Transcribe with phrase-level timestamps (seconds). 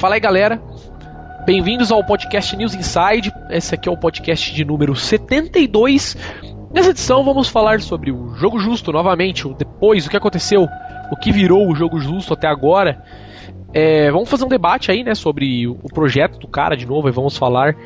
[0.00, 0.58] Fala aí, galera.
[1.44, 3.30] Bem-vindos ao podcast News Inside.
[3.50, 6.16] Esse aqui é o podcast de número 72.
[6.72, 10.66] Nessa edição vamos falar sobre o jogo justo novamente, o depois, o que aconteceu,
[11.12, 13.04] o que virou o jogo justo até agora.
[13.74, 17.12] É, vamos fazer um debate aí, né, sobre o projeto do cara de novo, e
[17.12, 17.76] vamos falar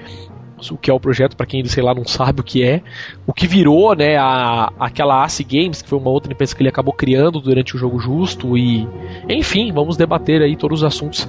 [0.71, 2.83] o que é o projeto, para quem, sei lá, não sabe o que é,
[3.27, 6.69] o que virou, né, a, aquela Ace Games, que foi uma outra empresa que ele
[6.69, 8.89] acabou criando durante o jogo justo, e
[9.29, 11.29] enfim, vamos debater aí todos os assuntos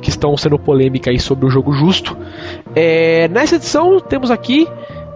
[0.00, 2.16] que estão sendo polêmica aí sobre o jogo justo.
[2.74, 4.66] É, nessa edição temos aqui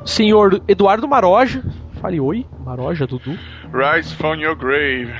[0.03, 1.63] o senhor Eduardo Maroja,
[2.01, 3.39] fale oi, Maroja, Dudu.
[3.73, 5.13] Rise from your grave.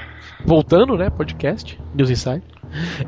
[0.45, 2.43] Voltando, né, podcast, News Inside.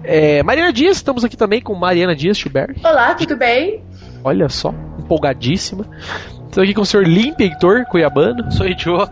[0.03, 2.77] É, Mariana Dias, estamos aqui também com Mariana Dias Schubert.
[2.85, 3.83] Olá, tudo bem?
[4.25, 5.87] Olha só, empolgadíssima.
[6.31, 8.51] Estamos aqui com o senhor Limpe Heitor Cuiabano.
[8.53, 9.07] Sou Joe.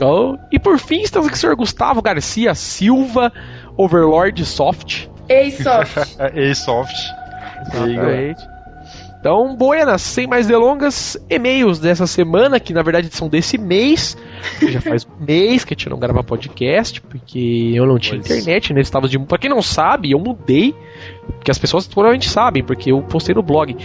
[0.00, 3.32] Oh, e por fim, estamos aqui com o senhor Gustavo Garcia Silva,
[3.76, 5.06] Overlord Soft.
[5.28, 6.16] Ei, Soft.
[6.34, 6.94] Ei, Soft.
[7.72, 8.51] Exatamente.
[9.22, 14.16] Então, Buenas, sem mais delongas, e-mails dessa semana, que na verdade são desse mês.
[14.60, 18.28] Já faz um mês que a gente não grava podcast, porque eu não tinha pois.
[18.28, 18.80] internet, né?
[18.80, 19.16] Estava de.
[19.20, 20.74] Pra quem não sabe, eu mudei.
[21.36, 23.76] Porque as pessoas provavelmente sabem, porque eu postei no blog.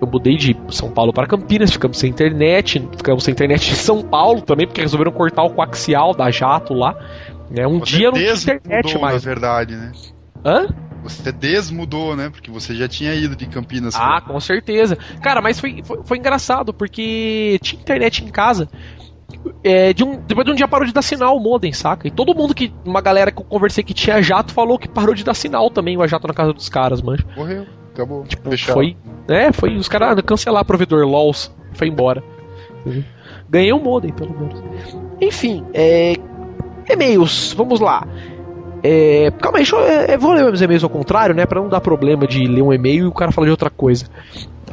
[0.00, 4.00] Eu mudei de São Paulo para Campinas, ficamos sem internet, ficamos sem internet de São
[4.00, 6.94] Paulo também, porque resolveram cortar o coaxial da jato lá.
[7.50, 7.66] Né?
[7.66, 9.24] Um Você dia não tinha internet mais.
[9.24, 9.90] Na verdade, né?
[10.44, 10.68] Hã?
[11.04, 12.30] Você desmudou, né?
[12.30, 13.94] Porque você já tinha ido de Campinas.
[13.94, 14.96] Ah, com certeza.
[15.22, 18.68] Cara, mas foi, foi, foi engraçado, porque tinha internet em casa.
[19.62, 22.08] É, de um, depois de um dia parou de dar sinal o modem, saca?
[22.08, 22.72] E todo mundo que.
[22.86, 25.98] Uma galera que eu conversei que tinha jato falou que parou de dar sinal também,
[25.98, 27.22] o jato na casa dos caras, mano.
[27.36, 28.24] Morreu, acabou.
[28.24, 28.96] Tipo, foi.
[29.28, 29.76] É, foi.
[29.76, 32.24] Os caras cancelar provedor LOLs, foi embora.
[33.50, 34.62] Ganhei um modem, pelo menos.
[35.20, 36.14] Enfim, é.
[36.88, 38.06] E-mails, vamos lá.
[38.86, 41.46] É, calma aí, deixa eu, é, vou ler os e-mails ao contrário, né?
[41.46, 44.04] Pra não dar problema de ler um e-mail e o cara falar de outra coisa.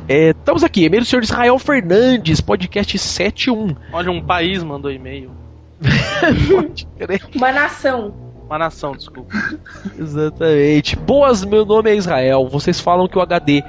[0.05, 3.73] É, estamos aqui, e-mail do senhor Israel Fernandes, podcast 71.
[3.93, 5.31] Olha, um país mandou e-mail.
[7.33, 8.13] Uma nação.
[8.45, 9.33] Uma nação, desculpa.
[9.97, 10.97] Exatamente.
[10.97, 12.49] Boas, meu nome é Israel.
[12.49, 13.63] Vocês falam que o HD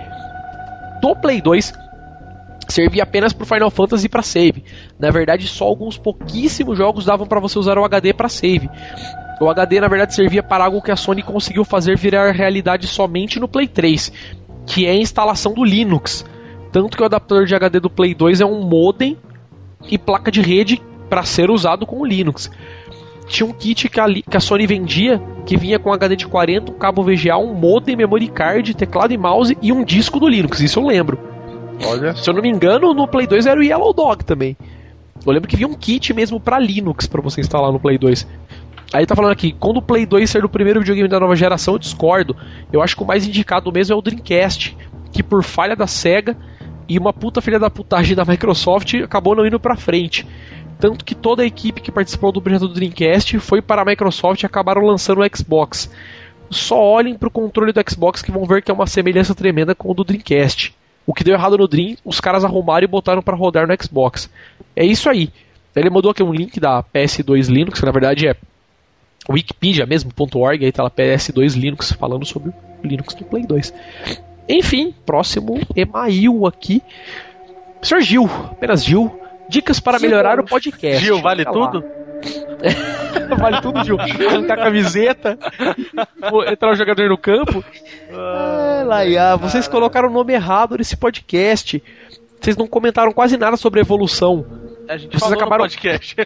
[1.00, 1.72] do Play 2
[2.68, 4.64] servia apenas pro Final Fantasy para save.
[4.98, 8.68] Na verdade, só alguns pouquíssimos jogos davam para você usar o HD para save.
[9.42, 13.40] O HD na verdade servia para algo que a Sony conseguiu fazer virar realidade somente
[13.40, 14.12] no Play 3,
[14.64, 16.24] que é a instalação do Linux.
[16.70, 19.18] Tanto que o adaptador de HD do Play 2 é um modem
[19.90, 22.48] e placa de rede para ser usado com o Linux.
[23.26, 26.70] Tinha um kit que a, que a, Sony vendia que vinha com HD de 40,
[26.70, 30.60] um cabo VGA, um modem, memory card, teclado e mouse e um disco do Linux.
[30.60, 31.18] Isso eu lembro.
[31.84, 32.14] Olha.
[32.14, 34.56] Se eu não me engano, no Play 2 era o Yellow Dog também.
[35.26, 38.26] Eu lembro que vinha um kit mesmo para Linux para você instalar no Play 2.
[38.92, 41.74] Aí tá falando aqui, quando o Play 2 ser o primeiro videogame da nova geração,
[41.74, 42.36] eu discordo.
[42.70, 44.76] Eu acho que o mais indicado mesmo é o Dreamcast,
[45.10, 46.36] que por falha da SEGA
[46.86, 50.26] e uma puta filha da putagem da Microsoft acabou não indo pra frente.
[50.78, 54.42] Tanto que toda a equipe que participou do projeto do Dreamcast foi para a Microsoft
[54.42, 55.90] e acabaram lançando o Xbox.
[56.50, 59.90] Só olhem pro controle do Xbox que vão ver que é uma semelhança tremenda com
[59.90, 60.74] o do Dreamcast.
[61.06, 64.28] O que deu errado no Dream, os caras arrumaram e botaram para rodar no Xbox.
[64.76, 65.30] É isso aí.
[65.74, 68.36] Ele mandou aqui um link da PS2 Linux, que na verdade é
[69.28, 73.72] Wikipedia mesmo.org, aí tá lá PS2 Linux falando sobre o Linux do Play 2.
[74.48, 76.82] Enfim, próximo e-mail aqui.
[77.80, 78.00] Sr.
[78.00, 79.18] Gil, apenas Gil.
[79.48, 81.04] Dicas para Gil, melhorar o podcast.
[81.04, 81.84] Gil, vale tudo?
[83.38, 83.98] vale tudo, Gil.
[84.00, 85.38] Arrancar a camiseta,
[86.50, 87.64] entrar o jogador no campo.
[88.12, 91.82] Ah, Laia, vocês colocaram o nome errado nesse podcast.
[92.40, 94.44] Vocês não comentaram quase nada sobre evolução.
[94.88, 95.64] A gente vocês acabaram...
[95.64, 96.16] no podcast.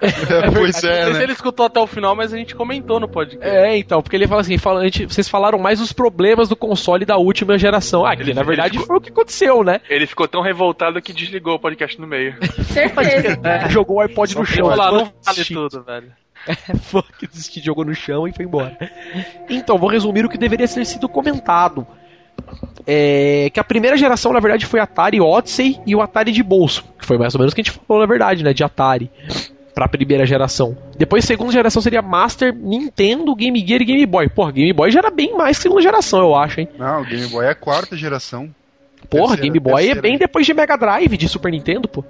[0.00, 1.14] É, pois é, Não sei né?
[1.14, 3.46] se ele escutou até o final, mas a gente comentou no podcast.
[3.46, 7.04] É, então, porque ele fala assim, fala, gente, vocês falaram mais os problemas do console
[7.04, 8.06] da última geração.
[8.06, 9.80] Ah, que na verdade ficou, foi o que aconteceu, né?
[9.88, 12.36] Ele ficou tão revoltado que desligou o podcast no meio.
[12.64, 13.40] Certeza.
[13.44, 14.66] é, jogou o iPod no chão.
[14.68, 16.12] Lá, não vale tudo, velho.
[16.46, 18.78] É, foi que desistiu, jogou no chão e foi embora.
[19.50, 21.86] Então, vou resumir o que deveria ter sido comentado.
[22.86, 26.84] É, que a primeira geração, na verdade, foi Atari Odyssey e o Atari de bolso.
[26.98, 28.54] Que foi mais ou menos o que a gente falou, na verdade, né?
[28.54, 29.10] De Atari
[29.78, 30.76] para a primeira geração.
[30.98, 34.28] Depois, segunda geração seria Master, Nintendo, Game Gear e Game Boy.
[34.28, 36.68] Porra, Game Boy já era bem mais segunda geração, eu acho, hein?
[36.76, 38.52] Não, Game Boy é a quarta geração.
[39.08, 39.98] Porra, terceira, Game Boy terceira.
[40.00, 42.04] é bem depois de Mega Drive, de Super Nintendo, pô.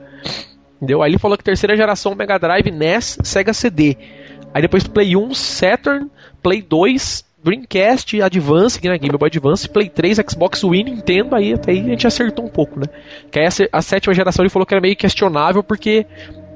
[0.76, 1.02] Entendeu?
[1.02, 3.98] Aí ele falou que terceira geração Mega Drive, NES, Sega CD.
[4.54, 6.10] Aí depois Play 1, Saturn,
[6.42, 11.72] Play 2, Dreamcast, Advance, né, Game Boy Advance, Play 3, Xbox One, Nintendo, aí até
[11.72, 12.86] aí a gente acertou um pouco, né?
[13.30, 16.06] Que aí a, a sétima geração ele falou que era meio questionável porque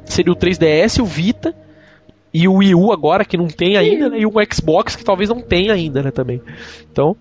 [0.05, 1.55] seria o 3DS, o Vita
[2.33, 4.21] e o Wii U agora, que não tem ainda, né?
[4.21, 6.41] E o Xbox, que talvez não tenha ainda, né, também.
[6.91, 7.17] Então,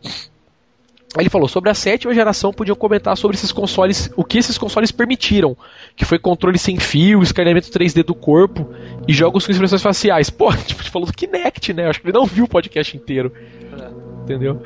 [1.17, 4.93] Ele falou sobre a sétima geração, podiam comentar sobre esses consoles, o que esses consoles
[4.93, 5.57] permitiram,
[5.93, 8.69] que foi controle sem fio, escaneamento 3D do corpo
[9.05, 10.29] e jogos com expressões faciais.
[10.29, 11.89] Pô, tipo, gente falou do Kinect, né?
[11.89, 13.33] Acho que ele não viu o podcast inteiro.
[13.77, 14.23] É.
[14.23, 14.61] Entendeu?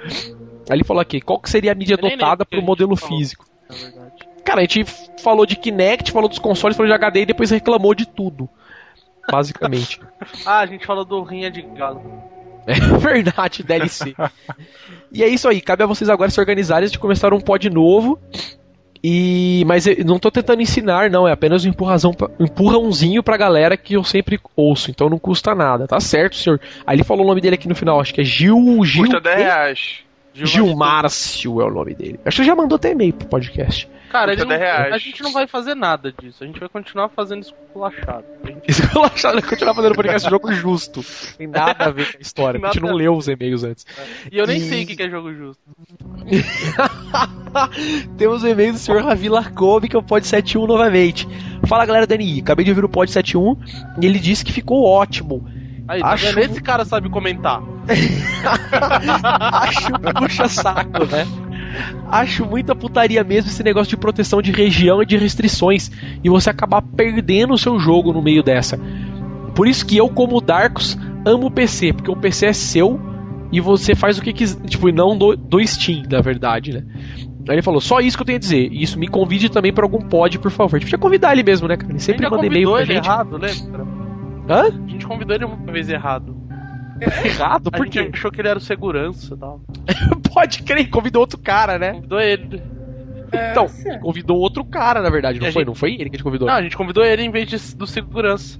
[0.69, 3.45] Aí ele falou aqui, qual que seria a mídia adotada pro modelo físico?
[3.67, 4.04] Falou,
[4.45, 4.85] Cara, a gente
[5.21, 8.47] falou de Kinect, falou dos consoles, falou de HD e depois reclamou de tudo.
[9.29, 9.99] Basicamente.
[10.45, 12.01] ah, a gente falou do Rinha de Galo.
[12.67, 14.15] É verdade, DLC.
[15.11, 18.19] e é isso aí, cabe a vocês agora se organizarem de começar um pod novo.
[19.03, 23.77] E mas eu não tô tentando ensinar, não, é apenas um empurrazão, empurrãozinho pra galera
[23.77, 26.59] que eu sempre ouço, então não custa nada, tá certo, senhor?
[26.87, 28.83] Aí ele falou o nome dele aqui no final, acho que é Gil.
[28.83, 30.04] Gil custa 10 reais.
[30.35, 32.19] Gil Márcio é o nome dele.
[32.25, 33.89] Acho que já mandou até e-mail pro podcast.
[34.11, 36.43] Cara, ele não, a gente não vai fazer nada disso.
[36.43, 38.25] A gente vai continuar fazendo esculachado.
[38.45, 38.69] Gente...
[38.69, 41.03] Esculachado, continuar fazendo podcast jogo justo.
[41.37, 42.59] Tem nada a ver com a história.
[42.63, 43.85] a gente não leu os e-mails antes.
[43.97, 44.03] É.
[44.31, 44.61] E eu nem e...
[44.61, 45.61] sei o que é jogo justo.
[48.17, 51.27] Temos o e-mail do senhor Ravi Larkov, que é o Pod 71 novamente.
[51.67, 53.57] Fala galera da NI, acabei de ouvir o Pod 71
[54.01, 55.45] e ele disse que ficou ótimo.
[55.87, 56.39] Aí, tá Acho...
[56.39, 57.61] esse cara sabe comentar.
[59.53, 61.27] Acho puxa saco, né?
[62.09, 65.91] Acho muita putaria mesmo esse negócio de proteção de região e de restrições.
[66.23, 68.79] E você acabar perdendo o seu jogo no meio dessa.
[69.53, 72.99] Por isso que eu, como Darkus, amo o PC, porque o PC é seu
[73.51, 74.59] e você faz o que quiser.
[74.67, 76.83] Tipo, não do, do Steam, na verdade, né?
[77.47, 78.73] Aí ele falou, só isso que eu tenho a dizer.
[78.73, 80.77] Isso, me convide também para algum pod, por favor.
[80.77, 81.91] A gente podia convidar ele mesmo, né, cara?
[81.91, 83.05] Ele sempre manda e-mail pra gente.
[83.05, 84.04] errado, lembra?
[84.49, 84.63] Hã?
[84.67, 86.35] A gente convidou ele uma vez errado.
[87.25, 87.71] Errado?
[87.71, 87.99] Por quê?
[87.99, 89.61] A gente achou que ele era o segurança e tal.
[90.33, 91.93] Pode crer, convidou outro cara, né?
[91.93, 92.61] Convidou ele.
[93.51, 93.67] Então,
[94.01, 95.61] convidou outro cara, na verdade, não foi?
[95.61, 95.67] Gente...
[95.67, 96.47] Não foi ele que a gente convidou?
[96.47, 98.59] Não, a gente convidou ele em vez de, do segurança.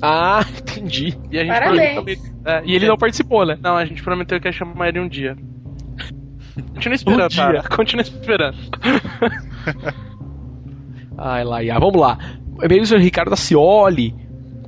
[0.00, 1.14] Ah, entendi.
[1.30, 2.34] E, a gente Parabéns.
[2.44, 3.58] É, e ele não participou, né?
[3.60, 5.36] Não, a gente prometeu que ia chamar ele um dia.
[6.72, 7.62] Continua esperando, um cara.
[7.62, 8.56] Continua esperando.
[11.18, 11.78] Ai, lá, ia.
[11.78, 12.18] Vamos lá.
[12.62, 14.14] E-mail do Ricardo Acioli.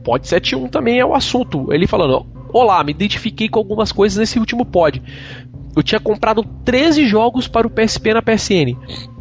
[0.06, 1.72] Pod 71 também é o assunto.
[1.72, 5.02] Ele falando: Olá, me identifiquei com algumas coisas nesse último pod.
[5.74, 8.76] Eu tinha comprado 13 jogos para o PSP na PSN,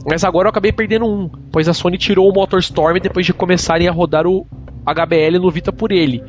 [0.08, 3.88] mas agora eu acabei perdendo um, pois a Sony tirou o MotorStorm depois de começarem
[3.88, 4.46] a rodar o
[4.86, 6.24] HBL no Vita por ele.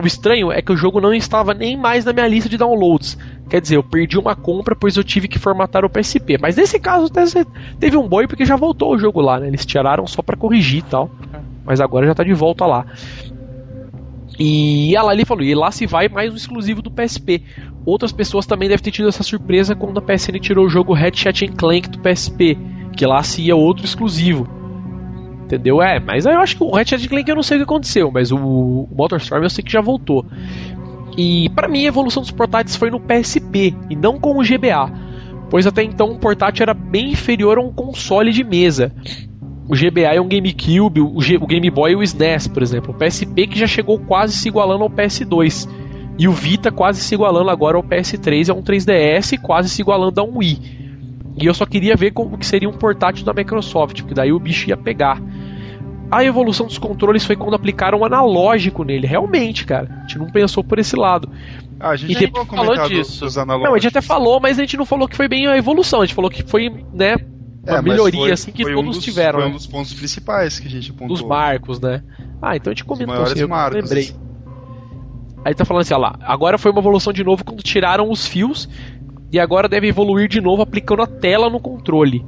[0.00, 3.16] O estranho é que o jogo não estava nem mais na minha lista de downloads.
[3.48, 6.36] Quer dizer, eu perdi uma compra pois eu tive que formatar o PSP.
[6.38, 7.10] Mas nesse caso
[7.80, 9.48] teve um boi porque já voltou o jogo lá, né?
[9.48, 11.10] Eles tiraram só para corrigir e tal.
[11.64, 12.86] Mas agora já tá de volta lá.
[14.38, 17.42] E ela ali falou, e lá se vai mais um exclusivo do PSP.
[17.84, 21.48] Outras pessoas também devem ter tido essa surpresa quando a PSN tirou o jogo Ratchet
[21.48, 22.56] Clank do PSP,
[22.96, 24.48] que lá se ia outro exclusivo.
[25.44, 25.82] Entendeu?
[25.82, 28.30] É, mas eu acho que o Ratchet Clank eu não sei o que aconteceu, mas
[28.30, 30.24] o Motorstorm eu sei que já voltou.
[31.16, 34.92] E para mim a evolução dos portáteis foi no PSP e não com o GBA,
[35.50, 38.94] pois até então o portátil era bem inferior a um console de mesa
[39.68, 42.94] o GBA é um GameCube, o, G, o Game Boy e o SNES, por exemplo.
[42.94, 45.68] O PSP que já chegou quase se igualando ao PS2.
[46.18, 50.20] E o Vita quase se igualando agora ao PS3 é um 3DS quase se igualando
[50.20, 50.78] a um Wii.
[51.40, 54.40] E eu só queria ver como que seria um portátil da Microsoft, porque daí o
[54.40, 55.22] bicho ia pegar.
[56.10, 59.06] A evolução dos controles foi quando aplicaram um analógico nele.
[59.06, 59.88] Realmente, cara.
[59.98, 61.28] A gente não pensou por esse lado.
[61.78, 63.26] Ah, a gente e depois falou disso.
[63.26, 65.56] Dos não, a gente até falou, mas a gente não falou que foi bem a
[65.58, 66.00] evolução.
[66.00, 67.16] A gente falou que foi, né,
[67.66, 69.40] uma é, melhoria foi, assim que todos um dos, tiveram.
[69.40, 71.08] Foi um dos pontos principais que a gente apontou.
[71.08, 72.02] Dos marcos, né?
[72.40, 73.82] Ah, então a gente comentou assim, eu marcos.
[73.82, 74.14] lembrei.
[75.44, 78.26] Aí tá falando assim, ó lá, agora foi uma evolução de novo quando tiraram os
[78.26, 78.68] fios
[79.32, 82.24] e agora deve evoluir de novo aplicando a tela no controle.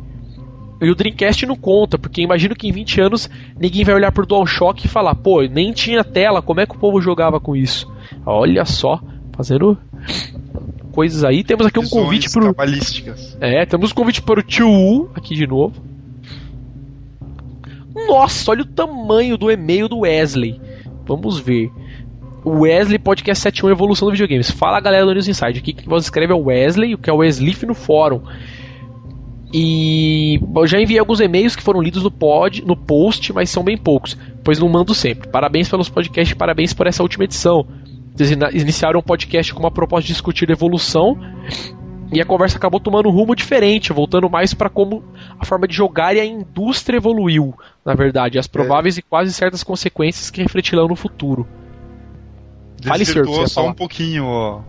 [0.80, 4.24] E o Dreamcast não conta, porque imagino que em 20 anos ninguém vai olhar pro
[4.24, 7.90] DualShock e falar, pô, nem tinha tela, como é que o povo jogava com isso?
[8.24, 8.98] Olha só,
[9.32, 9.76] fazendo
[11.00, 11.42] coisas aí.
[11.42, 12.44] Temos aqui um Visões convite pro.
[12.44, 13.38] Cabalísticas.
[13.40, 15.82] É, temos um convite para o Tio aqui de novo.
[18.06, 20.60] Nossa, olha o tamanho do e-mail do Wesley.
[21.06, 21.70] Vamos ver.
[22.44, 24.50] O Wesley Podcast 71 Evolução do Videogames.
[24.50, 25.58] Fala galera do News Inside.
[25.58, 28.20] Aqui que você escreve é o Wesley, o que é o Wesley no fórum.
[29.52, 33.64] E eu já enviei alguns e-mails que foram lidos no pod, no post, mas são
[33.64, 35.28] bem poucos, pois não mando sempre.
[35.28, 37.66] Parabéns pelos podcasts, parabéns por essa última edição.
[38.18, 38.30] Eles
[38.62, 41.18] iniciaram um podcast com uma proposta de discutir evolução
[42.12, 45.04] e a conversa acabou tomando um rumo diferente, voltando mais para como
[45.38, 49.00] a forma de jogar e a indústria evoluiu, na verdade, as prováveis é.
[49.00, 51.46] e quase certas consequências que refletirão no futuro.
[52.82, 53.70] Fale, senhor, só falar.
[53.70, 54.60] um pouquinho ó,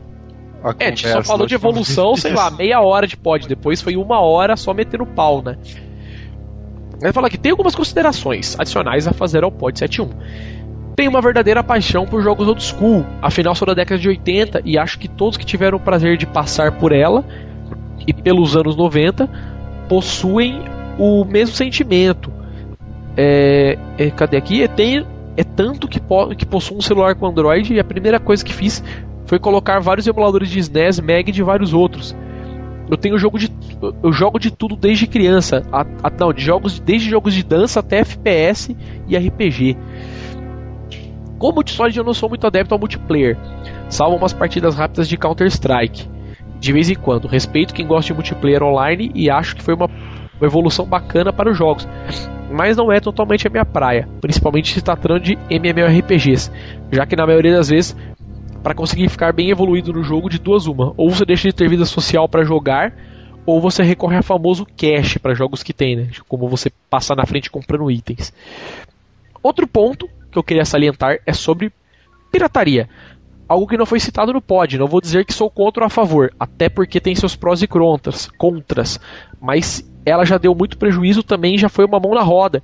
[0.64, 3.82] a É, a gente só falou de evolução, sei lá, meia hora de pod, depois
[3.82, 5.58] foi uma hora só metendo pau, né?
[7.02, 10.10] Ele fala que tem algumas considerações adicionais a fazer ao pod 71
[10.96, 14.78] tenho uma verdadeira paixão por jogos old school, afinal sou da década de 80 e
[14.78, 17.24] acho que todos que tiveram o prazer de passar por ela
[18.06, 19.30] e pelos anos 90
[19.88, 20.62] possuem
[20.98, 22.32] o mesmo sentimento.
[23.16, 24.64] É, é, cadê aqui?
[24.64, 25.06] É, tem,
[25.36, 28.54] é tanto que, po que possuo um celular com Android e a primeira coisa que
[28.54, 28.84] fiz
[29.26, 32.16] foi colocar vários emuladores de SNES, Meg e de vários outros.
[32.90, 33.50] Eu tenho jogo de
[34.04, 37.80] eu jogo de tudo desde criança, a, a, não, de jogos desde jogos de dança
[37.80, 38.76] até FPS
[39.08, 39.78] e RPG.
[41.42, 43.36] Como multisolid eu não sou muito adepto ao multiplayer,
[43.90, 46.08] salvo umas partidas rápidas de Counter Strike.
[46.60, 49.88] De vez em quando, respeito quem gosta de multiplayer online e acho que foi uma,
[49.88, 51.90] uma evolução bacana para os jogos,
[52.52, 56.52] mas não é totalmente a minha praia, principalmente se tratando de MMORPGs,
[56.92, 57.98] já que na maioria das vezes
[58.62, 60.94] para conseguir ficar bem evoluído no jogo de duas uma.
[60.96, 62.94] Ou você deixa de ter vida social para jogar,
[63.48, 66.10] ou você recorre a famoso cash para jogos que tem, né?
[66.28, 68.32] Como você passar na frente comprando itens.
[69.42, 71.72] Outro ponto que eu queria salientar é sobre
[72.32, 72.90] pirataria.
[73.48, 75.90] Algo que não foi citado no pod, não vou dizer que sou contra ou a
[75.90, 78.98] favor, até porque tem seus prós e contras, contras,
[79.42, 82.64] mas ela já deu muito prejuízo também, já foi uma mão na roda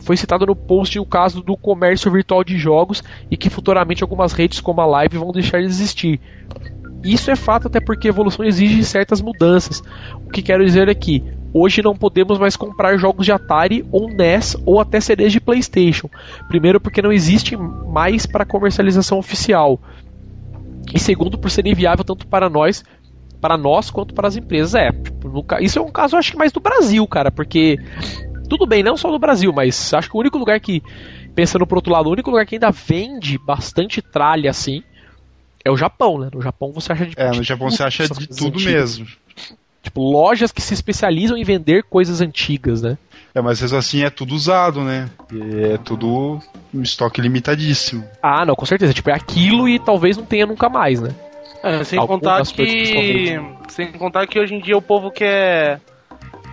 [0.00, 4.32] foi citado no post o caso do comércio virtual de jogos e que futuramente algumas
[4.32, 6.20] redes como a Live vão deixar de existir.
[7.04, 9.82] Isso é fato até porque a evolução exige certas mudanças.
[10.26, 14.08] O que quero dizer é que hoje não podemos mais comprar jogos de Atari ou
[14.08, 16.08] NES ou até CDs de PlayStation.
[16.48, 19.80] Primeiro porque não existe mais para comercialização oficial.
[20.94, 22.84] E segundo por ser inviável tanto para nós,
[23.40, 24.74] para nós quanto para as empresas.
[24.74, 27.78] É, tipo, isso é um caso acho que mais do Brasil, cara, porque
[28.48, 30.82] tudo bem, não só no Brasil, mas acho que o único lugar que,
[31.34, 34.82] pensando pro outro lado, o único lugar que ainda vende bastante tralha assim
[35.64, 36.30] é o Japão, né?
[36.32, 39.06] No Japão você acha de É, no Japão você acha de tudo mesmo.
[39.88, 42.98] Tipo, lojas que se especializam em vender coisas antigas, né?
[43.34, 45.08] É, mas mesmo assim é tudo usado, né?
[45.72, 46.38] É tudo
[46.74, 48.04] um estoque limitadíssimo.
[48.22, 48.92] Ah, não, com certeza.
[48.92, 51.14] Tipo, é aquilo e talvez não tenha nunca mais, né?
[51.62, 52.52] É, sem contar que.
[52.52, 55.80] que sem contar que hoje em dia o povo quer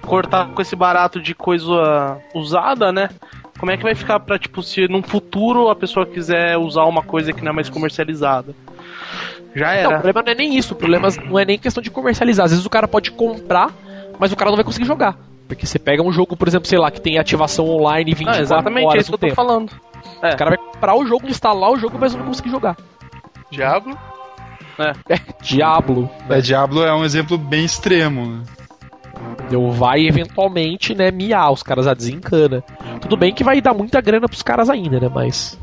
[0.04, 3.10] cortar com esse barato de coisa usada, né?
[3.60, 7.04] Como é que vai ficar pra, tipo, se num futuro a pessoa quiser usar uma
[7.04, 8.56] coisa que não é mais comercializada?
[9.56, 9.84] Já era.
[9.84, 12.46] Não, o problema não é nem isso, o problema não é nem questão de comercializar.
[12.46, 13.72] Às vezes o cara pode comprar,
[14.20, 15.18] mas o cara não vai conseguir jogar.
[15.48, 18.42] Porque você pega um jogo, por exemplo, sei lá, que tem ativação online 24 ah,
[18.42, 19.36] exatamente, horas é isso que eu tô tempo.
[19.36, 19.72] falando.
[20.22, 20.34] É.
[20.34, 22.76] O cara vai comprar o jogo, instalar o jogo, mas não vai conseguir jogar.
[23.52, 23.98] Diablo?
[24.80, 25.14] É.
[25.14, 26.10] é Diablo.
[26.30, 28.44] É, Diablo é um exemplo bem extremo, né?
[29.52, 32.64] Eu vai eventualmente, né, miar, os caras a desencana.
[33.00, 35.60] Tudo bem que vai dar muita grana pros caras ainda, né, mas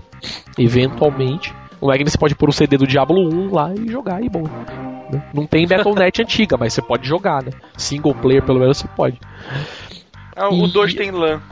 [0.57, 1.53] eventualmente.
[1.83, 4.45] O Magni você pode pôr o CD do Diablo 1 lá e jogar e bom.
[4.45, 5.21] Né?
[5.35, 7.51] Não tem Battle.net antiga, mas você pode jogar, né?
[7.77, 9.19] Single player pelo menos você pode.
[10.37, 11.43] Ah, o 2 tem LAN.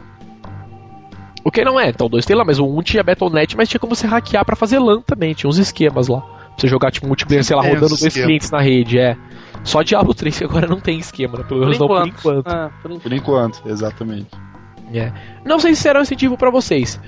[1.43, 1.89] O que não é?
[1.89, 4.07] Então o 2 tem LAN, mas o 1 um tinha Battle.net, mas tinha como você
[4.07, 6.21] hackear para fazer LAN também, tinha uns esquemas lá.
[6.21, 8.27] Pra você jogar tipo multiplayer, sei lá, rodando dois esquema.
[8.27, 9.17] clientes na rede, é.
[9.65, 11.45] Só Diablo 3 que agora não tem esquema, né?
[11.45, 12.47] Pelo menos não por enquanto.
[12.47, 13.03] Ah, por enquanto.
[13.03, 14.29] Por enquanto, exatamente.
[14.95, 15.13] É.
[15.45, 17.01] Não sei se será um incentivo para vocês,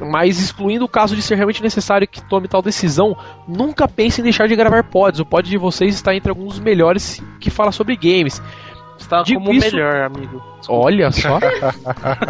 [0.00, 3.16] mas excluindo o caso de ser realmente necessário que tome tal decisão,
[3.46, 5.20] nunca pense em deixar de gravar pods.
[5.20, 8.42] O pod de vocês está entre alguns dos melhores que fala sobre games.
[8.98, 9.74] Está Digo como isso...
[9.74, 10.42] melhor, amigo.
[10.58, 10.84] Desculpa.
[10.84, 11.38] Olha só.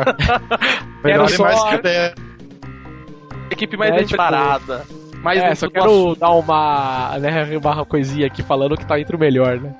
[1.02, 1.42] melhor só...
[1.42, 2.14] mais que ideia.
[3.50, 4.86] Equipe mais é, parada.
[5.22, 9.18] Mas é, só quero dar uma, né, uma coisinha aqui falando que tá entre o
[9.18, 9.74] melhor, né?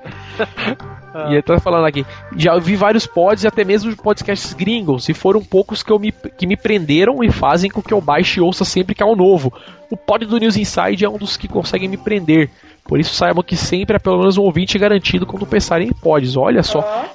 [1.13, 1.27] ah.
[1.29, 2.05] E ele tá falando aqui.
[2.37, 6.11] Já vi vários pods e até mesmo podcasts gringos, e foram poucos que, eu me,
[6.11, 9.15] que me prenderam e fazem com que eu baixe e ouça sempre que há um
[9.15, 9.51] novo.
[9.89, 12.49] O pod do News Inside é um dos que conseguem me prender.
[12.85, 16.37] Por isso saibam que sempre é pelo menos um ouvinte garantido quando pensarem em pods.
[16.37, 16.79] Olha só.
[16.79, 17.09] Ah,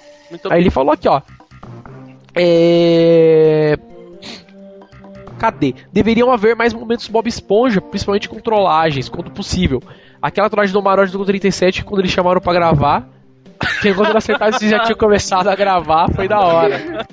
[0.51, 1.23] Aí ele falou aqui, ó.
[2.35, 3.79] É
[5.39, 5.75] Cadê?
[5.93, 9.83] Deveriam haver mais momentos Bob Esponja, principalmente com trollagens, quando possível.
[10.21, 13.09] Aquela trollagem do Marote do 37, quando eles chamaram para gravar,
[13.81, 17.07] que quando ele acertaram, eles já tinham começado a gravar, foi da hora.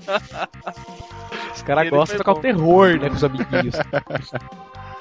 [1.54, 3.76] Os caras gostam de tocar o terror, né, com os amiguinhos.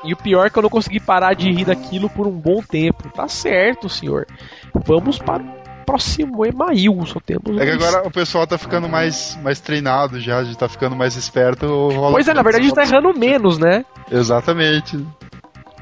[0.05, 2.61] E o pior é que eu não consegui parar de rir daquilo por um bom
[2.61, 3.09] tempo.
[3.11, 4.27] Tá certo, senhor.
[4.75, 5.43] Vamos para
[5.85, 7.61] próximo Email, só temos.
[7.61, 11.17] É que agora o pessoal tá ficando mais, mais treinado já, já tá ficando mais
[11.17, 11.67] esperto.
[12.11, 13.85] Pois é, na verdade a gente tá errando menos, né?
[14.11, 14.99] Exatamente.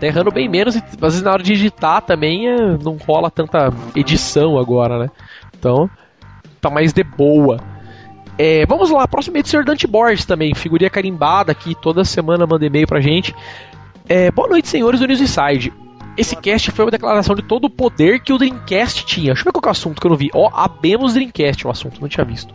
[0.01, 3.31] Tá errando bem menos e às vezes na hora de digitar também é, não rola
[3.31, 5.11] tanta edição agora, né?
[5.59, 5.91] Então,
[6.61, 7.59] tá mais de boa.
[8.39, 9.65] É, vamos lá, próximo é do Sr.
[9.65, 13.35] Dante Borges também, figurinha carimbada aqui, toda semana manda e-mail pra gente.
[14.09, 15.71] É, boa noite, senhores do News Inside.
[16.17, 19.33] Esse cast foi uma declaração de todo o poder que o Dreamcast tinha.
[19.33, 20.31] Deixa eu ver qual é o assunto que eu não vi.
[20.35, 22.53] Ó, oh, abemos Dreamcast, o assunto, não tinha visto.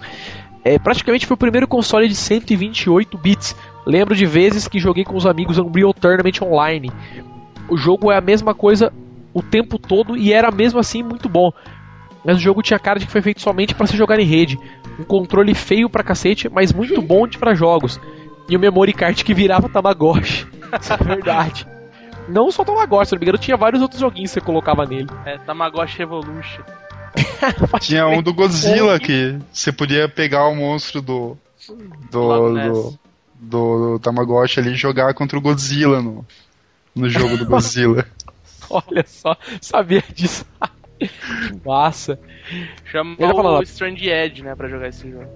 [0.64, 3.56] É, praticamente foi o primeiro console de 128 bits.
[3.86, 6.92] Lembro de vezes que joguei com os amigos Unreal Tournament Online.
[7.70, 8.92] O jogo é a mesma coisa
[9.34, 11.52] o tempo todo e era mesmo assim muito bom.
[12.24, 14.58] mas o jogo tinha cara de que foi feito somente para se jogar em rede.
[15.00, 18.00] Um controle feio pra cacete, mas muito bom de para jogos.
[18.50, 20.48] E o memory card que virava Tamagotchi.
[20.82, 21.75] Isso é verdade.
[22.28, 25.10] Não só Tamagotchi, se não me engano, tinha vários outros joguinhos que você colocava nele.
[25.26, 26.64] É, Tamagotchi Revolution.
[27.80, 31.38] Tinha um do Godzilla que você podia pegar o monstro do.
[32.12, 32.54] Do.
[32.54, 33.00] Do, do,
[33.40, 36.26] do Tamagotchi ali e jogar contra o Godzilla no,
[36.94, 38.06] no jogo do Godzilla.
[38.70, 40.46] Olha só, sabia disso.
[41.00, 41.10] que
[41.66, 42.20] massa.
[42.92, 45.30] Chama Ele tá o Strange Edge, né, pra jogar esse jogo.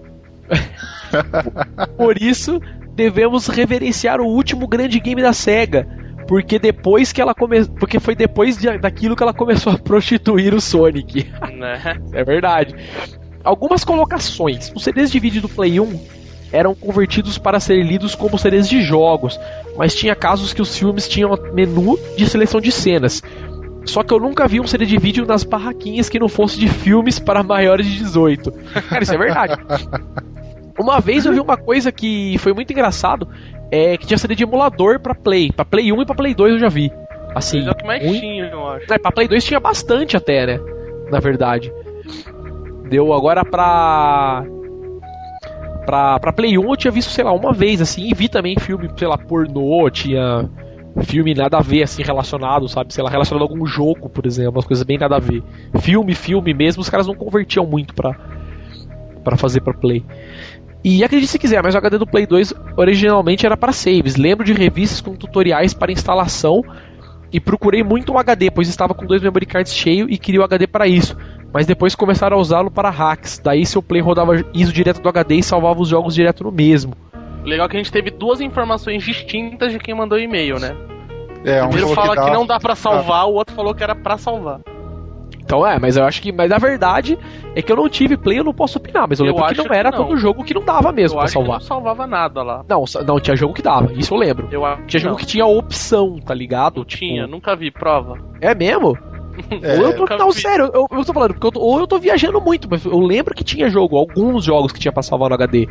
[1.96, 2.60] Por isso,
[2.96, 5.88] devemos reverenciar o último grande game da SEGA.
[6.30, 7.66] Porque depois que ela come...
[7.66, 11.28] Porque foi depois de- daquilo que ela começou a prostituir o Sonic.
[11.58, 11.98] Né?
[12.14, 12.76] É verdade.
[13.44, 14.72] Algumas colocações.
[14.76, 16.00] Os CDs de vídeo do Play 1
[16.52, 19.40] eram convertidos para ser lidos como CDs de jogos,
[19.76, 23.24] mas tinha casos que os filmes tinham menu de seleção de cenas.
[23.86, 26.68] Só que eu nunca vi um CD de vídeo nas barraquinhas que não fosse de
[26.68, 28.52] filmes para maiores de 18.
[28.88, 29.54] Cara, isso é verdade.
[30.80, 33.28] Uma vez eu vi uma coisa que foi muito engraçado,
[33.72, 36.54] é que tinha CD de emulador pra Play, Pra Play 1 e pra Play 2
[36.54, 36.92] eu já vi.
[37.36, 38.92] Assim, é o que mais muito- tinha, eu acho.
[38.94, 40.60] é, pra Play 2 tinha bastante até, né?
[41.12, 41.72] Na verdade.
[42.90, 44.44] Deu agora pra.
[45.86, 48.56] Pra, pra Play 1 eu tinha visto, sei lá, uma vez, assim, e vi também
[48.60, 50.48] filme, sei lá, pornô, tinha
[51.04, 52.94] filme nada a ver, assim, relacionado, sabe?
[52.94, 55.42] Sei lá, relacionado a algum jogo, por exemplo, umas coisas bem nada a ver.
[55.82, 58.16] Filme, filme mesmo, os caras não convertiam muito pra,
[59.24, 60.04] pra fazer pra Play.
[60.84, 64.16] E acredite se quiser, mas o HD do Play 2 originalmente era para saves.
[64.16, 66.62] Lembro de revistas com tutoriais para instalação
[67.32, 70.44] e procurei muito um HD, pois estava com dois memory cards cheios e queria o
[70.44, 71.18] HD para isso.
[71.54, 73.40] Mas depois começaram a usá-lo para hacks.
[73.44, 76.94] Daí seu play rodava ISO direto do HD e salvava os jogos direto no mesmo.
[77.44, 80.76] Legal que a gente teve duas informações distintas de quem mandou o e-mail, né?
[81.44, 83.84] É, um Primeiro falou fala que, dá- não dá pra salvar, o outro falou que
[83.84, 84.60] era pra salvar.
[85.50, 86.32] Então é, mas eu acho que.
[86.32, 87.18] Mas a verdade
[87.56, 89.08] é que eu não tive play, eu não posso opinar.
[89.10, 90.06] Mas eu, Eu lembro que não era que não.
[90.06, 91.60] todo jogo que não dava mesmo eu pra acho que salvar.
[91.60, 92.64] não salvava nada lá.
[92.70, 94.48] Não, não, tinha jogo que dava, isso eu lembro.
[94.52, 95.20] Eu acho Tinha jogo não.
[95.20, 96.86] que tinha opção, tá ligado?
[96.86, 98.16] Tipo, Tinha, nunca vi prova.
[98.40, 98.96] É mesmo?
[99.64, 100.40] É, ou eu tô, não, vi.
[100.40, 103.00] sério, eu, eu tô falando, porque eu tô- ou eu tô viajando muito, mas eu
[103.00, 105.68] lembro que tinha jogo, alguns jogos que tinha pra salvar no HD.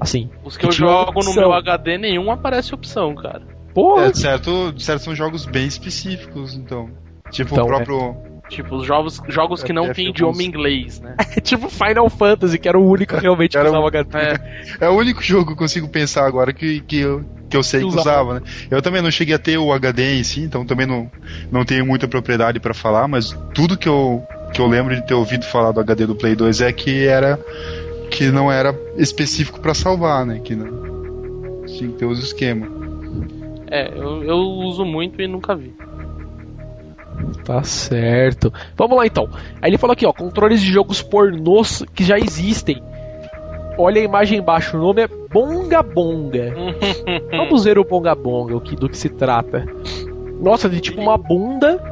[0.00, 1.34] Assim, Os que Que eu jogo no opção.
[1.34, 3.42] meu HD, nenhum aparece opção, cara.
[3.72, 6.90] porra, É, de certo, de certo são jogos bem específicos, então.
[7.30, 8.16] Tipo Então, o próprio.
[8.48, 11.14] Tipo, os jogos, jogos que não É, tem é, idioma inglês, né?
[11.36, 14.18] é tipo Final Fantasy, que era o único realmente que Era usava um- HD.
[14.18, 14.38] É,
[14.80, 17.80] É o único jogo que eu consigo pensar agora que, que, eu, que eu sei
[17.80, 18.22] Que que usava.
[18.32, 18.42] usava, né?
[18.70, 21.10] Eu também não cheguei a ter o HD em si, então também não,
[21.50, 25.14] não tenho muita propriedade pra falar, mas tudo que eu, que eu lembro de ter
[25.14, 27.38] ouvido falar do HD do Play 2 é que era
[28.10, 30.38] que não era específico pra salvar, né?
[30.44, 32.68] Que não tinha que ter os esquemas.
[33.70, 35.74] é eu, eu uso muito e nunca vi.
[37.44, 38.52] Tá certo.
[38.76, 39.28] Vamos lá então.
[39.60, 42.82] Aí ele falou aqui, ó, controles de jogos pornôs que já existem.
[43.76, 46.54] Olha a imagem embaixo, o nome é Bonga Bonga.
[47.36, 49.66] Vamos ver o Bonga Bonga, o que, do que se trata.
[50.40, 51.82] Nossa, tem tipo uma bunda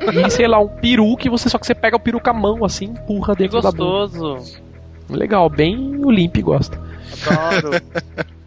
[0.00, 2.34] e, sei lá, um peru que você só que você pega o peru com a
[2.34, 3.84] mão assim, empurra Que dentro da bunda.
[4.06, 4.60] gostoso.
[5.10, 6.78] Legal, bem o Limp gosta.
[7.26, 7.80] Adoro.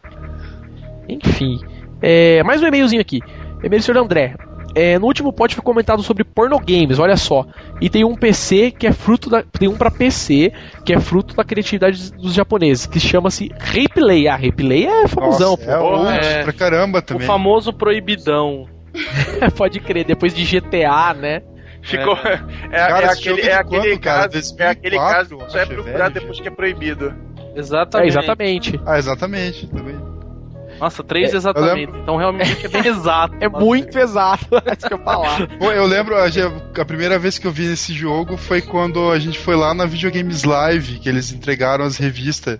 [1.09, 1.59] Enfim.
[2.01, 3.19] É, mais um e-mailzinho aqui.
[3.63, 4.35] E-mail do senhor André.
[4.73, 7.45] É, no último pod foi comentado sobre porno games, olha só.
[7.81, 9.43] E tem um PC que é fruto da.
[9.43, 10.51] Tem um pra PC
[10.85, 14.27] que é fruto da criatividade dos japoneses, que chama-se Replay.
[14.27, 15.83] Ah, Replay é famosão, Nossa, é pô.
[15.83, 16.43] old É.
[16.43, 17.27] pra caramba o também.
[17.27, 18.65] famoso proibidão.
[19.57, 21.41] Pode crer, depois de GTA, né?
[21.81, 22.13] Ficou.
[22.15, 22.37] É,
[22.69, 24.29] Cara, é esse aquele, jogo é aquele quando, cara?
[24.29, 24.55] caso.
[24.59, 27.13] É aquele 2004, caso que só é procurado velho, depois que é proibido.
[27.55, 28.07] É, Exatamente.
[28.09, 28.79] exatamente.
[28.85, 29.67] Ah, exatamente.
[29.67, 29.95] Também.
[30.81, 31.95] Nossa, três É, exatamente.
[31.95, 33.35] Então realmente é bem exato.
[33.39, 35.47] É muito exato, isso que eu falar.
[35.61, 39.55] Eu lembro, a, primeira vez que eu vi esse jogo foi quando a gente foi
[39.55, 42.59] lá na Videogames Live, que eles entregaram as revistas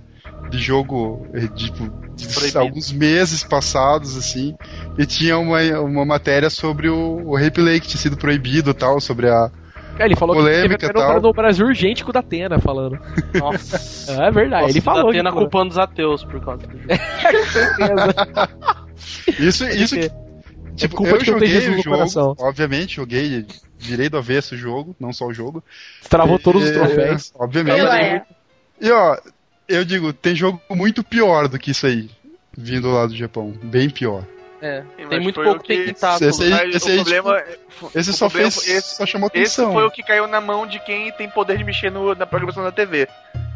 [0.52, 4.54] de jogo, eh, tipo, de alguns meses passados, assim,
[4.98, 9.00] e tinha uma, uma matéria sobre o, o replay que tinha sido proibido e tal,
[9.02, 9.50] sobre a.
[10.02, 11.16] É, ele falou Polêmica que teve tal.
[11.16, 13.00] no, no Brasil urgente com o Datena falando.
[13.34, 14.12] Nossa.
[14.22, 15.12] É verdade, ele falou.
[15.12, 16.88] Tendo a que- culpando os ateus por causa do jogo.
[19.40, 20.10] Isso, isso É
[20.76, 23.46] Tipo, culpa eu que eu joguei Jesus o jogo, obviamente, joguei,
[23.78, 25.64] virei do avesso o jogo, não só o jogo.
[26.10, 27.32] Travou todos os troféus.
[27.38, 27.80] Obviamente.
[27.80, 28.26] Eu é.
[28.80, 29.18] E ó,
[29.68, 32.10] eu digo, tem jogo muito pior do que isso aí,
[32.58, 33.54] vindo lá do Japão.
[33.64, 34.24] Bem pior.
[34.62, 36.30] É, tem muito foi pouco o que- tentáculo.
[36.30, 37.44] Esse aí- esse aí, problema,
[37.96, 38.68] Esse o só problema- fez.
[38.70, 39.74] esse- só chamou esse atenção.
[39.74, 42.64] foi o que caiu na mão de quem tem poder de mexer no- na programação
[42.64, 43.08] da TV.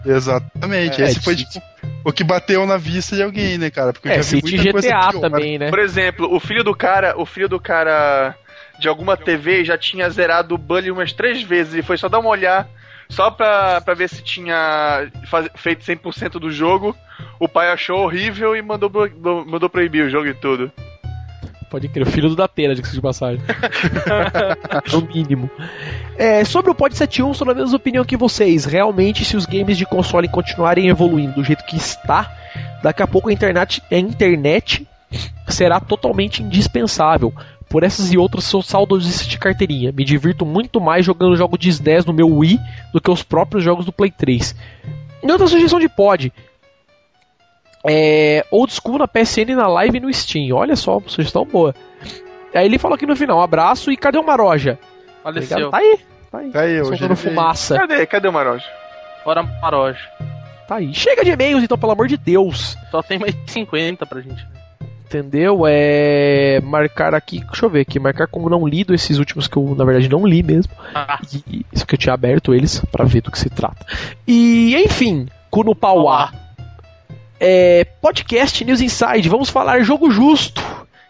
[0.05, 1.01] Exatamente.
[1.01, 1.61] É, Esse foi tipo-
[2.03, 3.91] o que bateu na vista de alguém, né, cara?
[3.93, 5.21] Porque eu É, já vi muita coisa GTA pior.
[5.21, 5.69] também, né?
[5.69, 8.35] Por exemplo, o filho do cara, o filho do cara
[8.79, 12.19] de alguma TV já tinha zerado o Bully umas três vezes e foi só dar
[12.19, 12.67] uma olhar
[13.09, 16.95] só pra, pra ver se tinha faz- feito 100% do jogo.
[17.39, 18.91] O pai achou horrível e mandou,
[19.45, 20.71] mandou proibir o jogo e tudo.
[21.75, 23.41] Pode crer, o filho do Datena, diga-se de passagem.
[24.93, 25.51] no mínimo.
[26.17, 28.63] É, sobre o Pod 71, sou da mesma opinião que vocês.
[28.63, 32.33] Realmente, se os games de console continuarem evoluindo do jeito que está,
[32.81, 34.87] daqui a pouco a internet, a internet
[35.49, 37.33] será totalmente indispensável.
[37.67, 39.91] Por essas e outras, sou saudosista de carteirinha.
[39.91, 42.57] Me divirto muito mais jogando jogos de SNES no meu Wii
[42.93, 44.55] do que os próprios jogos do Play 3.
[45.21, 46.31] E outra sugestão de pod.
[47.87, 50.55] É, old School na PSN, na Live e no Steam.
[50.55, 51.73] Olha só, sugestão boa.
[52.53, 54.79] Aí ele falou aqui no final, um abraço e cadê o Maroja?
[54.81, 54.87] Tá?
[55.23, 55.69] Faleceu.
[55.69, 55.99] tá aí,
[56.31, 56.51] tá aí.
[56.51, 57.75] Tá aí, Soltando fumaça.
[57.77, 58.05] Cadê?
[58.05, 58.65] Cadê o Maroja?
[59.23, 59.99] Fora Maroja.
[60.67, 60.93] Tá aí.
[60.93, 62.77] Chega de e-mails, então, pelo amor de Deus.
[62.89, 64.45] Só tem mais 50 pra gente.
[65.05, 65.63] Entendeu?
[65.67, 66.59] É.
[66.63, 67.39] Marcar aqui.
[67.41, 67.99] Deixa eu ver aqui.
[67.99, 70.73] Marcar como não lido esses últimos que eu, na verdade, não li mesmo.
[70.93, 73.85] Ah, E, isso que eu tinha aberto eles pra ver do que se trata.
[74.27, 76.31] E, enfim, Kunupauá.
[77.39, 79.27] É, podcast News Inside.
[79.29, 80.61] Vamos falar jogo justo.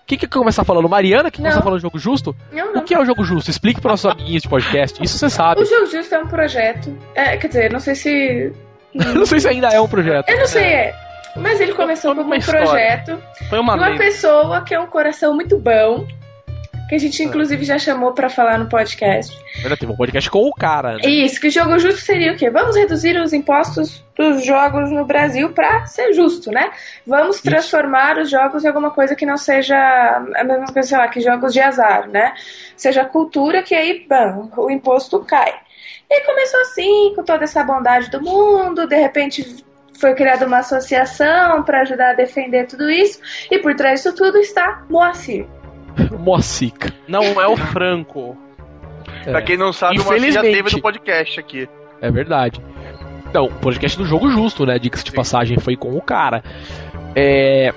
[0.08, 0.88] Quem que começar falando?
[0.88, 1.32] Mariana?
[1.32, 2.36] Que começar falando jogo justo?
[2.52, 2.84] Não, O não.
[2.84, 3.50] que é o jogo justo?
[3.50, 5.04] Explique para nossos amiguinhos de podcast.
[5.04, 5.62] Isso você sabe.
[5.62, 6.96] O Jogo Justo é um projeto.
[7.16, 8.54] É, quer dizer, não sei se.
[8.94, 10.30] Não sei se ainda é um projeto.
[10.30, 10.96] Eu não sei, é.
[11.36, 12.62] Mas ele começou como um história.
[12.62, 16.08] projeto foi uma uma pessoa que é um coração muito bom.
[16.88, 19.36] Que a gente, inclusive, já chamou pra falar no podcast.
[19.64, 21.02] Ainda teve um podcast com o cara, né?
[21.06, 22.50] Isso, que jogo justo seria o quê?
[22.50, 26.72] Vamos reduzir os impostos dos jogos no Brasil pra ser justo, né?
[27.06, 31.08] Vamos transformar os jogos em alguma coisa que não seja a mesma coisa, sei lá,
[31.08, 32.34] que jogos de azar, né?
[32.78, 35.54] Seja cultura, que aí, bam, o imposto cai.
[36.10, 39.66] E começou assim, com toda essa bondade do mundo, de repente
[40.00, 43.20] foi criada uma associação para ajudar a defender tudo isso,
[43.50, 45.48] e por trás disso tudo está Moacir.
[46.20, 46.94] Moacica.
[47.08, 48.38] Não é o Franco.
[49.24, 50.56] Pra quem não sabe, o Moacir já Infelizmente.
[50.64, 51.70] teve no podcast aqui.
[52.02, 52.62] É verdade.
[53.28, 54.78] Então, o podcast do Jogo Justo, né?
[54.80, 55.16] Diga-se de Sim.
[55.16, 56.44] passagem, foi com o cara.
[57.16, 57.74] É.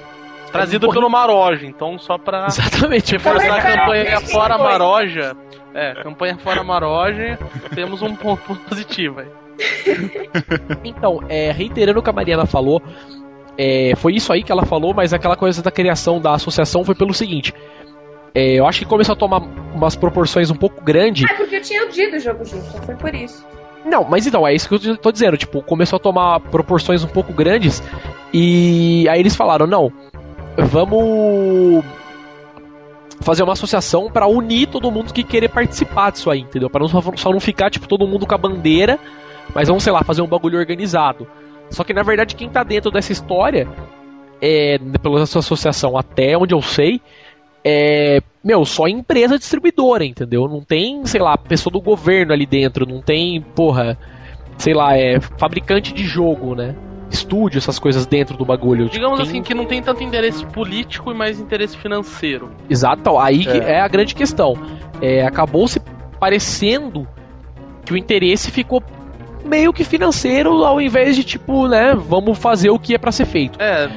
[0.52, 3.12] Trazido pelo Maroja, então só pra Exatamente.
[3.12, 4.56] reforçar a campanha Fora.
[4.56, 5.36] Maroja.
[5.74, 7.38] É, campanha Fora Maroja,
[7.74, 9.28] temos um ponto positivo aí.
[10.84, 12.82] Então, é, reiterando o que a Mariana falou,
[13.56, 16.94] é, foi isso aí que ela falou, mas aquela coisa da criação da associação foi
[16.94, 17.52] pelo seguinte.
[18.34, 19.42] É, eu acho que começou a tomar
[19.74, 21.28] umas proporções um pouco grandes.
[21.30, 23.46] Ah, porque eu tinha odiado o jogo justo, foi por isso.
[23.84, 25.36] Não, mas então, é isso que eu tô dizendo.
[25.36, 27.82] Tipo, começou a tomar proporções um pouco grandes.
[28.32, 29.92] E aí eles falaram: não,
[30.56, 31.84] vamos
[33.20, 36.70] fazer uma associação pra unir todo mundo que querer participar disso aí, entendeu?
[36.70, 38.98] Pra não, só, só não ficar, tipo, todo mundo com a bandeira,
[39.54, 41.26] mas vamos, sei lá, fazer um bagulho organizado.
[41.70, 43.68] Só que na verdade, quem tá dentro dessa história,
[44.40, 47.00] é, pela sua associação, até onde eu sei,
[47.70, 50.48] é, meu, só empresa distribuidora, entendeu?
[50.48, 53.98] Não tem, sei lá, pessoa do governo ali dentro, não tem, porra,
[54.56, 56.74] sei lá, é fabricante de jogo, né?
[57.10, 58.88] Estúdio, essas coisas dentro do bagulho.
[58.88, 62.50] Digamos Tem- assim que não tem tanto interesse político e mais interesse financeiro.
[62.70, 63.72] Exato, aí É.
[63.74, 64.54] é a grande questão.
[65.00, 65.80] É, acabou se
[66.20, 67.06] parecendo
[67.84, 68.82] que o interesse ficou
[69.44, 73.24] meio que financeiro ao invés de tipo, né, vamos fazer o que é pra ser
[73.24, 73.58] feito.
[73.60, 73.88] É.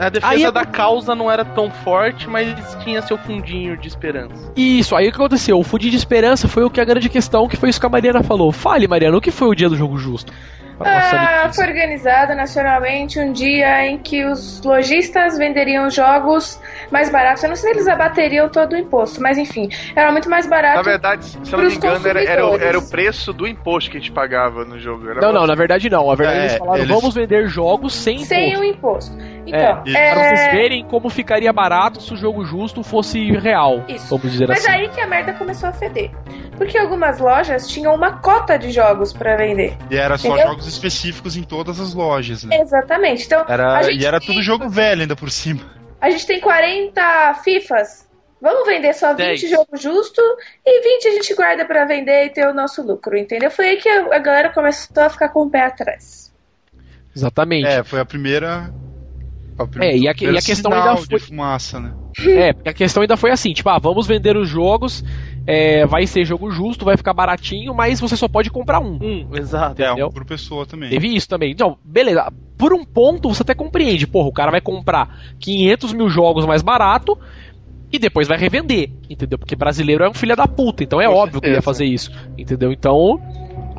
[0.00, 4.50] A defesa Aí da causa não era tão forte, mas tinha seu fundinho de esperança.
[4.56, 5.58] Isso, aí o que aconteceu?
[5.58, 7.90] O Fude de Esperança foi o que a grande questão, que foi isso que a
[7.90, 8.50] Mariana falou.
[8.50, 10.32] Fale, Mariana, o que foi o dia do jogo justo?
[10.80, 16.58] Nossa Ah, foi organizado nacionalmente um dia em que os lojistas venderiam jogos
[16.90, 17.42] mais baratos.
[17.42, 20.50] Eu não sei se eles abateriam todo o imposto, mas enfim, era muito mais Na
[20.56, 20.82] barato.
[20.82, 23.98] verdade, se eu não me engano, era, era, o, era o preço do imposto que
[23.98, 25.10] a gente pagava no jogo.
[25.10, 26.08] Era Não, não, na verdade não.
[26.08, 28.60] Na verdade É, eles falaram, eles- vamos vender jogos sem, sem imposto.
[28.60, 29.16] o imposto.
[29.46, 30.50] Então, e- Pra vocês é...
[30.52, 33.84] verem como ficaria barato se o jogo justo fosse real.
[33.88, 34.08] Isso.
[34.16, 34.70] Vamos dizer Mas assim.
[34.70, 36.10] aí que a merda começou a feder.
[36.60, 39.78] Porque algumas lojas tinham uma cota de jogos pra vender.
[39.90, 40.48] E era só Entendeu?
[40.48, 42.60] jogos específicos em todas as lojas, né?
[42.60, 43.24] Exatamente.
[43.24, 45.62] Então, Era, e era tem- tudo jogo velho ainda por cima.
[45.98, 48.06] A gente tem 40 FIFAs.
[48.42, 49.50] Vamos vender só 20 Dez.
[49.50, 50.20] jogos justo
[50.62, 53.50] e 20 a gente guarda pra vender e ter o nosso lucro, entendeu?
[53.50, 56.30] Foi aí que a galera começou a ficar com o pé atrás.
[57.16, 57.66] Exatamente.
[57.66, 58.70] É, foi a primeira.
[59.78, 61.92] É, e a- e a questão ainda foi- de fumaça, né?
[62.26, 65.04] É, porque a questão ainda foi assim, tipo, ah, vamos vender os jogos,
[65.50, 68.98] é, vai ser jogo justo, vai ficar baratinho, mas você só pode comprar um.
[69.02, 69.80] Um, exato.
[69.82, 70.06] É, Entendeu?
[70.08, 70.90] um por pessoa também.
[70.90, 71.50] Teve isso também.
[71.50, 72.32] Então, beleza.
[72.56, 74.06] Por um ponto, você até compreende.
[74.06, 77.18] Porra, o cara vai comprar 500 mil jogos mais barato
[77.92, 79.38] e depois vai revender, entendeu?
[79.38, 81.64] Porque brasileiro é um filho da puta, então é Com óbvio que ele ia certeza.
[81.64, 82.70] fazer isso, entendeu?
[82.70, 83.20] Então,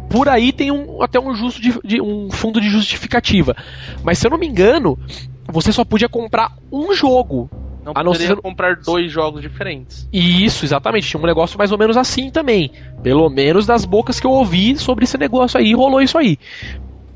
[0.09, 3.55] por aí tem um, até um, justo de, de- um fundo de justificativa.
[4.03, 4.99] Mas se eu não me engano,
[5.47, 7.49] você só podia comprar um jogo
[7.83, 8.41] Não a não poderia ser...
[8.41, 10.07] comprar dois jogos diferentes.
[10.13, 11.07] Isso, exatamente.
[11.07, 12.71] Tinha um negócio mais ou menos assim também.
[13.01, 16.37] Pelo menos das bocas que eu ouvi sobre esse negócio aí, rolou isso aí.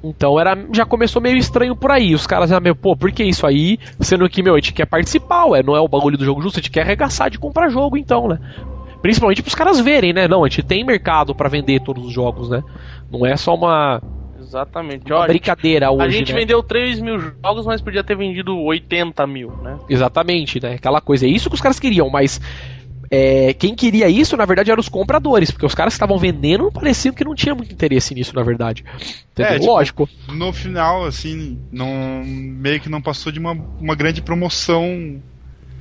[0.04, 2.14] Então era, já começou meio estranho por aí.
[2.14, 3.80] Os caras já meio, pô, por que isso aí?
[4.00, 6.60] Sendo que, meu, a gente quer participar, ué, não é o bagulho do jogo justo,
[6.60, 8.40] a gente quer arregaçar de comprar jogo, então, né?
[9.02, 10.28] Principalmente pros caras verem, né?
[10.28, 12.64] Não, a gente tem mercado para vender todos os jogos, né?
[13.12, 14.02] Não é só uma.
[14.46, 15.12] Exatamente.
[15.12, 16.06] Uma Olha, brincadeira hoje.
[16.06, 16.40] A gente né?
[16.40, 19.78] vendeu 3 mil jogos, mas podia ter vendido 80 mil, né?
[19.90, 20.76] Exatamente, né?
[20.76, 21.26] Aquela coisa.
[21.26, 22.40] É isso que os caras queriam, mas
[23.10, 26.72] é, quem queria isso, na verdade, eram os compradores, porque os caras que estavam vendendo
[26.72, 28.84] pareciam que não tinha muito interesse nisso, na verdade.
[29.38, 30.10] É, tipo, Lógico.
[30.30, 35.22] No final, assim, não, meio que não passou de uma, uma grande promoção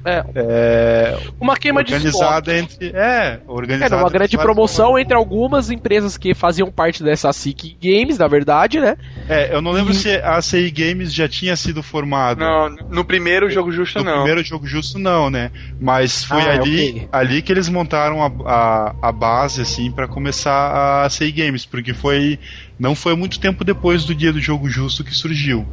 [0.05, 0.25] é.
[0.35, 3.97] é uma queima organizada de entre É, organizada.
[3.97, 8.81] É, uma grande promoção entre algumas empresas que faziam parte dessa SIC Games, na verdade,
[8.81, 8.97] né?
[9.29, 9.97] É, eu não lembro e...
[9.97, 12.45] se a CI Games já tinha sido formada.
[12.45, 14.13] Não, no primeiro jogo justo no não.
[14.13, 15.51] No primeiro jogo justo não, né?
[15.81, 17.09] Mas foi ah, ali, okay.
[17.11, 21.95] ali que eles montaram a, a, a base, assim, para começar a CI Games, porque
[21.95, 22.39] foi.
[22.79, 25.67] Não foi muito tempo depois do dia do jogo justo que surgiu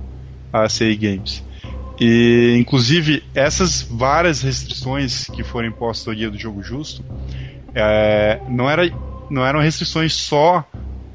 [0.54, 1.44] a CI Games.
[2.04, 7.06] E, inclusive, essas várias restrições que foram impostas ao dia do jogo justo
[7.76, 8.90] é, não, era,
[9.30, 10.66] não eram restrições só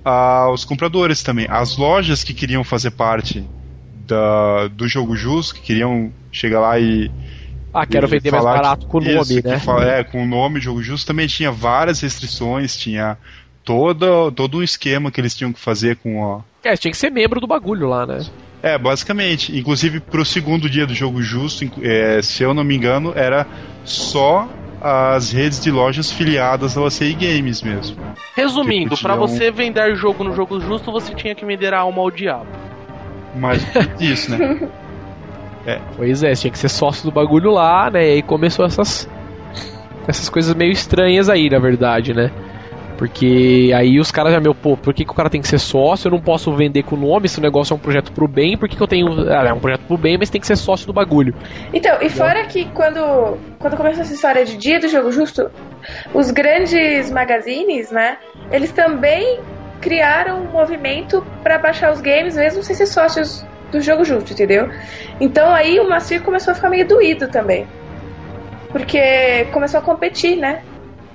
[0.04, 1.48] aos compradores também.
[1.50, 3.44] As lojas que queriam fazer parte
[4.06, 7.10] da, do jogo justo, que queriam chegar lá e.
[7.74, 9.58] Ah, quero vender mais barato com o nome, isso, né?
[9.58, 13.18] Fala, é, com o nome jogo justo também tinha várias restrições, tinha
[13.64, 16.44] todo, todo um esquema que eles tinham que fazer com a.
[16.62, 18.20] É, tinha que ser membro do bagulho lá, né?
[18.62, 19.56] É, basicamente.
[19.56, 23.46] Inclusive, pro segundo dia do jogo justo, é, se eu não me engano, era
[23.84, 24.48] só
[24.80, 27.96] as redes de lojas filiadas ao ACI Games mesmo.
[28.34, 32.10] Resumindo, para você vender jogo no jogo justo, você tinha que vender a alma ao
[32.10, 32.46] diabo.
[33.34, 33.66] Mas
[34.00, 34.68] isso, né?
[35.66, 35.80] É.
[35.96, 38.06] Pois é, tinha que ser sócio do bagulho lá, né?
[38.06, 39.08] E aí começou essas
[40.06, 42.30] essas coisas meio estranhas aí, na verdade, né?
[42.96, 45.58] Porque aí os caras já, meu, pô, por que, que o cara tem que ser
[45.58, 46.08] sócio?
[46.08, 48.56] Eu não posso vender com o nome, se o negócio é um projeto pro bem,
[48.56, 49.30] por que, que eu tenho.
[49.30, 51.34] Ah, é um projeto pro bem, mas tem que ser sócio do bagulho.
[51.72, 55.50] Então, e fora que quando, quando começou essa história de dia do jogo justo,
[56.14, 58.16] os grandes magazines, né,
[58.50, 59.40] eles também
[59.80, 64.70] criaram um movimento para baixar os games, mesmo sem ser sócios do jogo justo, entendeu?
[65.20, 67.66] Então aí o Macir começou a ficar meio doído também.
[68.70, 70.62] Porque começou a competir, né?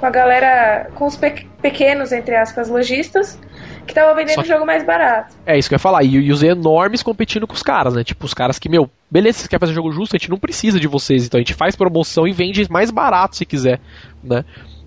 [0.02, 3.40] Com a galera, com os pe pequenos, entre aspas, lojistas,
[3.86, 5.36] que estavam vendendo o jogo mais barato.
[5.46, 6.04] É isso que eu ia falar.
[6.04, 8.04] E, e, os enormes competindo com os caras, né?
[8.04, 10.80] Tipo, os caras que, meu, beleza, você quer fazer jogo justo, a gente não precisa
[10.80, 13.80] de vocês, então a gente faz promoção e vende mais barato se quiser,
[14.24, 14.44] né?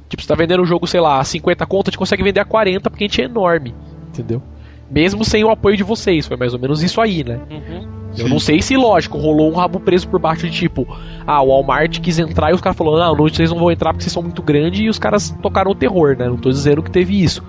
[0.08, 2.40] Tipo, você tá vendendo o jogo, sei lá, a 50 conto, a gente consegue vender
[2.40, 3.72] a 40 porque a gente é enorme,
[4.08, 4.42] entendeu?
[4.90, 7.38] Mesmo sem o apoio de vocês, foi mais ou menos isso aí, né?
[7.48, 8.03] Uhum.
[8.16, 10.86] Eu não sei se, lógico, rolou um rabo preso por baixo de tipo,
[11.26, 14.04] ah, o Walmart quis entrar e os caras falaram, não, vocês não vão entrar porque
[14.04, 16.28] vocês são muito grandes e os caras tocaram o terror, né?
[16.28, 17.42] Não tô dizendo que teve isso.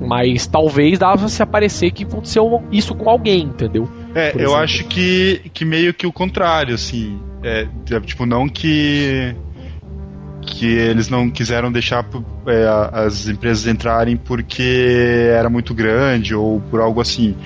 [0.00, 3.88] Mas talvez dava se aparecer que aconteceu isso com alguém, entendeu?
[4.14, 7.20] É, eu acho que, que meio que o contrário, assim.
[7.42, 9.34] É, é, tipo, não que
[10.44, 12.04] que eles não quiseram deixar
[12.46, 17.36] é, as empresas entrarem porque era muito grande ou por algo assim.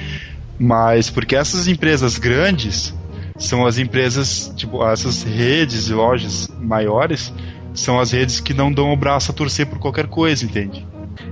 [0.58, 2.94] Mas porque essas empresas grandes
[3.38, 7.32] são as empresas, tipo, essas redes de lojas maiores
[7.74, 10.86] são as redes que não dão o braço a torcer por qualquer coisa, entende?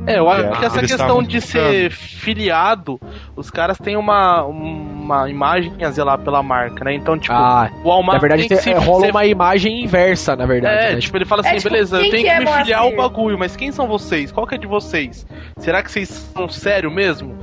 [0.07, 3.01] É, eu acho é, que essa questão de ser filiado,
[3.35, 6.95] os caras têm uma, uma imagem a zelar pela marca, né?
[6.95, 8.15] Então, tipo, ah, o Walmart.
[8.15, 9.11] Na verdade, tem que se, rola ser...
[9.11, 10.75] uma imagem inversa, na verdade.
[10.75, 11.01] É, né?
[11.01, 13.39] tipo, ele fala assim: é, tipo, beleza, eu tenho que, que me filiar o bagulho,
[13.39, 14.31] mas quem são vocês?
[14.31, 15.27] Qual que é de vocês?
[15.59, 17.35] Será que vocês são sério mesmo?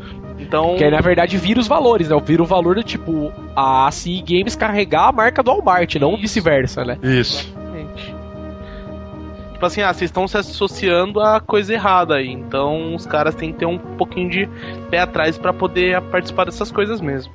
[0.51, 0.75] Então.
[0.75, 2.21] Que aí, na verdade, vira os valores, né?
[2.25, 6.83] Vira o valor do tipo a CI Games carregar a marca do Walmart, não vice-versa,
[6.83, 6.97] né?
[7.01, 7.49] Isso.
[9.53, 12.29] Tipo assim, ah, vocês estão se associando a coisa errada aí.
[12.29, 14.49] Então os caras têm que ter um pouquinho de
[14.89, 17.31] pé atrás para poder participar dessas coisas mesmo.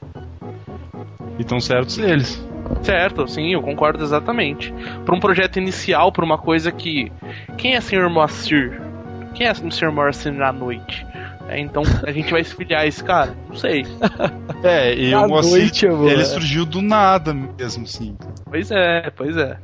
[1.39, 2.45] E estão certos eles.
[2.83, 4.75] Certo, sim, eu concordo exatamente.
[5.07, 7.11] Para um projeto inicial, para uma coisa que.
[7.57, 8.11] Quem é Sr.
[8.11, 8.79] Moacir?
[9.33, 9.91] Quem é o Sr.
[9.91, 11.07] Moacir na noite?
[11.49, 13.35] É, então a gente vai esfiliar esse cara?
[13.49, 13.85] Não sei.
[14.65, 18.17] É, e o Moacir, ele surgiu do nada mesmo, assim.
[18.47, 19.59] Pois é, pois é.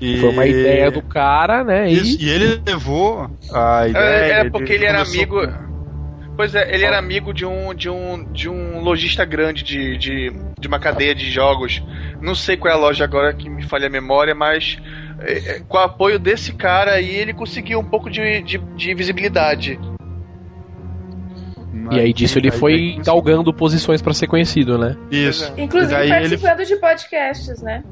[0.00, 0.18] E...
[0.18, 1.90] Foi uma ideia do cara, né?
[1.90, 2.26] Isso, e...
[2.26, 4.04] e ele levou a ideia.
[4.04, 5.36] É, é porque ele, ele era amigo.
[6.36, 10.32] Pois é, ele era amigo de um, de um, de um lojista grande de, de,
[10.58, 11.82] de uma cadeia de jogos.
[12.20, 14.78] Não sei qual é a loja agora que me falha a memória, mas
[15.20, 19.78] é, com o apoio desse cara aí ele conseguiu um pouco de, de, de visibilidade.
[21.90, 24.96] E aí disso ele foi galgando posições para ser conhecido, né?
[25.10, 25.52] Isso.
[25.56, 26.66] Inclusive participando ele...
[26.66, 27.82] de podcasts, né?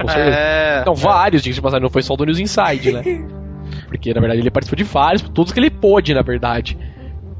[0.00, 0.36] Com certeza.
[0.36, 3.02] É, então, vários, diga-se de passagem, não foi só do News Inside, né?
[3.88, 6.78] Porque, na verdade, ele participou de vários, todos que ele pôde, na verdade.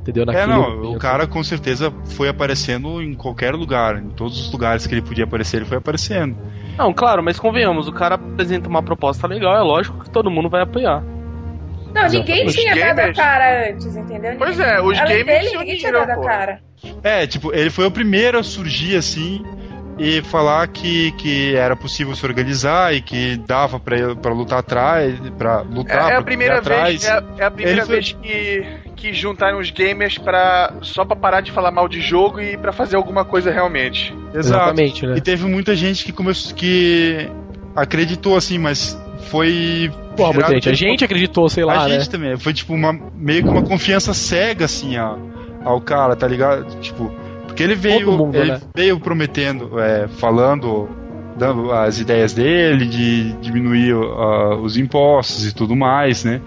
[0.00, 0.24] Entendeu?
[0.24, 4.52] Naquele é, não, o cara com certeza foi aparecendo em qualquer lugar, em todos os
[4.52, 6.36] lugares que ele podia aparecer, ele foi aparecendo.
[6.78, 10.48] Não, claro, mas convenhamos, o cara apresenta uma proposta legal, é lógico que todo mundo
[10.48, 11.04] vai apoiar.
[11.94, 12.96] Não, ninguém os tinha gamers...
[12.96, 14.34] dado a cara antes, entendeu?
[14.38, 16.60] Pois é, os Além gamers dele, ninguém tinha dado a cara.
[17.02, 19.42] É, tipo, ele foi o primeiro a surgir assim
[20.00, 25.60] e falar que, que era possível se organizar e que dava para lutar atrás, para
[25.60, 26.10] lutar.
[26.10, 27.96] É, é a primeira vez, é, é, a primeira foi...
[27.96, 28.64] vez que,
[28.96, 32.72] que juntaram os gamers para só para parar de falar mal de jogo e para
[32.72, 34.14] fazer alguma coisa realmente.
[34.32, 34.38] Exato.
[34.38, 35.16] Exatamente, né?
[35.18, 37.28] E teve muita gente que começou que
[37.76, 40.68] acreditou assim, mas foi Pô, muita gente.
[40.68, 41.94] A gente acreditou, sei lá, A né?
[41.94, 42.36] gente também.
[42.36, 45.16] Foi tipo uma meio que uma confiança cega assim, ó,
[45.64, 46.66] ao cara, tá ligado?
[46.80, 47.12] Tipo,
[47.46, 48.60] porque ele veio, mundo, ele né?
[48.74, 50.88] veio prometendo, é, falando,
[51.36, 56.40] dando as ideias dele de diminuir uh, os impostos e tudo mais, né?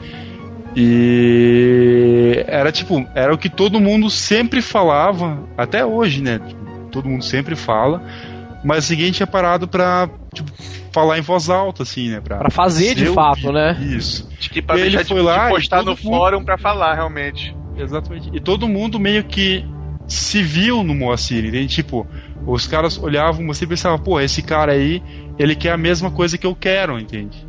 [0.76, 6.40] E era tipo, era o que todo mundo sempre falava, até hoje, né?
[6.40, 8.02] Tipo, todo mundo sempre fala,
[8.64, 10.52] mas ninguém tinha parado pra tipo,
[10.92, 12.22] falar em voz alta, assim, né?
[12.22, 13.78] Pra, pra fazer de fato, né?
[13.82, 14.30] Isso.
[14.40, 15.98] Acho que pra ele foi de, lá de postar no mundo...
[15.98, 17.56] fórum pra falar, realmente.
[17.76, 18.30] Exatamente.
[18.32, 19.66] E todo mundo meio que
[20.08, 21.68] se viu no Moacir, entende?
[21.68, 22.08] Tipo,
[22.46, 25.02] os caras olhavam o Moacir e pensavam, pô, esse cara aí,
[25.38, 27.46] ele quer a mesma coisa que eu quero, entende?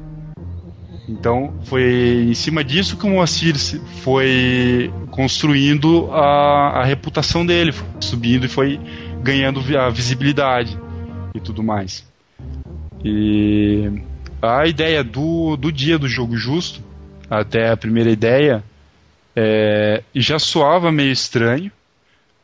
[1.07, 3.55] Então, foi em cima disso que o Moacir
[4.03, 8.81] foi construindo a, a reputação dele, foi subindo e foi
[9.23, 10.79] ganhando a visibilidade
[11.35, 12.07] e tudo mais.
[13.05, 13.91] E
[14.41, 16.81] a ideia do, do dia do jogo justo,
[17.29, 18.63] até a primeira ideia,
[19.35, 21.73] é, já soava meio estranho,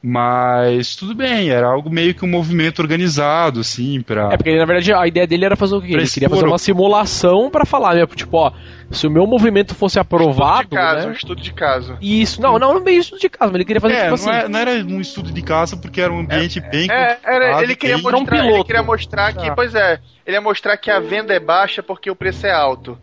[0.03, 4.31] mas tudo bem, era algo meio que um movimento organizado, assim, pra.
[4.33, 5.93] É, porque na verdade a ideia dele era fazer o quê?
[5.93, 8.07] Ele queria fazer uma simulação para falar, né?
[8.07, 8.53] Tipo, ó,
[8.91, 10.63] se o meu movimento fosse aprovado.
[10.63, 11.07] Estudo de caso, né?
[11.07, 11.99] um estudo de caso.
[12.01, 14.15] Isso, não, não, não meio estudo de caso, mas ele queria fazer é, tipo não
[14.15, 14.31] assim.
[14.31, 16.91] É, não era um estudo de caso porque era um ambiente é, bem.
[16.91, 18.03] É, era, ele, queria bem...
[18.03, 19.55] mostrar, um ele queria mostrar que, ah.
[19.55, 22.99] pois é, ele ia mostrar que a venda é baixa porque o preço é alto.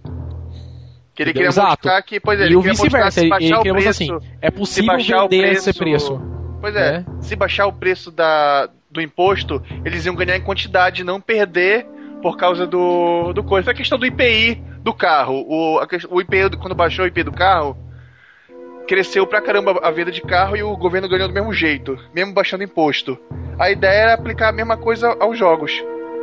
[1.14, 1.70] Que ele queria Exato.
[1.70, 4.18] mostrar que, pois é, ele e queria mostrar se baixar ele, ele o preço, assim,
[4.42, 9.02] é possível vender preço, esse preço Pois é, é, se baixar o preço da, do
[9.02, 11.86] imposto, eles iam ganhar em quantidade, não perder
[12.22, 13.72] por causa do, do coisa.
[13.72, 15.46] É a questão do IPI do carro.
[15.48, 17.78] O, a, o IPI, quando baixou o IPI do carro,
[18.88, 22.34] cresceu pra caramba a venda de carro e o governo ganhou do mesmo jeito, mesmo
[22.34, 23.18] baixando imposto.
[23.60, 25.72] A ideia era aplicar a mesma coisa aos jogos.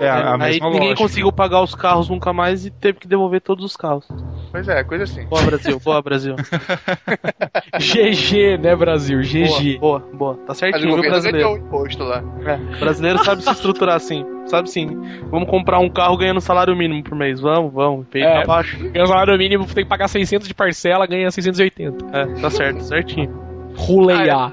[0.01, 0.97] É, a, a Aí ninguém lógica.
[0.97, 4.07] conseguiu pagar os carros nunca mais e teve que devolver todos os carros.
[4.51, 5.25] Pois é, coisa assim.
[5.27, 6.37] Boa, Brasil, boa, Brasil.
[7.79, 9.21] GG, né, Brasil?
[9.21, 9.79] GG.
[9.79, 10.35] Boa, boa, boa.
[10.47, 11.53] Tá certinho, viu, brasileiro?
[11.53, 12.23] O imposto lá.
[12.45, 14.25] É, brasileiro sabe se estruturar assim.
[14.47, 14.89] Sabe sim.
[15.31, 17.41] Vamos comprar um carro ganhando salário mínimo por mês.
[17.41, 18.07] Vamos, vamos.
[18.09, 18.77] Peito é, abaixo.
[18.91, 22.05] Ganha salário mínimo, tem que pagar 600 de parcela, ganha 680.
[22.17, 23.31] É, tá certo, certinho.
[23.77, 24.53] Ruleiar.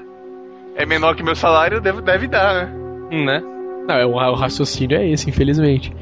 [0.76, 0.82] é.
[0.82, 2.72] é menor que meu salário, deve, deve dar, né?
[3.12, 3.42] Hum, né?
[3.86, 5.92] Não, é, o, o raciocínio é esse, infelizmente.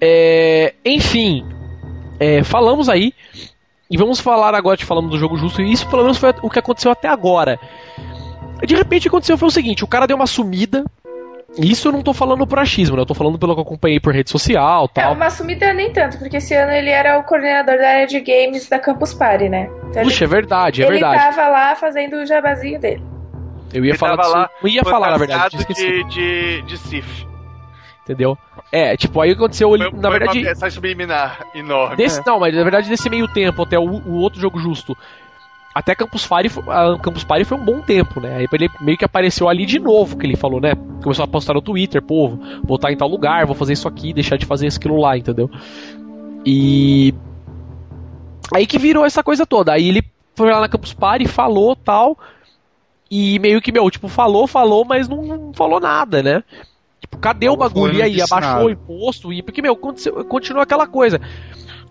[0.00, 1.44] É, enfim,
[2.18, 3.12] é, falamos aí.
[3.90, 5.62] E vamos falar agora, te falando do jogo justo.
[5.62, 7.58] E isso pelo menos foi o que aconteceu até agora.
[8.64, 10.84] De repente o que aconteceu foi o seguinte: o cara deu uma sumida.
[11.58, 13.02] Isso eu não tô falando por achismo, né?
[13.02, 15.12] Eu tô falando pelo que eu acompanhei por rede social é, tal.
[15.12, 18.20] É, uma sumida nem tanto, porque esse ano ele era o coordenador da área de
[18.20, 19.70] games da Campus Party, né?
[19.88, 21.14] Então Puxa, ele, é verdade, é verdade.
[21.14, 23.02] Ele tava lá fazendo o jabazinho dele.
[23.72, 24.30] Eu ia ele falar disso.
[24.32, 25.56] Lá, eu ia falar, na verdade.
[25.66, 27.26] De, de, de Sif.
[28.02, 28.38] Entendeu?
[28.70, 29.68] É, tipo, aí aconteceu.
[29.68, 30.38] Foi, na foi verdade.
[30.38, 31.96] Uma mensagem subliminar enorme.
[31.96, 34.96] Desse, Não, mas na verdade, nesse meio tempo, até o, o outro jogo justo.
[35.74, 36.48] Até Campus Party,
[37.02, 38.36] Campus Party foi um bom tempo, né?
[38.36, 40.72] Aí ele meio que apareceu ali de novo, que ele falou, né?
[41.02, 44.14] Começou a postar no Twitter, povo, vou estar em tal lugar, vou fazer isso aqui,
[44.14, 45.50] deixar de fazer aquilo lá, entendeu?
[46.46, 47.12] E.
[48.54, 49.72] Aí que virou essa coisa toda.
[49.72, 50.02] Aí ele
[50.34, 52.16] foi lá na Campus Party, falou tal.
[53.10, 56.42] E meio que, meu, tipo, falou, falou, mas não, não falou nada, né?
[57.00, 57.94] Tipo, cadê o bagulho?
[57.94, 59.32] E aí, abaixou o imposto?
[59.32, 61.20] E, porque, meu, continua aquela coisa.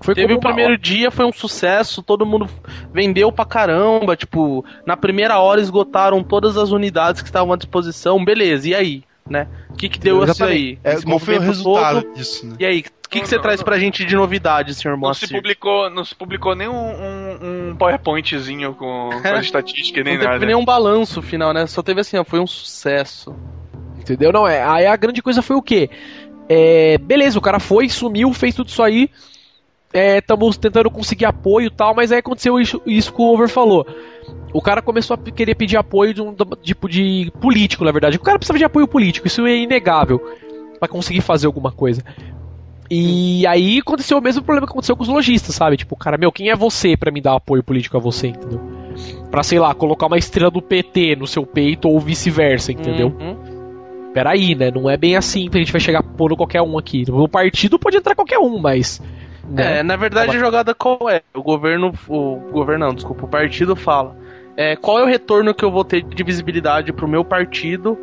[0.01, 0.81] Foi Teve o primeiro hora.
[0.81, 2.49] dia, foi um sucesso, todo mundo
[2.93, 4.15] vendeu pra caramba.
[4.15, 8.23] Tipo, na primeira hora esgotaram todas as unidades que estavam à disposição.
[8.23, 9.03] Beleza, e aí?
[9.27, 9.47] Né?
[9.71, 10.77] O que, que deu isso aí?
[10.83, 12.13] É, qual foi o resultado todo?
[12.13, 12.55] disso, né?
[12.59, 15.23] E aí, o que, que você não, traz pra gente de novidade, senhor Moacir?
[15.23, 20.03] Não se publicou, não se publicou nem um, um, um PowerPointzinho com, com as estatísticas,
[20.03, 20.33] nem não nada.
[20.33, 21.65] Não teve nem um balanço final, né?
[21.65, 23.35] Só teve assim, ó, foi um sucesso.
[23.97, 24.31] Entendeu?
[24.31, 24.63] Não, é.
[24.63, 25.89] Aí a grande coisa foi o quê?
[26.47, 29.09] É, beleza, o cara foi, sumiu, fez tudo isso aí.
[29.91, 33.49] Estamos é, tentando conseguir apoio e tal, mas aí aconteceu isso, isso que o Over
[33.49, 33.87] falou.
[34.55, 36.33] O cara começou a querer pedir apoio de um
[36.63, 38.15] tipo de político, na verdade.
[38.15, 40.17] O cara precisava de apoio político, isso é inegável
[40.79, 42.01] para conseguir fazer alguma coisa.
[42.89, 45.75] E aí aconteceu o mesmo problema que aconteceu com os lojistas, sabe?
[45.75, 48.61] Tipo, cara, meu, quem é você para me dar apoio político a você, entendeu?
[49.29, 53.07] Pra, sei lá, colocar uma estrela do PT no seu peito ou vice-versa, entendeu?
[53.07, 54.11] Uhum.
[54.13, 54.71] Peraí, né?
[54.71, 57.03] Não é bem assim que a gente vai chegar pondo qualquer um aqui.
[57.05, 59.01] No partido pode entrar qualquer um, mas.
[59.49, 59.79] Né?
[59.79, 61.23] É, na verdade a jogada qual é?
[61.33, 61.93] O governo.
[62.07, 64.23] O governo não, desculpa, o partido fala.
[64.57, 67.97] É, qual é o retorno que eu vou ter de visibilidade pro meu partido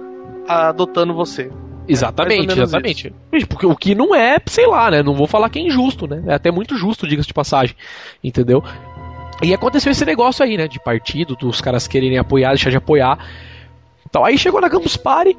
[0.46, 1.50] adotando você?
[1.88, 3.14] Exatamente, exatamente.
[3.32, 3.46] Isso.
[3.46, 5.02] Porque o que não é, sei lá, né?
[5.02, 6.22] Não vou falar que é injusto, né?
[6.26, 7.74] É até muito justo, diga-se de passagem.
[8.22, 8.62] Entendeu?
[9.42, 10.68] E aconteceu esse negócio aí, né?
[10.68, 13.18] De partido, dos caras quererem apoiar, deixar de apoiar.
[14.08, 15.36] Então aí chegou na Campus Party.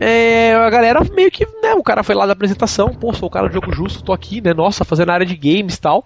[0.00, 1.74] É, a galera meio que, né?
[1.74, 4.40] O cara foi lá da apresentação, pô, sou o cara do jogo justo, tô aqui,
[4.40, 4.54] né?
[4.54, 6.02] Nossa, fazendo área de games e tal.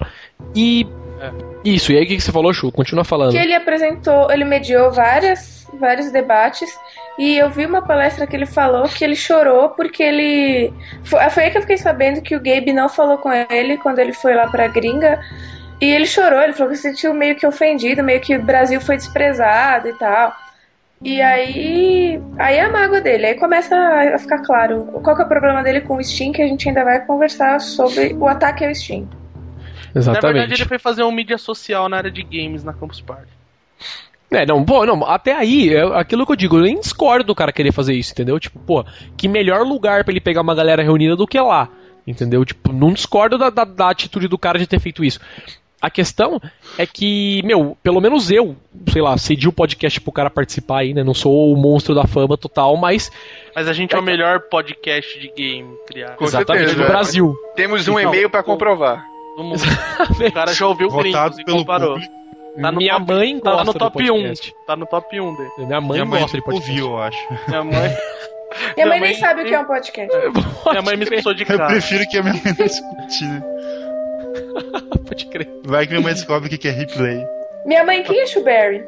[0.55, 0.87] E.
[1.25, 1.33] É.
[1.65, 2.71] Isso, e aí o que, você falou, Chu?
[2.71, 3.33] Continua falando.
[3.33, 6.71] Que ele apresentou, ele mediou várias, vários debates
[7.19, 10.73] e eu vi uma palestra que ele falou que ele chorou porque ele.
[11.05, 13.99] Foi, foi aí que eu fiquei sabendo que o Gabe não falou com ele quando
[14.01, 15.21] ele foi lá pra gringa.
[15.81, 18.81] E ele chorou, ele falou que se sentiu meio que ofendido, meio que o Brasil
[18.81, 20.35] foi desprezado e tal.
[21.03, 22.21] E aí.
[22.39, 23.27] Aí é a mágoa dele.
[23.27, 26.43] Aí começa a ficar claro qual que é o problema dele com o Steam, que
[26.43, 29.09] a gente ainda vai conversar sobre o ataque ao Steam.
[29.95, 30.23] Exatamente.
[30.23, 33.33] Na verdade, ele foi fazer um mídia social na área de games na Campus Party.
[34.31, 37.35] É, não, pô, não, até aí, é aquilo que eu digo, eu nem discordo do
[37.35, 38.41] cara querer fazer isso, entendeu?
[38.41, 38.85] Tipo, pô,
[39.17, 41.69] que melhor lugar para ele pegar uma galera reunida do que lá,
[42.05, 42.45] entendeu?
[42.45, 45.21] Tipo, não discordo da, da, da atitude do cara de ter feito isso.
[45.81, 46.41] A questão
[46.79, 48.57] é que, meu, pelo menos eu,
[48.91, 51.05] sei lá, cedi o podcast pro cara participar aí, né?
[51.05, 53.13] Não sou o monstro da fama total, mas.
[53.55, 56.17] Mas a gente é, é o melhor podcast de game criado.
[56.23, 57.37] Exatamente, certeza, do Brasil.
[57.55, 59.05] Temos um então, e-mail para comprovar.
[59.37, 61.95] O cara já ouviu gringos e comparou.
[61.95, 62.15] Público.
[62.61, 64.33] Tá no Minha top, mãe gosta tá no top 1.
[64.67, 65.51] Tá no top 1 dele.
[65.59, 66.71] Minha mãe, Minha mãe gosta de podcast.
[66.71, 67.19] ouviu, eu acho.
[67.49, 67.97] Minha mãe.
[68.77, 70.17] Minha mãe nem sabe o que é um podcast.
[70.71, 71.63] Minha mãe me expulsou de casa.
[71.63, 73.43] Eu prefiro que a minha mãe não escute, né?
[75.09, 75.49] Pode crer.
[75.65, 77.27] Vai que minha mãe descobre o que é replay.
[77.67, 78.85] Minha mãe, quem é Shuberry?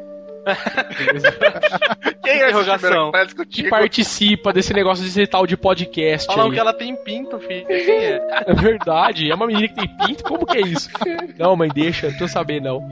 [2.23, 3.11] Quem é interrogação?
[3.49, 6.27] Que participa desse negócio desse tal de podcast.
[6.27, 6.53] Falam aí.
[6.53, 7.65] que ela tem pinto, filho.
[7.65, 8.21] Quem é?
[8.47, 9.31] É verdade.
[9.31, 10.23] É uma menina que tem pinto?
[10.23, 10.89] Como que é isso?
[11.37, 12.87] Não, mãe, deixa, não tô sabendo não.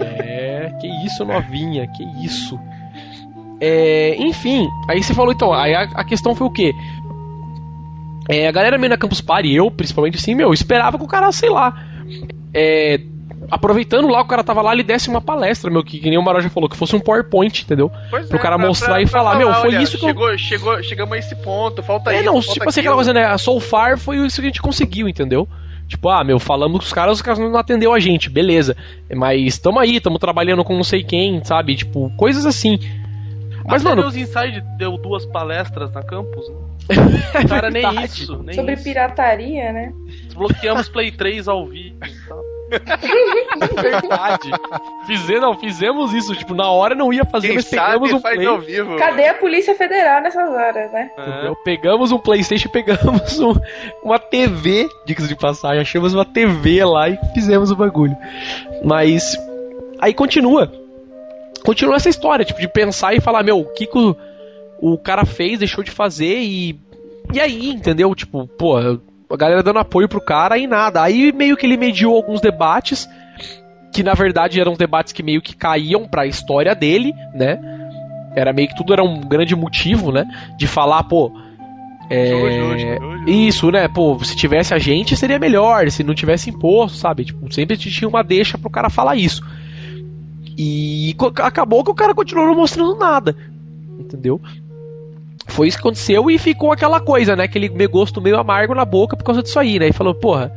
[0.00, 2.58] É, que isso, novinha, que isso.
[3.60, 6.72] É, enfim, aí você falou então, aí a, a questão foi o quê?
[8.28, 11.30] É, a galera meio na Campus Party, eu principalmente assim, meu, esperava que o cara,
[11.32, 11.74] sei lá,
[12.52, 13.00] é,
[13.50, 16.22] aproveitando lá, o cara tava lá, ele desse uma palestra, meu, que, que nem o
[16.22, 17.90] Maró já falou, que fosse um PowerPoint, entendeu?
[18.10, 20.06] Pois Pro é, cara pra, mostrar pra, e falar, falar, meu, foi olha, isso que
[20.06, 20.38] chegou, eu...
[20.38, 22.22] chegou, chegamos a esse ponto, falta é, isso.
[22.22, 23.24] É, não, tipo assim, aquela coisa, né?
[23.26, 25.48] A So Far foi isso que a gente conseguiu, entendeu?
[25.88, 28.76] Tipo, ah, meu, falamos com os caras, os caras não atendeu a gente, beleza.
[29.14, 31.76] Mas tamo aí, tamo trabalhando com não sei quem, sabe?
[31.76, 32.78] Tipo, coisas assim.
[33.64, 34.08] Mas, Até mano.
[34.08, 36.48] Os Inside deu duas palestras na campus.
[36.48, 37.44] Né?
[37.48, 38.42] cara, nem isso.
[38.42, 38.84] Nem Sobre isso.
[38.84, 39.92] pirataria, né?
[40.24, 42.55] Desbloqueamos Play 3 ao vivo e tal.
[43.80, 44.50] Verdade.
[45.06, 46.34] Fizemos, não, fizemos isso.
[46.34, 48.46] Tipo, na hora não ia fazer, Quem mas pegamos um play.
[48.46, 48.96] Ao vivo.
[48.96, 51.10] Cadê a Polícia Federal nessas horas, né?
[51.16, 51.52] É.
[51.64, 53.54] Pegamos um Playstation, pegamos um,
[54.02, 58.16] uma TV, dicas de passagem, achamos uma TV lá e fizemos o bagulho.
[58.84, 59.36] Mas
[60.00, 60.72] aí continua.
[61.64, 64.16] Continua essa história, tipo, de pensar e falar, meu, o que, que o,
[64.80, 66.78] o cara fez, deixou de fazer e.
[67.32, 68.14] E aí, entendeu?
[68.14, 68.76] Tipo, pô,
[69.30, 71.02] a galera dando apoio pro cara e nada.
[71.02, 73.08] Aí meio que ele mediou alguns debates,
[73.92, 77.58] que na verdade eram debates que meio que caíam pra história dele, né?
[78.34, 80.26] Era meio que tudo era um grande motivo, né?
[80.58, 81.32] De falar, pô.
[82.08, 82.98] É...
[83.26, 83.88] Isso, né?
[83.88, 87.24] Pô, se tivesse a gente seria melhor, se não tivesse imposto, sabe?
[87.24, 89.42] Tipo, sempre tinha uma deixa pro cara falar isso.
[90.56, 93.36] E acabou que o cara continuou não mostrando nada.
[93.98, 94.40] Entendeu?
[95.46, 97.44] Foi isso que aconteceu e ficou aquela coisa, né?
[97.44, 99.88] Aquele gosto meio amargo na boca por causa disso aí, né?
[99.88, 100.52] E falou, porra,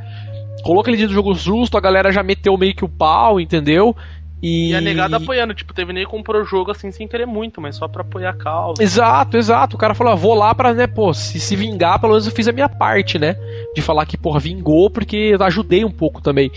[0.63, 3.95] colocou aquele dia do jogo justo, a galera já meteu meio que o pau, entendeu?
[4.41, 4.69] E...
[4.69, 7.75] e a negada apoiando, tipo, teve nem comprou o jogo assim sem querer muito, mas
[7.75, 8.81] só pra apoiar a causa.
[8.81, 9.75] Exato, exato.
[9.75, 12.31] O cara falou, ah, vou lá pra, né, pô, se, se vingar, pelo menos eu
[12.31, 13.35] fiz a minha parte, né?
[13.75, 16.51] De falar que, porra, vingou porque eu ajudei um pouco também.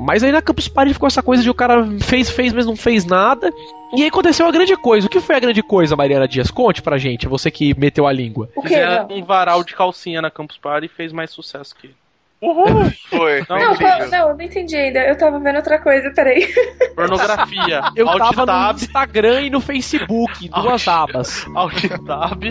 [0.00, 2.74] Mas aí na Campus Party ficou essa coisa de o cara fez, fez, mas não
[2.74, 3.52] fez nada.
[3.94, 5.06] E aí aconteceu a grande coisa.
[5.06, 6.50] O que foi a grande coisa, Mariana Dias?
[6.50, 8.48] Conte pra gente, você que meteu a língua.
[8.56, 8.74] O que?
[9.10, 11.94] Um varal de calcinha na Campus Party e fez mais sucesso que ele.
[12.40, 12.90] Uhul!
[13.10, 13.44] Foi.
[13.46, 15.00] Não, não, não, não entendi ainda.
[15.00, 16.48] Eu tava vendo outra coisa, peraí.
[16.94, 17.82] Pornografia.
[17.94, 18.72] Eu Alt tava tab.
[18.72, 21.46] no Instagram e no Facebook, duas Alt, abas.
[21.54, 22.42] Alt Tab.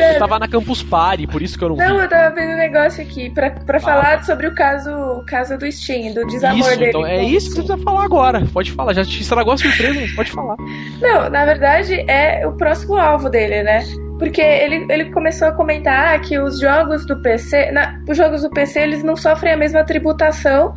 [0.00, 2.02] Eu tava na Campus Party, por isso que eu não Não, vi.
[2.02, 3.80] eu tava vendo um negócio aqui pra, pra ah.
[3.80, 6.90] falar sobre o caso, o caso do Steam, do desamor isso, dele.
[6.90, 8.46] Então, é isso que você precisa falar agora.
[8.52, 8.92] Pode falar.
[8.92, 10.56] Já te estragou a surpresa, pode falar.
[11.00, 13.84] Não, na verdade é o próximo alvo dele, né?
[14.18, 18.50] porque ele, ele começou a comentar que os jogos do PC, na, os jogos do
[18.50, 20.74] PC eles não sofrem a mesma tributação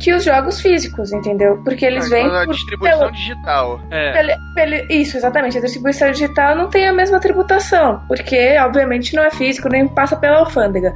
[0.00, 1.60] que os jogos físicos, entendeu?
[1.62, 3.80] Porque eles vêm a por distribuição pelo, digital.
[3.90, 4.12] É.
[4.12, 5.58] pelo, pelo, isso, exatamente.
[5.58, 10.16] A distribuição digital não tem a mesma tributação, porque obviamente não é físico, nem passa
[10.16, 10.92] pela alfândega.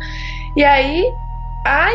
[0.57, 1.05] E aí
[1.67, 1.89] a,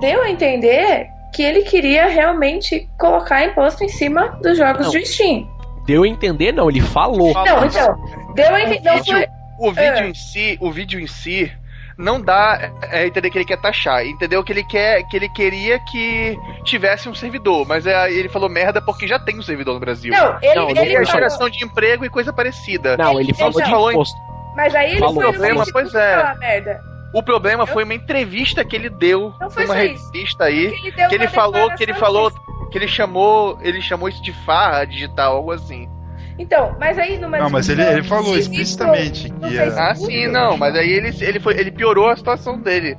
[0.00, 4.92] deu a entender que ele queria realmente colocar imposto em cima dos jogos Não.
[4.92, 5.48] do Steam.
[5.86, 7.34] Deu a entender, não, ele falou.
[7.34, 7.94] Não, então,
[8.34, 8.88] deu a entender.
[8.88, 9.26] Não vídeo- foi,
[9.58, 10.08] O vídeo É.
[10.08, 11.52] em si, o vídeo em si
[11.98, 14.42] não dá é, entender que ele quer taxar, entendeu?
[14.42, 18.80] Que ele quer, que ele queria que tivesse um servidor, mas é, ele falou merda
[18.82, 20.12] porque já tem um servidor no Brasil.
[20.12, 22.96] não, ele, Não, ele, ele falou- geração de emprego e coisa parecida.
[22.96, 24.16] Não, ele falou Ele de falou em- imposto.
[24.56, 26.16] Mas aí ele Falou, foi problema, pois é.
[26.16, 26.80] falar merda.
[27.12, 31.08] O problema foi uma entrevista que ele deu Não foi numa revista aí, Que ele,
[31.08, 32.30] que ele falou, que ele falou,
[32.70, 35.88] que ele chamou, ele chamou isso de farra digital, algo assim.
[36.38, 39.66] Então, mas aí numa Não, mas ele, ele falou explicitamente que ia.
[39.66, 42.96] Ah, sim, não, mas aí ele, ele, foi, ele piorou a situação dele.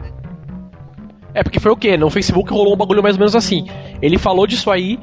[1.33, 1.97] É porque foi o quê?
[1.97, 3.67] No Facebook rolou um bagulho mais ou menos assim.
[4.01, 4.97] Ele falou disso aí.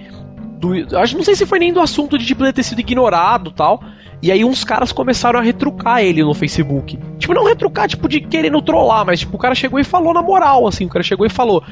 [0.59, 3.51] Do, acho não sei se foi nem do assunto de tipo, ele ter sido ignorado
[3.51, 3.83] e tal.
[4.22, 6.99] E aí uns caras começaram a retrucar ele no Facebook.
[7.18, 10.22] Tipo, não retrucar, tipo, de querendo trollar, mas tipo, o cara chegou e falou na
[10.22, 11.62] moral, assim, o cara chegou e falou.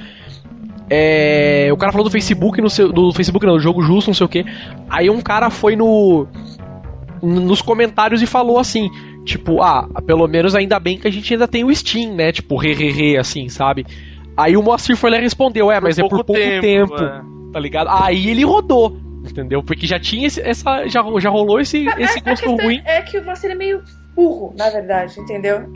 [0.92, 4.14] É, o cara falou do Facebook, no seu, do Facebook não, do jogo justo, não
[4.14, 4.44] sei o que.
[4.88, 6.26] Aí um cara foi no
[7.22, 8.88] nos comentários e falou assim,
[9.24, 12.32] tipo, ah, pelo menos ainda bem que a gente ainda tem o Steam, né?
[12.32, 13.86] Tipo, re, re, re assim, sabe?
[14.36, 17.22] Aí o Moacir foi lá e respondeu, é, mas é por pouco tempo, é.
[17.52, 17.88] tá ligado?
[17.90, 18.96] Aí ele rodou,
[19.28, 19.62] entendeu?
[19.62, 22.80] Porque já tinha esse, essa, já, já rolou esse, A- esse a gosto ruim.
[22.84, 23.82] É que você é meio
[24.14, 25.60] burro, na verdade, entendeu?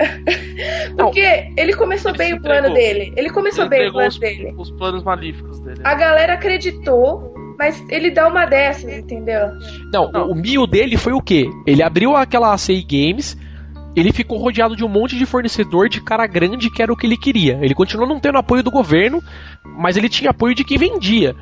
[0.96, 1.06] Não.
[1.06, 3.12] Porque ele começou Ele bem o plano dele.
[3.16, 4.54] Ele começou Ele bem o plano os, dele.
[4.56, 5.80] os planos malíficos dele.
[5.84, 9.48] A galera acreditou, mas ele dá uma dessas, entendeu?
[9.92, 10.30] Não, Não.
[10.30, 11.48] o, mio dele foi o quê?
[11.66, 13.36] Ele abriu aquela CI Games,
[13.96, 17.06] ele ficou rodeado de um monte de fornecedor de cara grande que era o que
[17.06, 17.58] ele queria.
[17.62, 19.22] Ele continuou não tendo apoio do governo,
[19.64, 21.34] mas ele tinha apoio de quem vendia.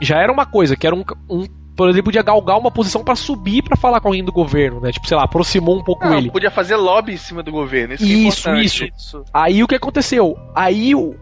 [0.00, 1.04] Já era uma coisa, que era um.
[1.28, 1.44] um
[1.80, 4.92] por exemplo, podia galgar uma posição pra subir pra falar com alguém do governo, né?
[4.92, 6.30] Tipo, sei lá, aproximou um pouco Não, ele.
[6.30, 7.94] podia fazer lobby em cima do governo.
[7.94, 8.64] Isso, é Isso, importante.
[8.66, 8.84] isso.
[8.96, 9.24] Isso.
[9.32, 10.36] Aí o que aconteceu?
[10.54, 11.14] Aí o,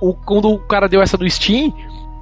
[0.00, 1.72] o- quando o cara deu essa do Steam,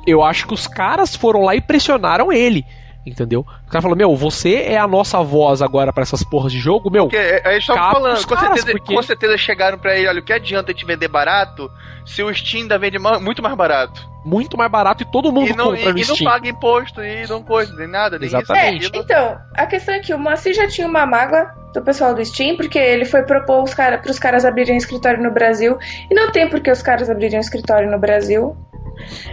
[0.07, 2.65] eu acho que os caras foram lá e pressionaram ele.
[3.05, 3.41] Entendeu?
[3.67, 6.89] O cara falou: Meu, você é a nossa voz agora pra essas porras de jogo,
[6.91, 7.05] meu.
[7.05, 9.97] Porque é, a gente tava Capa falando, com, caras, certeza, porque- com certeza chegaram pra
[9.97, 11.69] ele, olha, o que adianta a gente vender barato
[12.07, 14.09] se o Steam ainda vende muito mais barato?
[14.25, 16.31] Muito mais barato e todo mundo E não, compra e, no e não Steam.
[16.31, 18.79] paga imposto e não coisa, nem nada, nem Exatamente.
[18.83, 18.89] isso.
[18.91, 19.03] aquilo.
[19.05, 22.57] Então, a questão é que o Moacir já tinha uma mágoa do pessoal do Steam,
[22.57, 25.77] porque ele foi propor os cara, pros caras abrirem escritório no Brasil.
[26.09, 28.57] E não tem por que os caras abrirem escritório no Brasil.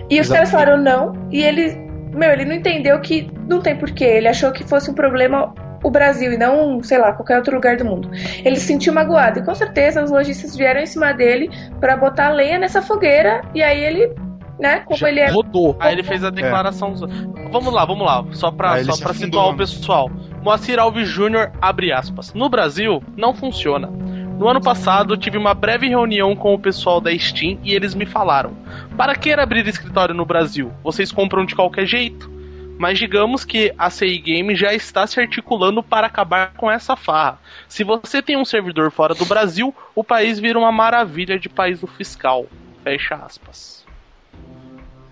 [0.10, 1.14] E os caras falaram não.
[1.30, 1.76] E ele,
[2.14, 4.06] meu, ele não entendeu que não tem porquê.
[4.06, 5.54] Ele achou que fosse um problema
[5.84, 8.10] o Brasil e não, sei lá, qualquer outro lugar do mundo.
[8.44, 9.40] Ele se sentiu magoado.
[9.40, 11.50] E com certeza os lojistas vieram em cima dele
[11.80, 13.42] pra botar lenha nessa fogueira.
[13.54, 14.14] E aí ele,
[14.60, 15.30] né, como Já ele é.
[15.30, 15.76] rodou.
[15.80, 16.94] Aí ele fez a declaração.
[17.52, 18.26] Vamos lá, vamos lá.
[18.32, 20.10] Só pra, Aí ele só pra situar o pessoal.
[20.44, 22.34] Moacir Alves Júnior, abre aspas.
[22.34, 23.90] No Brasil, não funciona.
[24.40, 28.06] No ano passado, tive uma breve reunião com o pessoal da Steam e eles me
[28.06, 28.56] falaram:
[28.96, 30.72] Para que abrir escritório no Brasil?
[30.82, 32.32] Vocês compram de qualquer jeito.
[32.78, 37.38] Mas digamos que a CI Game já está se articulando para acabar com essa farra.
[37.68, 41.82] Se você tem um servidor fora do Brasil, o país vira uma maravilha de país
[41.82, 42.46] do fiscal.
[42.82, 43.86] Fecha aspas.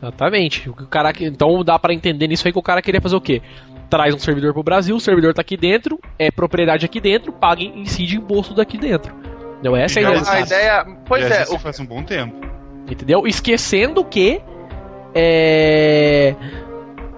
[0.01, 0.69] Exatamente.
[0.69, 3.41] O cara, então dá pra entender nisso aí que o cara queria fazer o quê?
[3.89, 7.63] Traz um servidor pro Brasil, o servidor tá aqui dentro, é propriedade aqui dentro, paga
[7.63, 9.15] em si de imposto daqui dentro.
[9.63, 10.29] Não essa é a ideia.
[10.29, 10.85] A ideia.
[11.05, 12.35] Pois é, o, faz um bom tempo.
[12.89, 13.25] Entendeu?
[13.25, 14.41] Esquecendo que.
[15.15, 16.35] É.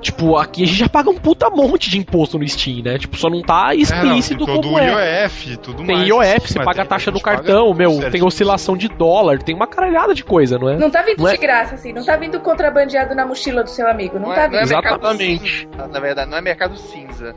[0.02, 2.98] Tipo, aqui a gente já paga um puta monte de imposto no Steam, né?
[2.98, 5.24] Tipo, só não tá explícito é, não, tem como é.
[5.24, 6.08] IOF, tudo Tem mais.
[6.08, 9.54] IOF, você paga a taxa do paga cartão, tudo meu, tem oscilação de dólar, tem
[9.54, 10.78] uma caralhada de coisa, não é?
[10.78, 11.92] Não tá vindo Não é- de graça, assim.
[11.92, 14.18] Não tá vindo contrabandeado na mochila do seu amigo.
[14.18, 14.78] Não, não tá é, não é vindo.
[14.78, 15.60] Exatamente.
[15.60, 17.36] cinza, na verdade, não é mercado cinza.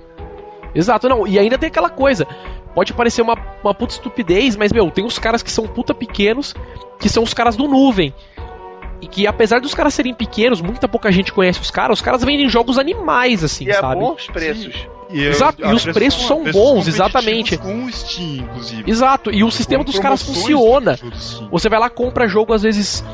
[0.74, 1.26] Exato, não.
[1.26, 2.26] E ainda tem aquela coisa.
[2.74, 6.54] Pode parecer uma, uma puta estupidez, mas, meu, tem os caras que são puta pequenos,
[6.98, 8.14] que são os caras do nuvem.
[9.02, 12.22] E que apesar dos caras serem pequenos, muita pouca gente conhece os caras, os caras
[12.24, 14.00] vendem jogos animais, assim, E é sabe?
[14.00, 14.86] bons preços.
[15.10, 17.58] E, eu- Exato, e os preços são bons, exatamente.
[17.58, 18.90] Com o Steam, inclusive.
[18.90, 20.96] Exato, e o sistema Com dos caras funciona.
[20.96, 21.48] do.
[21.50, 23.04] Você vai lá, compra jogo às vezes.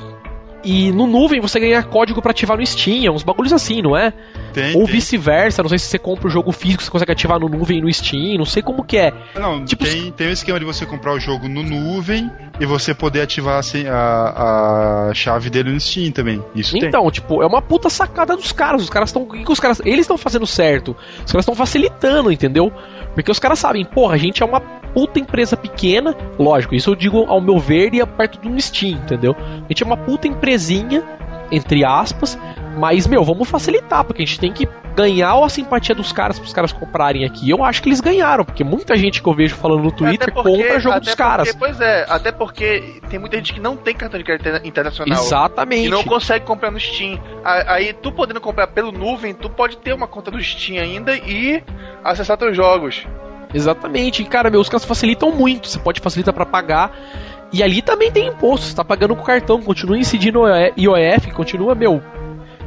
[0.71, 4.13] E no nuvem você ganha código pra ativar no Steam, uns bagulhos assim, não é?
[4.53, 4.97] Tem, Ou tem.
[4.97, 7.81] vice-versa, não sei se você compra o jogo físico, você consegue ativar no nuvem e
[7.81, 9.11] no Steam, não sei como que é.
[9.35, 12.93] Não, Tipo, tem, tem o esquema de você comprar o jogo no nuvem e você
[12.93, 16.45] poder ativar assim, a, a chave dele no Steam também.
[16.55, 16.87] Isso tem.
[16.87, 18.83] Então, tipo, é uma puta sacada dos caras.
[18.83, 19.23] Os caras estão.
[19.23, 19.81] O que que os caras.
[19.87, 20.95] Eles estão fazendo certo.
[21.25, 22.71] Os caras estão facilitando, entendeu?
[23.15, 24.61] Porque os caras sabem, porra, a gente é uma
[24.93, 28.99] puta empresa pequena, lógico, isso eu digo ao meu ver e é perto do Steam,
[28.99, 29.37] entendeu?
[29.39, 31.03] A gente é uma puta empresinha,
[31.51, 32.39] entre aspas,
[32.77, 36.47] mas, meu, vamos facilitar, porque a gente tem que ganhar a simpatia dos caras para
[36.47, 37.49] os caras comprarem aqui.
[37.49, 40.51] Eu acho que eles ganharam, porque muita gente que eu vejo falando no Twitter porque,
[40.51, 41.49] compra jogo dos caras.
[41.53, 45.23] Porque, pois é, até porque tem muita gente que não tem cartão de crédito internacional.
[45.23, 45.87] Exatamente.
[45.87, 47.21] E não consegue comprar no Steam.
[47.45, 51.63] Aí, tu podendo comprar pelo nuvem, tu pode ter uma conta do Steam ainda e
[52.03, 53.07] acessar teus jogos.
[53.53, 54.23] Exatamente.
[54.23, 55.69] E, cara, meus caras facilitam muito.
[55.69, 56.97] Você pode facilitar para pagar.
[57.53, 58.67] E ali também tem imposto.
[58.67, 60.43] Você tá pagando com cartão, continua incidindo
[60.77, 62.03] IOF, continua, meu.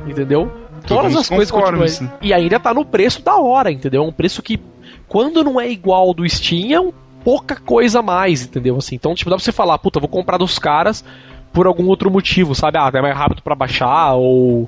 [0.07, 0.51] Entendeu?
[0.88, 1.86] Todas as coisas continuam.
[1.86, 2.11] Né?
[2.21, 4.03] E ainda tá no preço da hora, entendeu?
[4.03, 4.59] É um preço que,
[5.07, 6.91] quando não é igual ao do Steam, é um
[7.23, 8.75] pouca coisa a mais, entendeu?
[8.77, 11.05] Assim, então, tipo, dá pra você falar, puta, vou comprar dos caras
[11.53, 12.79] por algum outro motivo, sabe?
[12.79, 14.67] Ah, é mais rápido para baixar, ou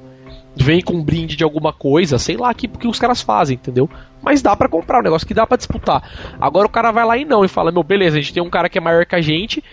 [0.55, 3.89] vem com um brinde de alguma coisa, sei lá que, que os caras fazem, entendeu?
[4.21, 6.01] Mas dá para comprar, um negócio que dá para disputar.
[6.39, 8.49] Agora o cara vai lá e não, e fala, meu, beleza, a gente tem um
[8.49, 9.63] cara que é maior que a gente,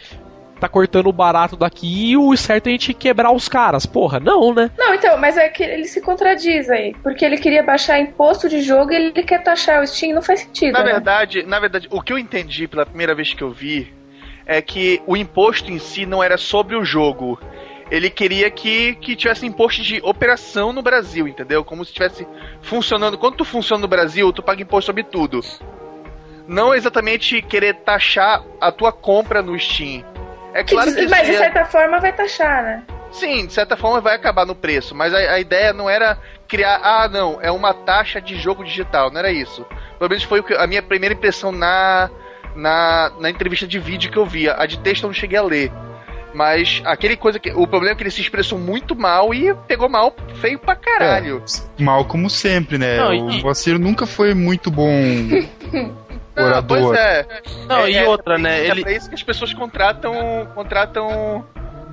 [0.61, 3.87] tá cortando o barato daqui e o certo é a gente quebrar os caras.
[3.87, 4.71] Porra, não, né?
[4.77, 6.95] Não, então, mas é que ele se contradiz aí.
[7.03, 10.41] Porque ele queria baixar imposto de jogo e ele quer taxar o Steam, não faz
[10.41, 10.75] sentido.
[10.75, 10.93] Na né?
[10.93, 13.93] verdade, na verdade, o que eu entendi pela primeira vez que eu vi
[14.47, 17.41] é que o imposto em si não era sobre o jogo.
[17.91, 21.65] Ele queria que, que tivesse imposto de operação no Brasil, entendeu?
[21.65, 22.27] Como se estivesse
[22.63, 23.19] funcionando.
[23.19, 25.41] Quando tu funciona no Brasil, tu paga imposto sobre tudo.
[26.47, 30.05] Não exatamente querer taxar a tua compra no Steam.
[30.55, 32.85] É claro que, mas de certa forma vai taxar, né?
[33.13, 36.17] Sim, de certa forma vai acabar no preço, mas a, a, ideia não era
[36.47, 39.67] criar, ah, não, é uma taxa de jogo digital, não era isso.
[39.99, 42.09] Pelo menos foi a minha primeira impressão na,
[42.55, 44.55] na, na entrevista de vídeo que eu via.
[44.57, 45.73] A de texto eu não cheguei a ler.
[46.33, 47.51] Mas aquele coisa que.
[47.51, 51.43] O problema é que ele se expressou muito mal e pegou mal feio pra caralho.
[51.79, 52.99] É, mal como sempre, né?
[52.99, 53.79] Não, o e...
[53.79, 54.91] Nunca foi muito bom
[56.37, 57.27] Não, pois é.
[57.69, 58.61] Não, é, e é, outra, né?
[58.61, 58.83] É ele...
[58.83, 60.15] pra isso que as pessoas contratam,
[60.55, 61.45] contratam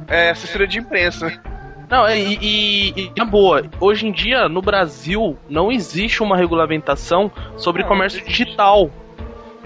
[0.07, 1.41] é, assessoria de imprensa.
[1.89, 7.31] Não, e, e, e, na boa, hoje em dia no Brasil não existe uma regulamentação
[7.55, 8.89] sobre não, comércio digital.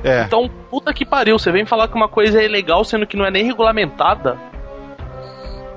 [0.04, 0.24] É.
[0.24, 3.26] Então, puta que pariu, você vem falar que uma coisa é ilegal sendo que não
[3.26, 4.38] é nem regulamentada.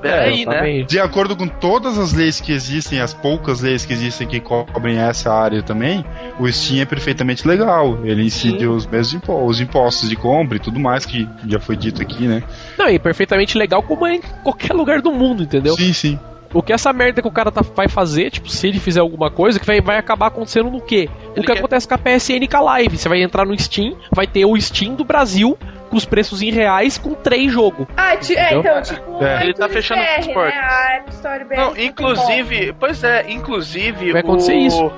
[0.05, 0.83] Peraí, é, né?
[0.83, 4.99] De acordo com todas as leis que existem, as poucas leis que existem que cobrem
[4.99, 6.05] essa área também,
[6.39, 7.99] o Steam é perfeitamente legal.
[8.05, 11.77] Ele incide os mesmos impostos, os impostos de compra e tudo mais que já foi
[11.77, 12.43] dito aqui, né?
[12.77, 15.75] Não, e perfeitamente legal como é em qualquer lugar do mundo, entendeu?
[15.75, 16.19] Sim, sim.
[16.53, 19.29] O que essa merda que o cara tá, vai fazer, tipo, se ele fizer alguma
[19.29, 21.09] coisa, que vai, vai acabar acontecendo no quê?
[21.35, 21.59] Ele o que quer...
[21.59, 22.97] acontece com a PSN com a Live.
[22.97, 25.59] Você vai entrar no Steam, vai ter o Steam do Brasil
[25.91, 27.87] com os preços em reais com três jogos.
[27.97, 29.43] Ah, é, então, tipo, é.
[29.43, 30.59] ele tá fechando BR, os portos.
[30.59, 31.57] Né?
[31.57, 34.59] Não, inclusive, pois é, inclusive vai acontecer o...
[34.59, 34.93] isso.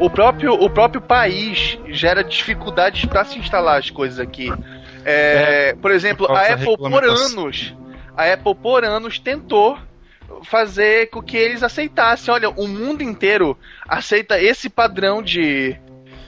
[0.00, 4.50] O próprio, o próprio país gera dificuldades para se instalar as coisas aqui.
[5.04, 7.74] É, é, por exemplo, a Apple por anos,
[8.16, 9.78] a Apple por anos tentou
[10.44, 12.32] fazer com que eles aceitassem.
[12.32, 13.56] Olha, o mundo inteiro
[13.88, 15.76] aceita esse padrão de.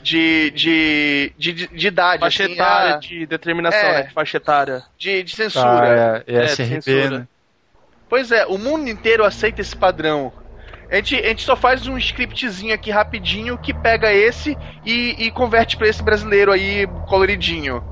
[0.04, 2.20] De, de, de, de idade.
[2.20, 2.98] Faixa assim, etária, a...
[2.98, 4.02] de determinação, é, né?
[4.02, 4.82] De faixa etária.
[4.98, 5.66] De, de censura.
[5.66, 7.18] Ah, é, é, é censura.
[7.20, 7.28] Né?
[8.06, 10.30] Pois é, o mundo inteiro aceita esse padrão.
[10.90, 15.30] A gente, a gente só faz um scriptzinho aqui rapidinho que pega esse e, e
[15.30, 17.82] converte para esse brasileiro aí coloridinho.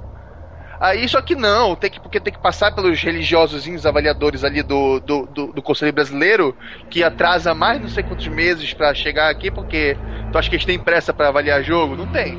[0.78, 4.98] Aí só que não, tem que, porque tem que passar pelos religiosos avaliadores ali do,
[4.98, 6.56] do, do, do, Conselho Brasileiro,
[6.90, 9.96] que atrasa mais não sei quantos meses para chegar aqui, porque
[10.32, 11.94] tu acha que eles têm pressa para avaliar jogo?
[11.94, 12.36] Não tem.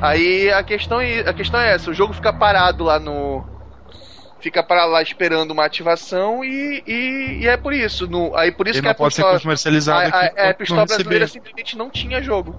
[0.00, 3.44] Aí a questão, é, a questão é essa, o jogo fica parado lá no.
[4.40, 8.06] Fica para lá esperando uma ativação e, e, e, é por isso.
[8.06, 10.54] No, aí por isso Ele que a pode pistola, ser comercializado a, a, a, a
[10.54, 12.54] pistola brasileira simplesmente não tinha jogo.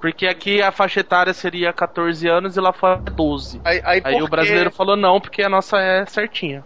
[0.00, 3.60] Porque aqui a faixa etária seria 14 anos e lá fora 12.
[3.64, 6.62] Aí, aí, aí o brasileiro falou não, porque a nossa é certinha.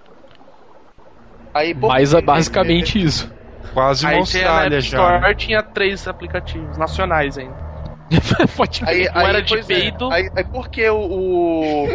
[1.55, 3.32] Aí, Mas é basicamente isso.
[3.72, 4.98] Quase uma aí, Austrália já.
[4.98, 5.34] Store né?
[5.34, 7.70] tinha três aplicativos nacionais ainda.
[8.56, 9.62] Pode aí, aí, era de é.
[9.62, 10.12] peito.
[10.12, 10.16] É.
[10.16, 11.86] Aí, aí porque o,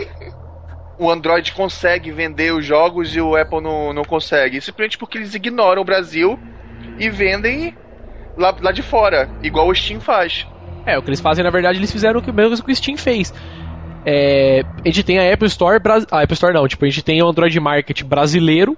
[0.98, 4.62] o Android consegue vender os jogos e o Apple não, não consegue?
[4.62, 6.40] Simplesmente porque eles ignoram o Brasil
[6.98, 7.76] e vendem
[8.38, 10.48] lá, lá de fora, igual o Steam faz.
[10.86, 13.34] É, o que eles fazem, na verdade, eles fizeram o mesmo que o Steam fez.
[14.06, 17.22] É, a gente tem a Apple Store, a Apple Store não, tipo, a gente tem
[17.22, 18.78] o Android Market brasileiro.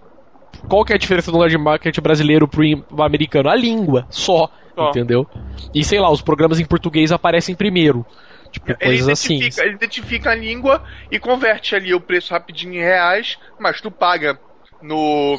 [0.68, 2.64] Qual que é a diferença do Android Market brasileiro pro,
[3.00, 3.50] americano?
[3.50, 4.90] A língua, só, oh.
[4.90, 5.28] entendeu?
[5.74, 8.06] E sei lá, os programas em português aparecem primeiro.
[8.52, 9.40] Tipo, ele coisas assim.
[9.42, 14.40] Ele identifica a língua e converte ali o preço rapidinho em reais, mas tu paga
[14.82, 15.38] no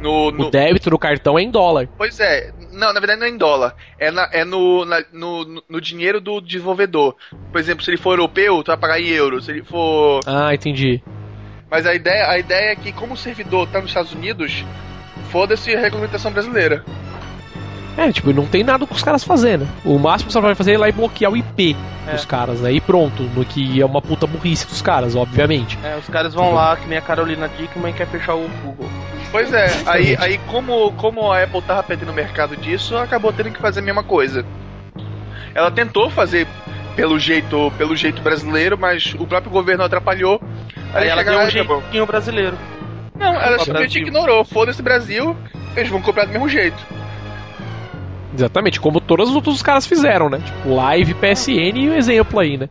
[0.00, 0.46] No, no...
[0.46, 1.88] O débito do cartão é em dólar.
[1.96, 2.52] Pois é.
[2.72, 3.74] Não, na verdade não é em dólar.
[3.98, 7.16] É, na, é no, na, no, no dinheiro do desenvolvedor.
[7.50, 9.46] Por exemplo, se ele for europeu, tu vai pagar em euros.
[9.46, 10.20] Se ele for.
[10.24, 11.02] Ah, entendi.
[11.70, 14.64] Mas a ideia, a ideia é que, como o servidor tá nos Estados Unidos,
[15.30, 16.84] foda-se a regulamentação brasileira.
[17.96, 19.68] É, tipo, não tem nada com os caras fazendo.
[19.84, 22.12] O máximo que você vai fazer é ir lá e bloquear o IP é.
[22.12, 22.72] dos caras, né?
[22.72, 25.76] E pronto, no que é uma puta burrice dos caras, obviamente.
[25.82, 28.88] É, os caras vão lá, que nem a Carolina Dickman quer fechar o Google.
[29.32, 33.50] Pois é, aí, aí como, como a Apple tava perdendo o mercado disso, acabou tendo
[33.50, 34.46] que fazer a mesma coisa.
[35.52, 36.46] Ela tentou fazer
[36.98, 40.42] pelo jeito, pelo jeito brasileiro, mas o próprio governo atrapalhou.
[40.92, 42.58] Aí, aí ela deu um jeitinho brasileiro.
[43.14, 44.44] Não, ela simplesmente ignorou.
[44.44, 45.36] Foda-se Brasil,
[45.76, 46.76] eles vão comprar do mesmo jeito.
[48.34, 50.40] Exatamente, como todos os outros caras fizeram, né?
[50.44, 52.68] Tipo, Live, PSN e o exemplo aí, né?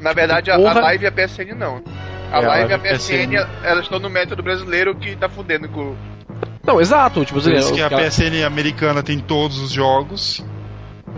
[0.00, 1.82] Na verdade, tipo, a, a Live e a PSN não.
[2.30, 5.68] A é, Live e a PSN, PSN, elas estão no método brasileiro que tá fudendo
[5.68, 5.96] com.
[6.64, 7.24] Não, exato.
[7.24, 10.44] Tipo, Por isso que a PSN americana tem todos os jogos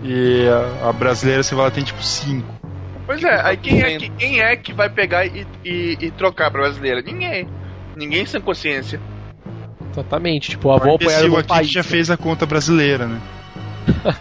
[0.07, 2.47] e a, a brasileira, você vai tem tipo 5.
[3.05, 6.49] Pois é, aí quem é, que, quem é que vai pegar e, e, e trocar
[6.49, 7.01] pra brasileira?
[7.01, 7.47] Ninguém.
[7.95, 8.99] Ninguém sem consciência.
[9.91, 11.83] Exatamente, tipo, a avó apoiar o aqui país, já né?
[11.83, 13.19] fez a conta brasileira, né?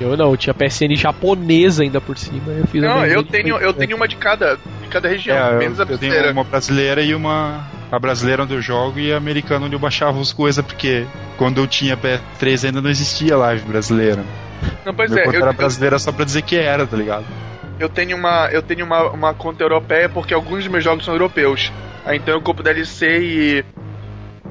[0.00, 2.52] eu não, eu tinha PSN japonesa ainda por cima.
[2.52, 5.78] Eu fiz não, eu tenho, eu tenho uma de cada, de cada região, é, menos
[5.78, 6.16] eu, a brasileira.
[6.16, 7.66] Eu tenho uma brasileira e uma.
[7.90, 11.58] A brasileira onde eu jogo e a americana onde eu baixava as coisas, porque quando
[11.58, 14.24] eu tinha PS3 ainda não existia live brasileira.
[14.84, 15.26] Não, pois Meu é.
[15.26, 17.24] Eu, era brasileira só pra dizer que era, tá ligado?
[17.78, 21.14] Eu tenho uma, eu tenho uma, uma conta europeia porque alguns dos meus jogos são
[21.14, 21.72] europeus.
[22.04, 23.64] Aí então eu compro DLC e.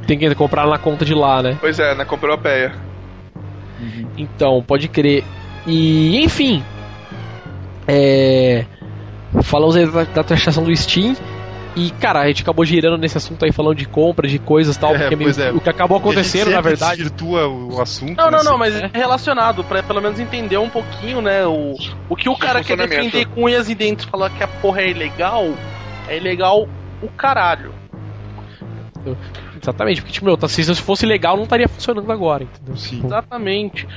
[0.08, 1.58] Tem que comprar na conta de lá, né?
[1.60, 2.74] Pois é, na compra europeia.
[3.80, 4.08] Uhum.
[4.18, 5.24] Então, pode crer.
[5.66, 6.64] E, enfim.
[7.88, 8.66] É.
[9.44, 11.16] Falamos aí da, da taxação do Steam.
[11.76, 14.80] E, cara, a gente acabou girando nesse assunto aí, falando de compra, de coisas e
[14.80, 15.52] tal, é, porque meio, é.
[15.52, 16.98] o que acabou acontecendo, na verdade.
[16.98, 18.18] desvirtua o assunto.
[18.18, 18.44] Não, não, né?
[18.44, 21.46] não, mas é relacionado, pra pelo menos entender um pouquinho, né?
[21.46, 21.76] O,
[22.10, 24.90] o que o cara quer defender com unhas e dentes, falar que a porra é
[24.90, 25.54] ilegal,
[26.08, 26.68] é ilegal
[27.02, 27.74] o caralho.
[29.62, 32.76] Exatamente, porque, tipo, meu, tá, se fosse legal, não estaria funcionando agora, entendeu?
[32.76, 33.02] Sim.
[33.06, 33.88] Exatamente.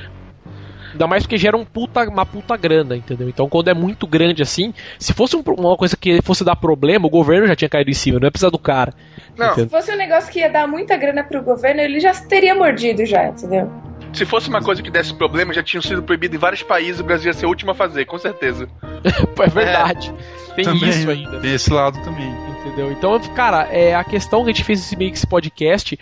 [0.93, 3.27] Ainda mais porque gera um puta, uma puta grana, entendeu?
[3.27, 7.07] Então quando é muito grande assim, se fosse um, uma coisa que fosse dar problema,
[7.07, 8.93] o governo já tinha caído em cima, não é precisar do cara.
[9.37, 9.47] Não.
[9.47, 9.65] Entendeu?
[9.65, 13.05] Se fosse um negócio que ia dar muita grana pro governo, ele já teria mordido
[13.05, 13.71] já, entendeu?
[14.13, 17.03] Se fosse uma coisa que desse problema, já tinham sido proibido em vários países, o
[17.03, 18.69] Brasil ia ser o último a fazer, com certeza.
[19.03, 20.13] é verdade.
[20.49, 20.53] É.
[20.53, 21.39] Tem também, isso ainda.
[21.39, 22.31] Tem esse lado também.
[22.59, 22.91] Entendeu?
[22.91, 25.97] Então, cara, é, a questão que a gente fez esse meio que esse podcast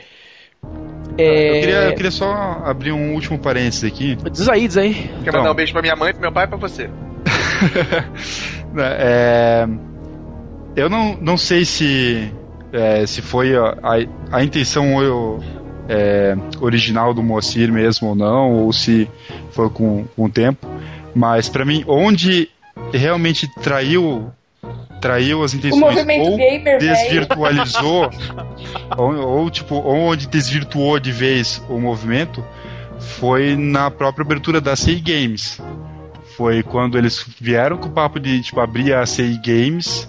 [1.18, 1.50] é...
[1.50, 4.18] Eu, queria, eu queria só abrir um último parênteses aqui.
[4.32, 4.94] Diz aí, diz aí.
[4.94, 6.90] Quer então, mandar um beijo pra minha mãe, pro meu pai e pra você.
[8.78, 9.68] é,
[10.76, 12.32] eu não, não sei se,
[12.72, 15.40] é, se foi a, a, a intenção eu,
[15.90, 19.10] é, original do Moacir mesmo ou não, ou se
[19.52, 20.68] foi com, com o tempo,
[21.14, 22.50] mas para mim, onde
[22.94, 24.32] realmente traiu
[25.00, 28.10] traiu as intenções ou gamer, desvirtualizou
[28.98, 32.46] ou, ou, tipo onde desvirtuou de vez o movimento
[33.00, 35.60] foi na própria abertura da CI Games.
[36.38, 40.08] Foi quando eles vieram com o papo de tipo abrir a CI Games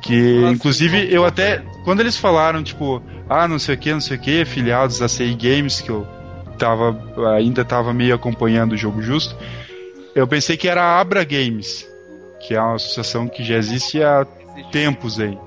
[0.00, 4.00] que Nossa, inclusive eu até quando eles falaram tipo ah não sei o que não
[4.00, 6.06] sei o que filiados da CI Games que eu
[6.58, 6.96] tava
[7.36, 9.36] ainda tava meio acompanhando o jogo justo
[10.14, 11.86] eu pensei que era a Abra Games
[12.46, 14.26] que é uma associação que já existe há
[14.70, 15.38] tempos aí.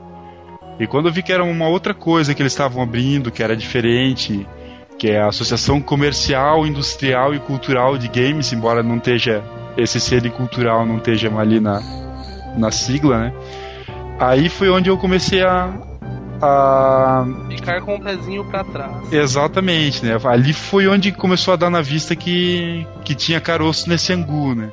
[0.80, 3.56] E quando eu vi que era uma outra coisa que eles estavam abrindo, que era
[3.56, 4.48] diferente,
[4.98, 9.44] que é a Associação Comercial, Industrial e Cultural de Games, embora não esteja
[9.78, 11.80] esse selo cultural não esteja ali na,
[12.58, 13.34] na sigla, né?
[14.20, 15.72] Aí foi onde eu comecei a,
[16.42, 19.14] a ficar com o pezinho para trás.
[19.14, 20.18] Exatamente, né?
[20.26, 24.72] Ali foi onde começou a dar na vista que que tinha caroço nesse angu, né?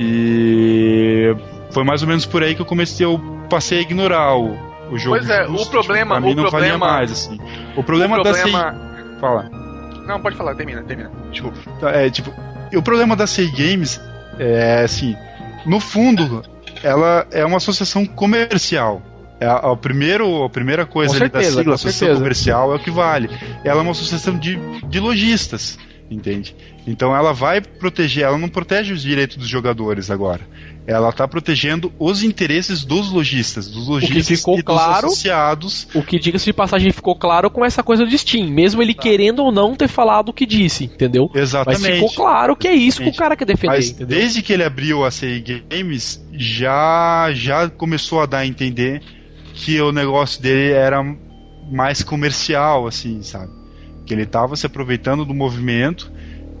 [0.00, 1.34] E
[1.72, 3.18] foi mais ou menos por aí que eu comecei, eu
[3.50, 4.56] passei a ignorar o,
[4.92, 5.16] o jogo.
[5.16, 7.36] Pois é, justo, o problema, tipo, o não problema mais assim.
[7.76, 8.62] O problema, o problema...
[8.62, 9.20] da CI...
[9.20, 9.50] fala.
[10.06, 11.10] Não, pode falar, termina, termina.
[11.32, 11.58] Desculpa.
[11.80, 12.32] Tá, é, tipo,
[12.72, 14.00] o problema da CI Games
[14.38, 15.16] é assim,
[15.66, 16.44] no fundo,
[16.82, 19.02] ela é uma associação comercial.
[19.40, 22.20] É a, a, primeiro, a primeira coisa certeza, da sigla, associação certeza.
[22.20, 23.28] comercial, é o que vale.
[23.64, 25.76] Ela é uma associação de, de lojistas
[26.10, 26.54] entende?
[26.86, 30.40] Então ela vai proteger, ela não protege os direitos dos jogadores agora.
[30.86, 35.86] Ela está protegendo os interesses dos lojistas, dos lojistas e claro, dos associados.
[35.94, 39.02] O que diga-se de passagem ficou claro com essa coisa de Steam, mesmo ele tá.
[39.02, 41.30] querendo ou não ter falado o que disse, entendeu?
[41.34, 41.82] Exatamente.
[41.82, 44.18] Mas ficou claro que é isso que o cara quer defender, Mas entendeu?
[44.18, 49.02] desde que ele abriu a CI Games, já já começou a dar a entender
[49.52, 51.04] que o negócio dele era
[51.70, 53.57] mais comercial, assim, sabe?
[54.08, 56.10] Que ele estava se aproveitando do movimento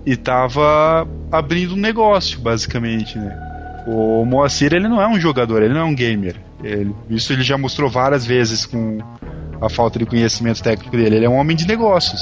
[0.04, 3.36] e estava abrindo um negócio, basicamente, né?
[3.86, 6.36] O Moacir, ele não é um jogador, ele não é um gamer.
[6.62, 8.98] Ele, isso ele já mostrou várias vezes com
[9.60, 11.16] a falta de conhecimento técnico dele.
[11.16, 12.20] Ele é um homem de negócios.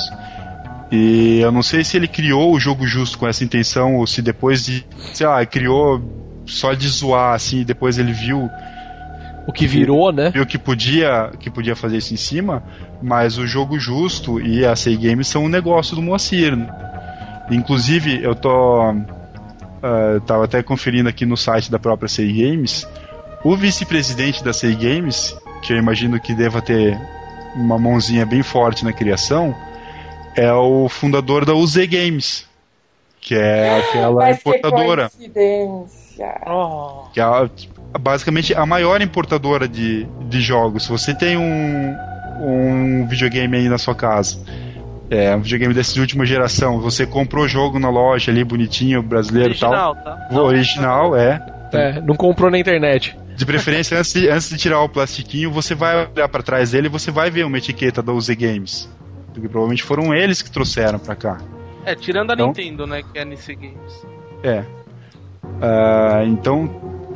[0.92, 4.22] E eu não sei se ele criou o jogo justo com essa intenção ou se
[4.22, 6.00] depois de, sei lá, criou
[6.46, 8.48] só de zoar assim, depois ele viu
[9.46, 10.30] o que virou, né?
[10.30, 12.62] Viu que podia, que podia fazer isso em cima,
[13.00, 16.56] mas o jogo justo e a Sei Games são um negócio do Moacir.
[16.56, 16.68] Né?
[17.50, 22.86] Inclusive, eu tô uh, tava até conferindo aqui no site da própria Sei Games,
[23.44, 26.98] o vice-presidente da Sei Games, que eu imagino que deva ter
[27.54, 29.54] uma mãozinha bem forte na criação,
[30.34, 32.46] é o fundador da UZ Games,
[33.20, 35.10] que é aquela Mas importadora.
[35.10, 36.40] Que coincidência.
[37.12, 37.50] Que é
[37.98, 40.84] basicamente a maior importadora de, de jogos.
[40.84, 41.96] Se você tem um,
[42.40, 44.38] um videogame aí na sua casa,
[45.10, 49.54] é um videogame dessa última geração, você comprou o jogo na loja ali, bonitinho, brasileiro
[49.54, 49.94] e tal.
[49.94, 50.28] Tá?
[50.30, 51.44] O original, é.
[51.72, 53.16] É, não comprou na internet.
[53.36, 56.86] De preferência, antes, de, antes de tirar o plastiquinho, você vai olhar para trás dele
[56.86, 58.88] e você vai ver uma etiqueta da UZ Games.
[59.32, 61.38] Porque provavelmente foram eles que trouxeram para cá.
[61.84, 64.06] É, tirando a então, Nintendo, né, que é a NC Games.
[64.42, 64.60] É.
[65.44, 66.66] Uh, então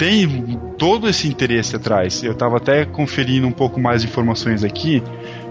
[0.01, 2.25] tem todo esse interesse atrás.
[2.25, 5.03] Eu estava até conferindo um pouco mais de informações aqui.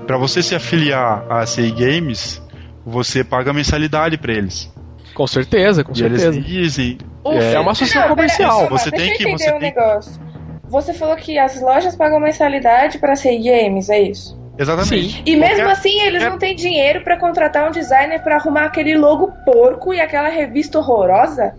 [0.07, 2.41] Para você se afiliar à CI Games,
[2.83, 4.73] você paga mensalidade para eles.
[5.13, 6.29] Com certeza, com e certeza.
[6.29, 6.97] Eles dizem,
[7.27, 8.61] é, é uma associação comercial.
[8.61, 9.71] Pera, você tem que você um tem...
[9.71, 10.19] negócio.
[10.67, 14.35] Você falou que as lojas pagam mensalidade para CI Games, é isso?
[14.57, 15.17] Exatamente.
[15.17, 15.23] Sim.
[15.27, 15.71] E mesmo Qualquer...
[15.71, 16.29] assim, eles é...
[16.29, 20.79] não têm dinheiro para contratar um designer para arrumar aquele logo porco e aquela revista
[20.79, 21.53] horrorosa?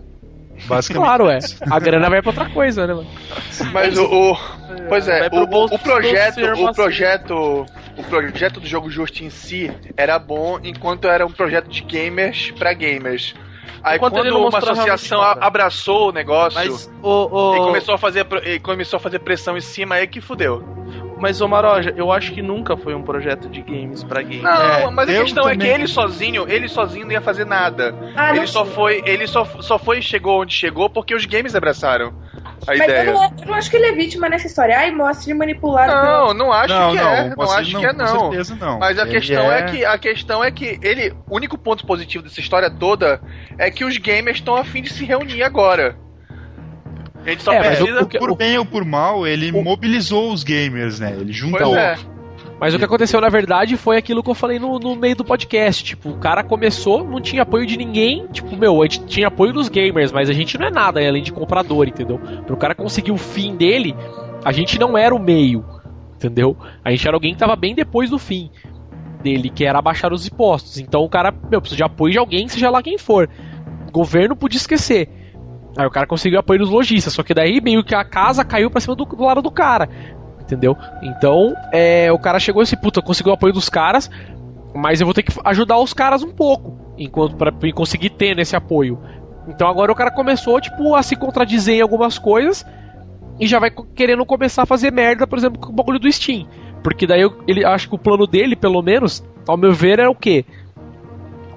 [0.65, 1.05] Basicamente.
[1.05, 1.39] Claro, é.
[1.69, 3.09] A grana vai pra outra coisa, né, mano?
[3.71, 4.37] Mas o, o.
[4.87, 6.39] Pois é, o, o, o projeto.
[6.63, 7.65] O projeto.
[7.97, 12.51] O projeto do jogo justo em si era bom enquanto era um projeto de gamers
[12.51, 13.35] para gamers.
[13.83, 17.55] Aí Enquanto quando uma associação abraçou o negócio Mas, o, o...
[17.55, 20.63] e começou a fazer e começou a fazer pressão em cima aí que fudeu.
[21.21, 24.41] Mas, ô Maroja, eu acho que nunca foi um projeto de games pra games.
[24.41, 25.59] Não, é, mas a questão também...
[25.59, 27.95] é que ele sozinho, ele sozinho não ia fazer nada.
[28.15, 31.53] Ah, ele só foi, ele só, só foi e chegou onde chegou porque os games
[31.53, 32.11] abraçaram
[32.65, 33.03] a Mas ideia.
[33.05, 34.75] Eu não, eu não, acho que ele é vítima nessa história.
[34.79, 35.93] Ai, mostre manipulado.
[35.93, 37.35] Não, não acho não, que não, é.
[37.35, 38.17] Não acho não, que é, não.
[38.17, 38.79] Com certeza não.
[38.79, 39.59] Mas a questão é...
[39.59, 39.63] é...
[39.63, 41.13] que a questão é que ele.
[41.29, 43.21] O único ponto positivo dessa história toda
[43.59, 45.95] é que os gamers estão a fim de se reunir agora.
[47.25, 48.01] A gente só é, precisa.
[48.01, 49.63] O, por bem ou por mal, ele o...
[49.63, 51.15] mobilizou os gamers, né?
[51.19, 51.75] Ele juntou.
[51.75, 51.97] É.
[52.59, 55.25] Mas o que aconteceu, na verdade, foi aquilo que eu falei no, no, meio do
[55.25, 55.83] podcast.
[55.83, 58.27] Tipo, o cara começou, não tinha apoio de ninguém.
[58.27, 61.23] Tipo, meu, a gente tinha apoio dos gamers, mas a gente não é nada além
[61.23, 62.19] de comprador, entendeu?
[62.19, 63.95] Para o cara conseguir o fim dele,
[64.45, 65.65] a gente não era o meio,
[66.15, 66.55] entendeu?
[66.85, 68.51] A gente era alguém que tava bem depois do fim
[69.23, 70.77] dele, que era abaixar os impostos.
[70.77, 73.27] Então o cara, meu, precisa de apoio de alguém, seja lá quem for.
[73.87, 75.09] O governo podia esquecer.
[75.77, 78.69] Aí o cara conseguiu apoio dos lojistas, só que daí meio que a casa caiu
[78.69, 79.89] pra cima do, do lado do cara
[80.51, 80.77] entendeu?
[81.01, 84.09] Então, é, o cara chegou e disse, puta, conseguiu o apoio dos caras,
[84.75, 88.55] mas eu vou ter que ajudar os caras um pouco, enquanto para conseguir ter nesse
[88.55, 88.99] apoio.
[89.47, 92.65] Então agora o cara começou, tipo, a se contradizer em algumas coisas
[93.39, 96.45] e já vai querendo começar a fazer merda, por exemplo, com o bagulho do Steam.
[96.83, 100.07] Porque daí eu, ele acho que o plano dele, pelo menos, ao meu ver, é
[100.07, 100.45] o quê?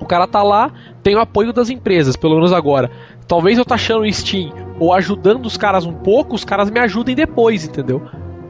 [0.00, 0.70] O cara tá lá,
[1.02, 2.90] tem o apoio das empresas, pelo menos agora.
[3.26, 7.14] Talvez eu taxando o Steam ou ajudando os caras um pouco, os caras me ajudem
[7.14, 8.02] depois, entendeu?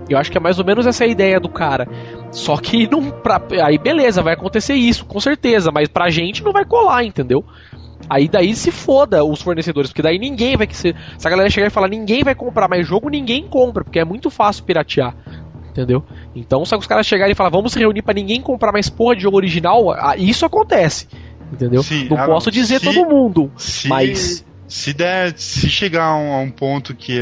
[0.08, 1.88] Eu acho que é mais ou menos essa a ideia do cara.
[2.30, 3.10] Só que não.
[3.10, 5.70] Pra, aí beleza, vai acontecer isso, com certeza.
[5.72, 7.44] Mas pra gente não vai colar, entendeu?
[8.08, 10.68] Aí daí se foda os fornecedores, porque daí ninguém vai.
[10.70, 13.98] Se, se a galera chegar e falar ninguém vai comprar mais jogo, ninguém compra, porque
[13.98, 15.14] é muito fácil piratear.
[15.70, 16.04] Entendeu?
[16.36, 19.16] Então, se os caras chegarem e falar vamos se reunir para ninguém comprar mais porra
[19.16, 21.08] de jogo original, isso acontece.
[21.52, 21.82] Entendeu?
[22.08, 23.50] Não posso dizer se, todo mundo.
[23.56, 24.44] Se, mas.
[24.74, 25.38] Se der.
[25.38, 27.20] Se chegar a um, a um ponto que,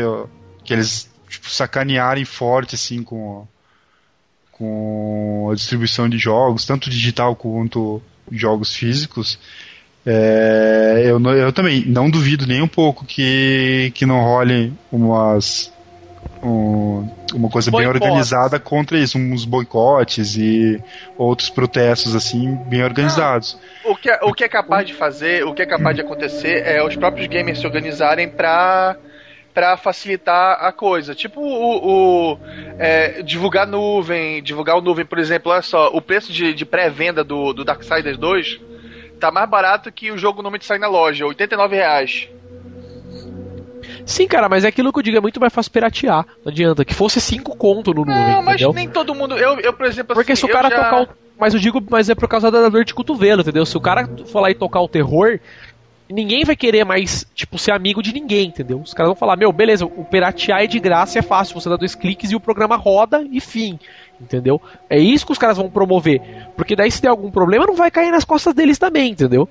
[0.64, 3.46] que eles tipo, sacanearem forte assim com,
[4.50, 9.38] com a distribuição de jogos, tanto digital quanto jogos físicos.
[10.04, 15.70] É, eu, eu também não duvido nem um pouco que, que não role umas
[16.42, 20.82] um, uma coisa bem organizada contra isso, uns boicotes e
[21.16, 23.58] outros protestos assim bem organizados.
[23.84, 26.66] o, que é, o que é capaz de fazer, o que é capaz de acontecer
[26.66, 28.96] é os próprios gamers se organizarem para
[29.54, 31.14] para facilitar a coisa.
[31.14, 32.38] Tipo o, o
[32.78, 37.22] é, divulgar nuvem, divulgar o nuvem, por exemplo, olha só, o preço de, de pré-venda
[37.22, 38.60] do, do Darksiders 2
[39.20, 42.28] tá mais barato que o jogo normalmente sai na loja, 89 reais.
[44.04, 46.26] Sim, cara, mas é aquilo que eu digo, é muito mais fácil piratear.
[46.44, 46.84] Não adianta.
[46.84, 48.14] Que fosse 5 conto no nuvem.
[48.14, 48.72] Não, mas entendeu?
[48.72, 49.36] nem todo mundo.
[49.36, 50.76] Eu, eu por exemplo, Porque assim, se o cara já...
[50.76, 53.64] tocar o Mas eu digo, mas é por causa da dor de cotovelo, entendeu?
[53.64, 55.38] Se o cara for lá e tocar o terror,
[56.12, 58.80] ninguém vai querer mais, tipo, ser amigo de ninguém, entendeu?
[58.80, 61.76] Os caras vão falar, meu, beleza, o piratear é de graça, é fácil, você dá
[61.76, 63.78] dois cliques e o programa roda e fim,
[64.20, 64.60] entendeu?
[64.88, 66.20] É isso que os caras vão promover.
[66.56, 69.48] Porque daí se der algum problema, não vai cair nas costas deles também, entendeu?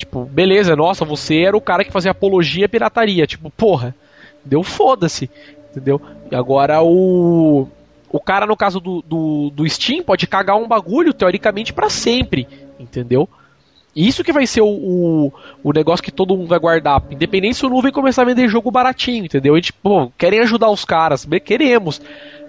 [0.00, 3.26] Tipo, beleza, nossa, você era o cara que fazia apologia à pirataria.
[3.26, 3.94] Tipo, porra,
[4.42, 5.28] deu foda-se,
[5.70, 6.00] entendeu?
[6.30, 7.68] E agora o.
[8.10, 12.48] O cara, no caso do, do, do Steam, pode cagar um bagulho, teoricamente, para sempre,
[12.78, 13.28] entendeu?
[13.94, 15.32] Isso que vai ser o, o,
[15.62, 17.04] o, negócio que todo mundo vai guardar.
[17.10, 19.56] Independente se o Nuvem começar a vender jogo baratinho, entendeu?
[19.56, 22.00] E tipo, querem ajudar os caras, queremos.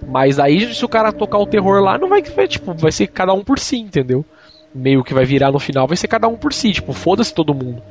[0.08, 3.08] Mas aí, se o cara tocar o terror lá, não vai, vai, tipo, vai ser
[3.08, 4.26] cada um por si, entendeu?
[4.74, 7.54] Meio que vai virar no final, vai ser cada um por si, tipo, foda-se todo
[7.54, 7.82] mundo.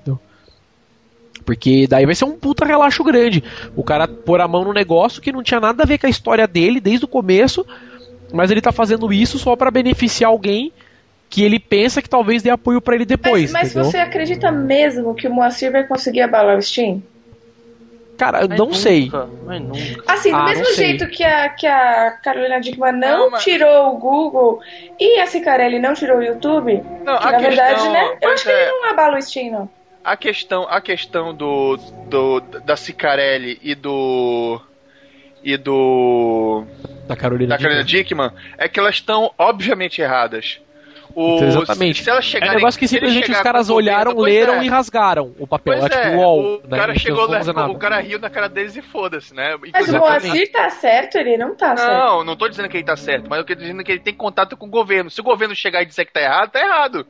[0.00, 0.18] Entendeu?
[1.44, 3.44] Porque daí vai ser um puta relaxo grande.
[3.76, 6.10] O cara pôr a mão no negócio que não tinha nada a ver com a
[6.10, 7.66] história dele desde o começo,
[8.32, 10.72] mas ele tá fazendo isso só para beneficiar alguém
[11.28, 13.52] que ele pensa que talvez dê apoio para ele depois.
[13.52, 17.02] Mas, mas você acredita mesmo que o Moacir vai conseguir abalar o Steam?
[18.20, 19.10] Cara, não nunca, sei.
[20.06, 23.42] Assim, do ah, mesmo jeito que a, que a Carolina Dickman não, não mas...
[23.42, 24.60] tirou o Google
[25.00, 28.18] e a Cicarelli não tirou o YouTube, não, que na questão, verdade, né?
[28.20, 28.68] Eu acho que ele é.
[28.68, 29.70] não abala o Steam, não.
[30.04, 31.78] A questão, a questão do,
[32.10, 34.60] do da Cicarelli e do
[35.42, 36.64] e do
[37.08, 40.60] da Carolina, da Carolina Dickman é que elas estão obviamente erradas.
[41.14, 41.98] O, então, exatamente.
[42.04, 44.64] Se, se é um negócio que simplesmente os caras olharam, leram é.
[44.64, 45.78] e rasgaram o papel.
[45.78, 46.78] Pois é, tipo, UOL, o né?
[46.78, 49.56] cara chegou lá, o cara riu na cara deles e foda-se, né?
[49.72, 51.92] Mas o Moacir tá certo, ele não tá não, certo.
[51.92, 54.14] Não, não tô dizendo que ele tá certo, mas eu tô dizendo que ele tem
[54.14, 55.10] contato com o governo.
[55.10, 57.06] Se o governo chegar e disser que tá errado, tá errado.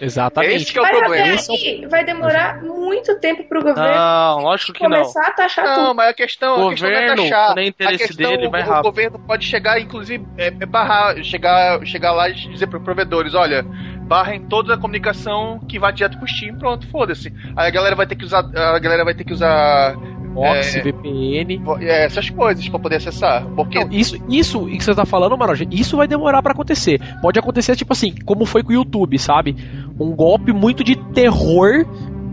[0.00, 0.54] Exatamente.
[0.56, 1.34] Esse que é o Mas problema.
[1.34, 5.28] Até aí, vai demorar muito tempo pro governo não, lógico que começar não.
[5.28, 5.84] a taxar não, tudo.
[5.84, 7.54] Não, mas a questão, o a questão governo, não é taxar.
[7.54, 8.80] Nem interesse a questão, dele vai o, rápido.
[8.80, 13.34] o governo pode chegar, inclusive, é, é barrar, chegar, chegar lá e dizer para provedores,
[13.34, 13.64] olha,
[14.02, 17.32] barrem toda a comunicação que vai direto pro Steam, pronto, foda-se.
[17.56, 19.94] Aí a galera vai ter que usar, a galera vai ter que usar
[20.32, 21.62] Box, é, VPN.
[21.80, 23.44] É, essas coisas para poder acessar.
[23.54, 23.78] Porque...
[23.78, 27.00] Não, isso, isso que você tá falando, Maroja, isso vai demorar para acontecer.
[27.20, 29.56] Pode acontecer, tipo assim, como foi com o YouTube, sabe?
[29.98, 31.86] Um golpe muito de terror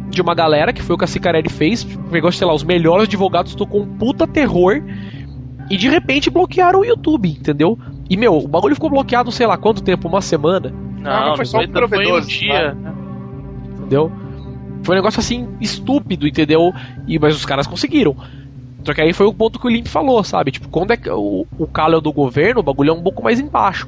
[0.10, 1.84] de uma galera, que foi o que a Cicarelli fez.
[2.12, 4.82] Pegou, sei lá, os melhores advogados, tocou um puta terror.
[5.70, 7.78] E de repente bloquearam o YouTube, entendeu?
[8.10, 10.08] E meu, o bagulho ficou bloqueado, sei lá quanto tempo?
[10.08, 10.74] Uma semana?
[11.00, 12.74] Não, não foi só um provedor, um dia.
[12.74, 12.93] Né?
[13.78, 14.12] Entendeu?
[14.84, 16.74] Foi um negócio assim estúpido, entendeu?
[17.08, 18.16] E, mas os caras conseguiram.
[18.84, 20.52] Só que aí foi o ponto que o Limp falou, sabe?
[20.52, 23.24] Tipo, quando é que o, o calo é do governo, o bagulho é um pouco
[23.24, 23.88] mais embaixo.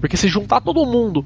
[0.00, 1.24] Porque se juntar todo mundo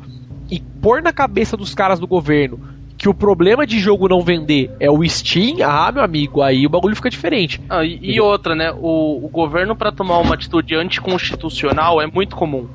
[0.51, 2.73] e pôr na cabeça dos caras do governo
[3.03, 6.71] que o problema de jogo não vender é o Steam, ah, meu amigo, aí o
[6.71, 7.61] bagulho fica diferente.
[7.69, 8.71] Ah, e, e, outra, né?
[8.71, 12.69] O, o governo, para tomar uma atitude anticonstitucional, é muito comum.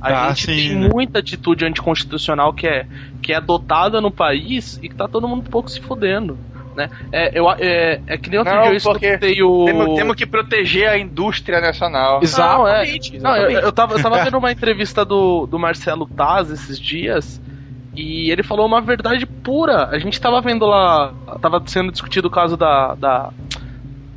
[0.00, 0.88] A ah, gente sim, tem né?
[0.88, 2.86] muita atitude anticonstitucional que é,
[3.20, 6.38] que é adotada no país e que tá todo mundo um pouco se fodendo.
[6.74, 6.88] Né?
[7.12, 9.64] É, eu, é, é que nem outro não, dia eu escutei o.
[9.66, 12.20] Temos, temos, que proteger a indústria nacional.
[12.22, 13.18] Exatamente.
[13.18, 16.50] Não, é, não eu, eu, tava, eu tava vendo uma entrevista do, do Marcelo Taz
[16.50, 17.40] esses dias.
[17.94, 19.86] E ele falou uma verdade pura.
[19.86, 21.12] A gente tava vendo lá.
[21.40, 22.94] Tava sendo discutido o caso da.
[22.94, 23.30] da,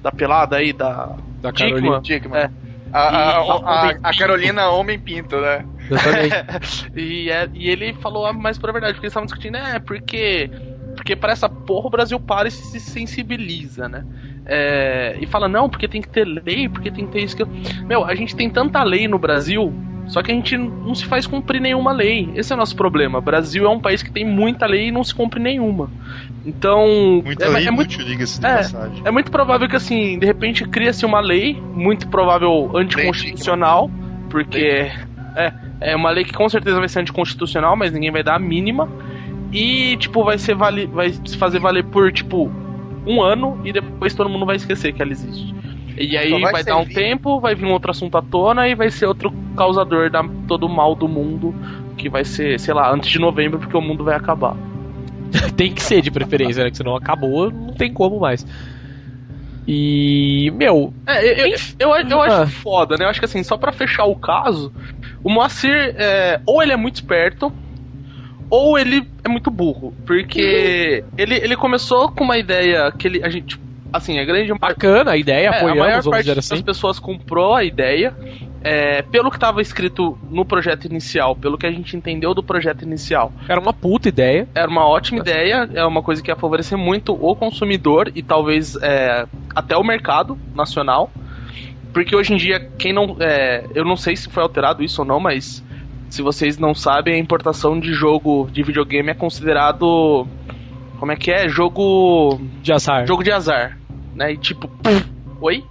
[0.01, 1.15] da pelada aí, da.
[1.41, 1.99] Da Carolina.
[2.01, 2.39] Dickman.
[2.39, 2.49] É.
[2.93, 5.65] A, a, a, a, Carolina Homem Pinto, né?
[6.95, 10.49] e, é, e ele falou mais por verdade, porque eles estavam discutindo, é, porque.
[10.95, 14.05] Porque para essa porra o Brasil para e se sensibiliza, né?
[14.45, 17.43] É, e fala, não, porque tem que ter lei, porque tem que ter isso que.
[17.83, 19.73] Meu, a gente tem tanta lei no Brasil,
[20.07, 22.29] só que a gente não se faz cumprir nenhuma lei.
[22.35, 23.19] Esse é o nosso problema.
[23.19, 25.89] O Brasil é um país que tem muita lei e não se cumpre nenhuma.
[26.45, 27.21] Então.
[27.23, 29.01] Muita é, lei é muito, diga-se de é, passagem.
[29.05, 33.89] É muito provável que, assim, de repente cria-se uma lei, muito provável anticonstitucional,
[34.29, 34.91] porque.
[35.35, 35.51] É,
[35.83, 38.89] é uma lei que com certeza vai ser anticonstitucional, mas ninguém vai dar a mínima.
[39.51, 42.51] E, tipo, vai ser vale, vai se fazer valer por, tipo,
[43.05, 45.53] um ano e depois todo mundo vai esquecer que ela existe.
[45.97, 48.73] E aí vai, vai dar um tempo, vai vir um outro assunto à tona e
[48.73, 51.53] vai ser outro causador da todo o mal do mundo,
[51.97, 54.55] que vai ser, sei lá, antes de novembro, porque o mundo vai acabar.
[55.55, 56.71] tem que ser de preferência, né?
[56.71, 58.45] Que senão acabou, não tem como mais.
[59.67, 60.93] E, meu.
[61.07, 62.47] É, eu, eu, eu, eu acho ah.
[62.47, 63.05] foda, né?
[63.05, 64.73] Eu acho que assim, só para fechar o caso,
[65.23, 67.51] o Moacir, é, ou ele é muito esperto,
[68.49, 69.93] ou ele é muito burro.
[70.05, 71.09] Porque uhum.
[71.17, 73.59] ele, ele começou com uma ideia que ele, a gente.
[73.91, 74.51] Assim, a grande.
[74.59, 76.55] Bacana a ideia, é, apoiamos, a maior parte assim.
[76.55, 78.13] das pessoas comprou a ideia.
[78.63, 82.83] É, pelo que estava escrito no projeto inicial, pelo que a gente entendeu do projeto
[82.83, 83.33] inicial.
[83.47, 84.47] Era uma puta ideia.
[84.55, 88.77] Era uma ótima ideia, é uma coisa que ia favorecer muito o consumidor e talvez
[88.81, 91.11] é, até o mercado nacional.
[91.93, 93.17] Porque hoje em dia, quem não.
[93.19, 95.63] É, eu não sei se foi alterado isso ou não, mas
[96.09, 100.27] se vocês não sabem, a importação de jogo de videogame é considerado.
[100.99, 101.49] Como é que é?
[101.49, 102.39] Jogo.
[102.61, 103.05] De azar.
[103.05, 103.77] Jogo de azar.
[104.15, 104.33] Né?
[104.33, 104.69] E tipo.
[105.41, 105.63] Oi?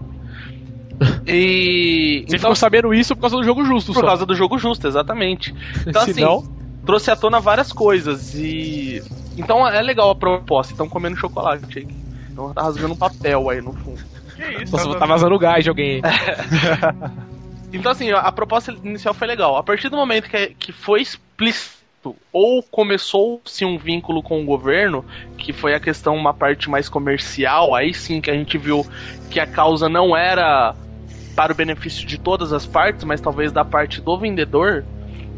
[1.26, 2.24] E.
[2.26, 4.06] Você então, ficou sabendo isso por causa do jogo justo, Por só.
[4.06, 5.54] causa do jogo justo, exatamente.
[5.86, 6.42] Então, assim, não...
[6.84, 8.34] trouxe à tona várias coisas.
[8.34, 9.02] E.
[9.36, 10.72] Então é legal a proposta.
[10.72, 11.88] Estão comendo chocolate aí.
[12.30, 14.00] Então tá rasgando um papel aí no fundo.
[14.36, 14.72] Que isso?
[14.72, 16.02] Nossa, tá vazando gás de alguém.
[17.72, 19.56] então, assim, a, a, proposta inicial foi legal.
[19.56, 21.82] A partir do momento que, que foi explícito
[22.32, 25.04] ou começou-se um vínculo com o governo,
[25.38, 28.84] que foi a questão, uma parte mais comercial, aí sim que a gente viu
[29.30, 30.74] que a causa não era
[31.34, 34.84] para o benefício de todas as partes, mas talvez da parte do vendedor,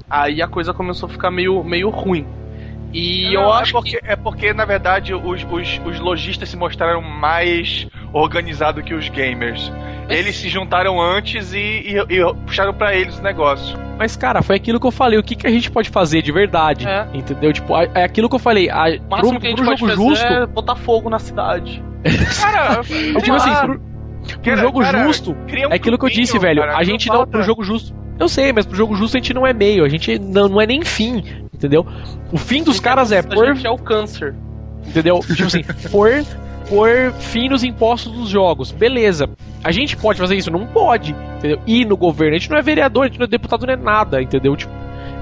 [0.09, 2.27] aí a coisa começou a ficar meio, meio ruim.
[2.93, 4.07] E não, eu é acho porque, que...
[4.07, 9.73] é porque, na verdade, os, os, os lojistas se mostraram mais organizados que os gamers.
[10.09, 13.77] Eles se juntaram antes e, e, e puxaram para eles o negócio.
[13.99, 15.19] Mas, cara, foi aquilo que eu falei.
[15.19, 16.87] O que, que a gente pode fazer de verdade?
[16.87, 17.07] É.
[17.13, 17.53] Entendeu?
[17.53, 18.71] Tipo, é aquilo que eu falei.
[18.71, 21.83] A, o máximo pro, que a gente pode jogo justo, é botar fogo na cidade.
[22.41, 22.81] cara,
[23.15, 23.81] eu digo assim, pro,
[24.43, 26.61] pro jogo cara, justo, um é aquilo que eu disse, velho.
[26.61, 27.95] Cara, a gente não, pro jogo justo.
[28.19, 30.61] Eu sei, mas pro jogo justo a gente não é meio, a gente não, não
[30.61, 31.23] é nem fim,
[31.53, 31.87] entendeu?
[32.33, 33.49] O fim dos caras é por.
[33.49, 34.35] A gente é o câncer.
[34.87, 35.21] Entendeu?
[35.21, 36.09] tipo assim, por
[36.69, 38.73] por fim nos impostos dos jogos.
[38.73, 39.29] Beleza.
[39.63, 40.51] A gente pode fazer isso?
[40.51, 41.61] Não pode, entendeu?
[41.67, 42.37] Ir no governo.
[42.37, 44.57] A gente não é vereador, a gente não é deputado, não é nada, entendeu?
[44.57, 44.73] Tipo,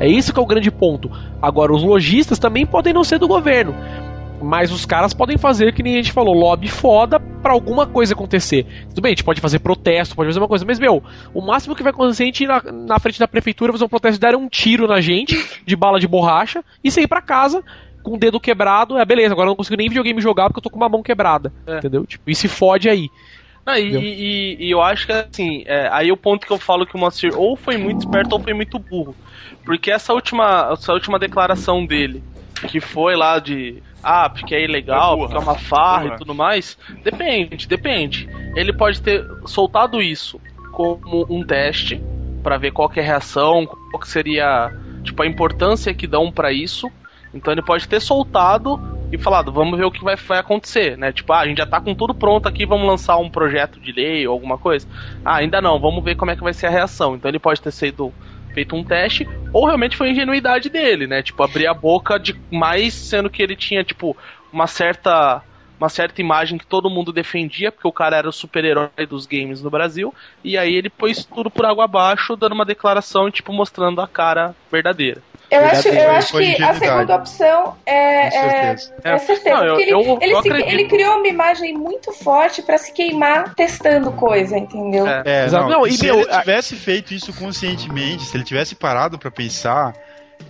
[0.01, 1.11] é isso que é o grande ponto.
[1.41, 3.75] Agora, os lojistas também podem não ser do governo.
[4.43, 8.15] Mas os caras podem fazer, que nem a gente falou, lobby foda pra alguma coisa
[8.15, 8.67] acontecer.
[8.89, 11.75] Tudo bem, a gente pode fazer protesto, pode fazer uma coisa, mas, meu, o máximo
[11.75, 14.21] que vai acontecer é a gente ir na, na frente da prefeitura fazer um protesto,
[14.21, 17.63] dar um tiro na gente, de bala de borracha, e sair pra casa
[18.03, 20.63] com o dedo quebrado, é beleza, agora eu não consigo nem videogame jogar porque eu
[20.63, 21.53] tô com uma mão quebrada.
[21.67, 21.79] É.
[21.79, 22.05] Entendeu?
[22.05, 23.09] Tipo, e se fode aí.
[23.65, 26.85] Não, e, e, e, eu acho que assim, é, aí o ponto que eu falo
[26.85, 29.15] que o Monster ou foi muito esperto ou foi muito burro.
[29.65, 32.25] Porque essa última, essa última declaração dele,
[32.67, 36.35] que foi lá de ah, porque é ilegal, é porque é uma farra e tudo
[36.35, 38.29] mais, depende, depende.
[38.55, 40.41] Ele pode ter soltado isso
[40.73, 42.03] como um teste
[42.43, 44.73] para ver qual é a reação, qual que seria
[45.03, 46.91] tipo a importância que dão para isso
[47.35, 48.81] então ele pode ter soltado
[49.11, 51.13] e falado, vamos ver o que vai, vai acontecer, né?
[51.13, 53.93] Tipo, ah, a gente já tá com tudo pronto aqui, vamos lançar um projeto de
[53.93, 54.87] lei ou alguma coisa.
[55.25, 57.15] Ah, ainda não, vamos ver como é que vai ser a reação.
[57.15, 58.13] Então ele pode ter sido
[58.53, 61.23] feito um teste, ou realmente foi ingenuidade dele, né?
[61.23, 64.17] Tipo, abrir a boca demais, sendo que ele tinha, tipo,
[64.53, 65.43] uma certa
[65.79, 69.61] uma certa imagem que todo mundo defendia, porque o cara era o super-herói dos games
[69.61, 74.01] no Brasil, e aí ele pôs tudo por água abaixo, dando uma declaração, tipo, mostrando
[74.01, 75.21] a cara verdadeira.
[75.53, 79.55] Eu acho, eu acho que a segunda opção é, é, é, certeza.
[79.55, 82.91] Não, eu, ele, eu, ele, eu se, ele, criou uma imagem muito forte para se
[82.91, 85.07] queimar testando coisa, entendeu?
[85.07, 89.19] É, é não, não, e se ele tivesse feito isso conscientemente, se ele tivesse parado
[89.19, 89.93] para pensar,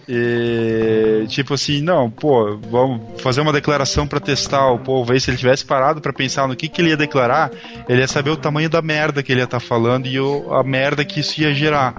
[0.09, 5.21] e, tipo assim, não, pô, vamos fazer uma declaração para testar o povo aí.
[5.21, 7.51] Se ele tivesse parado para pensar no que, que ele ia declarar,
[7.89, 10.55] ele ia saber o tamanho da merda que ele ia estar tá falando e o,
[10.55, 11.95] a merda que isso ia gerar.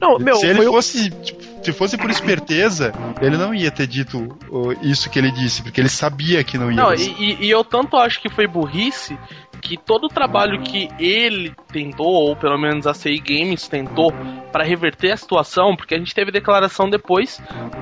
[0.00, 4.36] Não, meu, se ele fosse, tipo, se fosse por esperteza, ele não ia ter dito
[4.82, 6.76] isso que ele disse, porque ele sabia que não ia.
[6.76, 9.18] Não, e, e, eu tanto acho que foi burrice
[9.60, 14.12] que todo o trabalho que ele tentou, ou pelo menos a CI Games tentou,
[14.52, 17.40] para reverter a situação, porque a gente teve declaração depois,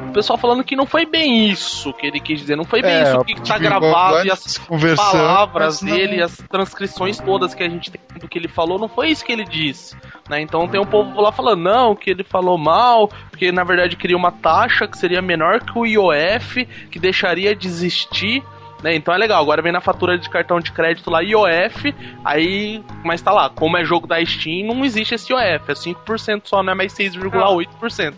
[0.09, 2.93] o pessoal falando que não foi bem isso que ele quis dizer, não foi bem
[2.93, 4.59] é, isso que tá gravado e as
[4.97, 9.11] palavras dele, as transcrições todas que a gente tem do que ele falou, não foi
[9.11, 9.97] isso que ele disse.
[10.28, 10.40] Né?
[10.40, 14.16] Então tem um povo lá falando, não, que ele falou mal, porque na verdade queria
[14.16, 18.43] uma taxa que seria menor que o IOF, que deixaria de existir.
[18.82, 18.94] Né?
[18.94, 21.94] Então é legal, agora vem na fatura de cartão de crédito lá IOF,
[22.24, 26.43] aí, mas tá lá, como é jogo da Steam, não existe esse IOF, é 5%
[26.44, 28.15] só, não é mais 6,8%.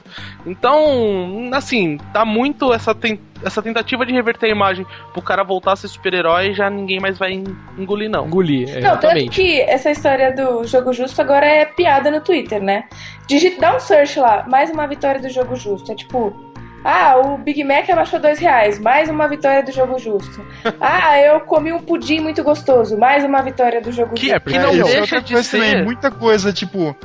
[0.46, 5.72] Então, assim, tá muito essa, ten essa tentativa de reverter a imagem pro cara voltar
[5.72, 7.40] a ser super-herói, já ninguém mais vai
[7.78, 8.26] engolir, não.
[8.26, 12.60] Engolir, é, Não, tanto que essa história do jogo justo agora é piada no Twitter,
[12.60, 12.84] né?
[13.28, 15.92] Digita, dá um search lá, mais uma vitória do jogo justo.
[15.92, 16.34] É tipo,
[16.84, 20.44] ah, o Big Mac abaixou dois reais, mais uma vitória do jogo justo.
[20.80, 24.36] ah, eu comi um pudim muito gostoso, mais uma vitória do jogo que, justo.
[24.36, 25.58] É, porque não é, deixa de ser...
[25.58, 26.96] Também, muita coisa, tipo,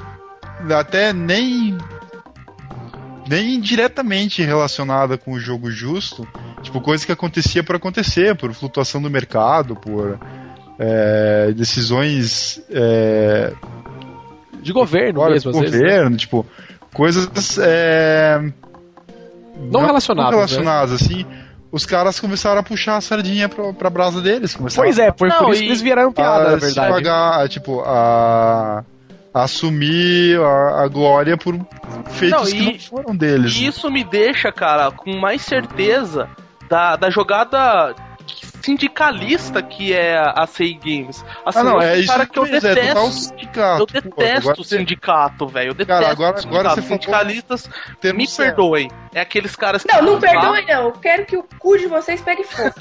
[0.77, 1.77] até nem
[3.27, 6.27] nem diretamente relacionada com o jogo justo,
[6.61, 10.19] tipo, coisa que acontecia por acontecer, por flutuação do mercado, por
[10.77, 13.53] é, decisões é,
[14.61, 16.17] de governo mesmo, de governo, vezes, né?
[16.17, 16.45] tipo,
[16.93, 18.41] coisas é,
[19.55, 20.31] não, não relacionadas.
[20.31, 20.95] Não relacionadas, né?
[20.95, 21.25] assim.
[21.71, 24.55] Os caras começaram a puxar a sardinha pra, pra brasa deles.
[24.75, 26.93] Pois é, foi não, por isso que eles viraram piada, na verdade.
[26.93, 28.83] Pagar, tipo, a,
[29.33, 31.59] a assumir a, a, glória por
[32.11, 33.55] feitos não, e, que não foram deles.
[33.55, 36.29] E isso me deixa, cara, com mais certeza
[36.69, 37.95] da, da jogada
[38.63, 41.23] sindicalista que é a CI Games.
[41.45, 42.79] Assim, ah, não, é isso cara que eu detesto.
[42.79, 43.81] É, sindicato.
[43.81, 45.69] Eu detesto o sindicato, velho.
[45.71, 47.69] Eu detesto cara, agora, agora você sindicalistas.
[48.15, 48.89] Me perdoem.
[49.13, 49.93] É aqueles caras que.
[49.93, 50.83] Não, não perdoem, não.
[50.83, 52.73] Eu quero que o cu de vocês pegue fogo.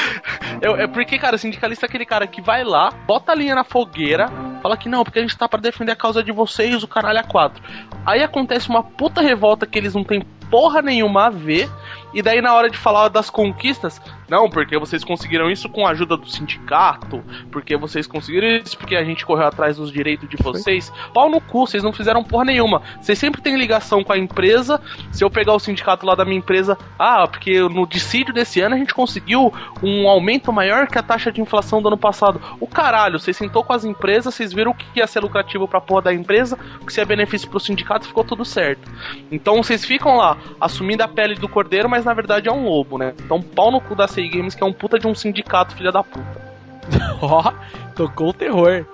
[0.62, 3.64] eu, é porque, cara, sindicalista é aquele cara que vai lá, bota a linha na
[3.64, 4.28] fogueira,
[4.62, 7.20] fala que não, porque a gente tá pra defender a causa de vocês, o caralho
[7.20, 7.62] a quatro.
[8.06, 11.68] Aí acontece uma puta revolta que eles não têm porra nenhuma a ver.
[12.14, 15.90] E daí, na hora de falar das conquistas, não, porque vocês conseguiram isso com a
[15.90, 20.36] ajuda do sindicato, porque vocês conseguiram isso porque a gente correu atrás dos direitos de
[20.42, 20.92] vocês.
[21.14, 22.82] Pau no cu, vocês não fizeram porra nenhuma.
[23.00, 24.80] Vocês sempre têm ligação com a empresa.
[25.12, 28.74] Se eu pegar o sindicato lá da minha empresa, ah, porque no dissídio desse ano
[28.74, 29.52] a gente conseguiu
[29.82, 32.40] um aumento maior que a taxa de inflação do ano passado.
[32.58, 35.80] O caralho, vocês sentou com as empresas, vocês viram o que ia ser lucrativo pra
[35.80, 38.90] porra da empresa, o que ia benefício pro sindicato, ficou tudo certo.
[39.30, 42.98] Então vocês ficam lá assumindo a pele do cordeiro, mas na verdade é um lobo,
[42.98, 43.14] né?
[43.24, 45.92] Então pau no cu da CI Games, que é um puta de um sindicato, filha
[45.92, 46.40] da puta.
[47.20, 47.52] Ó,
[47.94, 48.84] tocou o terror.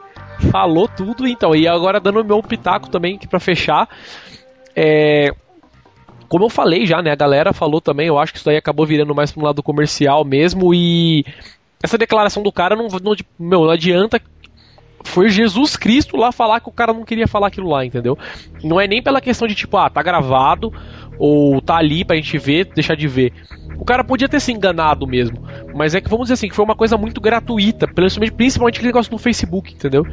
[0.50, 1.54] Falou tudo então.
[1.54, 3.88] E agora dando meu pitaco também aqui pra fechar.
[4.74, 5.32] É,
[6.28, 7.12] como eu falei já, né?
[7.12, 10.24] A galera falou também, eu acho que isso daí acabou virando mais pro lado comercial
[10.24, 10.72] mesmo.
[10.74, 11.24] E
[11.82, 14.20] essa declaração do cara não, não, meu, não adianta
[15.04, 18.16] foi Jesus Cristo lá falar que o cara não queria falar aquilo lá, entendeu?
[18.62, 20.72] Não é nem pela questão de tipo, ah, tá gravado,
[21.24, 23.32] ou tá ali pra gente ver, deixar de ver.
[23.78, 25.39] O cara podia ter se enganado mesmo,
[25.73, 28.89] mas é que vamos dizer assim, que foi uma coisa muito gratuita, principalmente, principalmente aquele
[28.89, 30.05] negócio no Facebook, entendeu?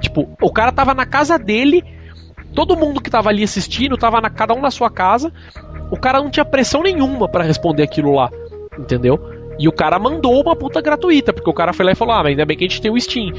[0.00, 1.84] Tipo, o cara tava na casa dele,
[2.56, 5.32] todo mundo que tava ali assistindo, tava na, cada um na sua casa,
[5.92, 8.28] o cara não tinha pressão nenhuma para responder aquilo lá,
[8.76, 9.16] entendeu?
[9.60, 12.22] E o cara mandou uma puta gratuita, porque o cara foi lá e falou: Ah,
[12.24, 13.32] mas ainda bem que a gente tem o Steam.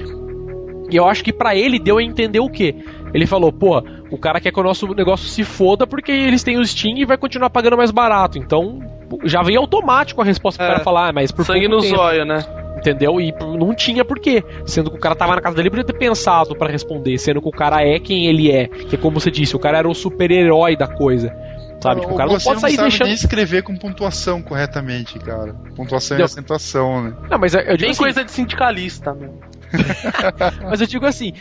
[0.89, 2.75] E eu acho que para ele deu a entender o quê?
[3.13, 6.57] Ele falou, pô, o cara quer que o nosso negócio se foda porque eles têm
[6.57, 8.37] o Steam e vai continuar pagando mais barato.
[8.37, 8.79] Então,
[9.23, 12.25] já veio automático a resposta é, pro cara falar, ah, mas por Sangue no zóio,
[12.25, 12.43] né?
[12.77, 13.19] Entendeu?
[13.19, 14.43] E não tinha porquê.
[14.65, 17.17] Sendo que o cara tava na casa dele, podia ter pensado para responder.
[17.17, 18.67] Sendo que o cara é quem ele é.
[18.67, 21.35] Que como você disse, o cara era o super-herói da coisa.
[21.81, 22.01] Sabe?
[22.01, 23.07] Tipo, o cara não pode sair não sabe deixando.
[23.07, 25.53] nem escrever com pontuação corretamente, cara.
[25.75, 27.13] Pontuação e acentuação, né?
[27.29, 29.29] Não, mas eu digo Tem assim, coisa de sindicalista, né?
[30.69, 31.33] mas eu digo assim,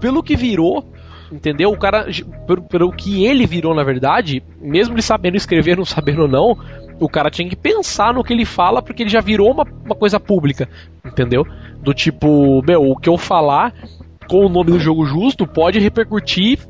[0.00, 0.84] pelo que virou,
[1.34, 1.72] Entendeu?
[1.72, 2.06] O cara,
[2.46, 6.56] pelo, pelo que ele virou, na verdade, mesmo ele sabendo escrever, não sabendo ou não,
[7.00, 9.96] o cara tinha que pensar no que ele fala, porque ele já virou uma, uma
[9.96, 10.68] coisa pública.
[11.04, 11.44] Entendeu?
[11.82, 13.74] Do tipo, meu, o que eu falar
[14.28, 16.60] com o nome do jogo justo pode repercutir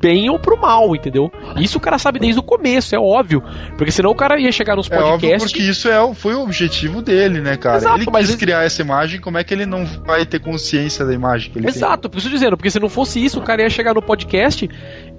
[0.00, 1.30] bem ou pro mal, entendeu?
[1.56, 3.42] Isso o cara sabe desde o começo, é óbvio.
[3.76, 5.22] Porque senão o cara ia chegar nos podcasts.
[5.22, 7.76] É óbvio porque isso é, foi o objetivo dele, né, cara?
[7.76, 8.34] Exato, ele quis mas...
[8.36, 11.68] criar essa imagem, como é que ele não vai ter consciência da imagem que ele
[11.68, 12.10] Exato, tem?
[12.10, 14.68] por isso dizendo, porque se não fosse isso, o cara ia chegar no podcast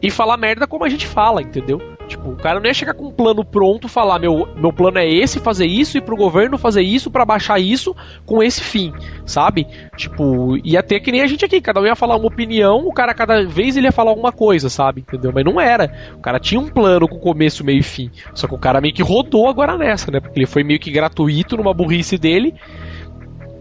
[0.01, 1.79] e falar merda como a gente fala, entendeu?
[2.07, 5.07] Tipo, o cara não ia chegar com um plano pronto, falar, meu, meu plano é
[5.07, 7.95] esse, fazer isso, e pro governo fazer isso, para baixar isso,
[8.25, 8.91] com esse fim,
[9.25, 9.65] sabe?
[9.95, 12.91] Tipo, ia ter que nem a gente aqui, cada um ia falar uma opinião, o
[12.91, 15.01] cara cada vez ele ia falar alguma coisa, sabe?
[15.01, 15.31] Entendeu?
[15.33, 15.89] Mas não era.
[16.17, 18.11] O cara tinha um plano com começo, meio e fim.
[18.33, 20.19] Só que o cara meio que rodou agora nessa, né?
[20.19, 22.53] Porque ele foi meio que gratuito numa burrice dele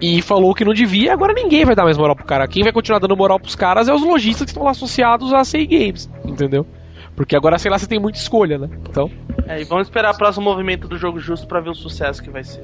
[0.01, 2.49] e falou que não devia, agora ninguém vai dar mais moral pro cara.
[2.49, 5.45] Quem vai continuar dando moral pros caras é os lojistas que estão lá associados à
[5.45, 6.67] CI Games, entendeu?
[7.15, 8.69] Porque agora, sei lá, você tem muita escolha, né?
[8.89, 9.11] Então.
[9.47, 12.31] É, e vamos esperar o próximo movimento do jogo justo para ver o sucesso que
[12.31, 12.63] vai ser.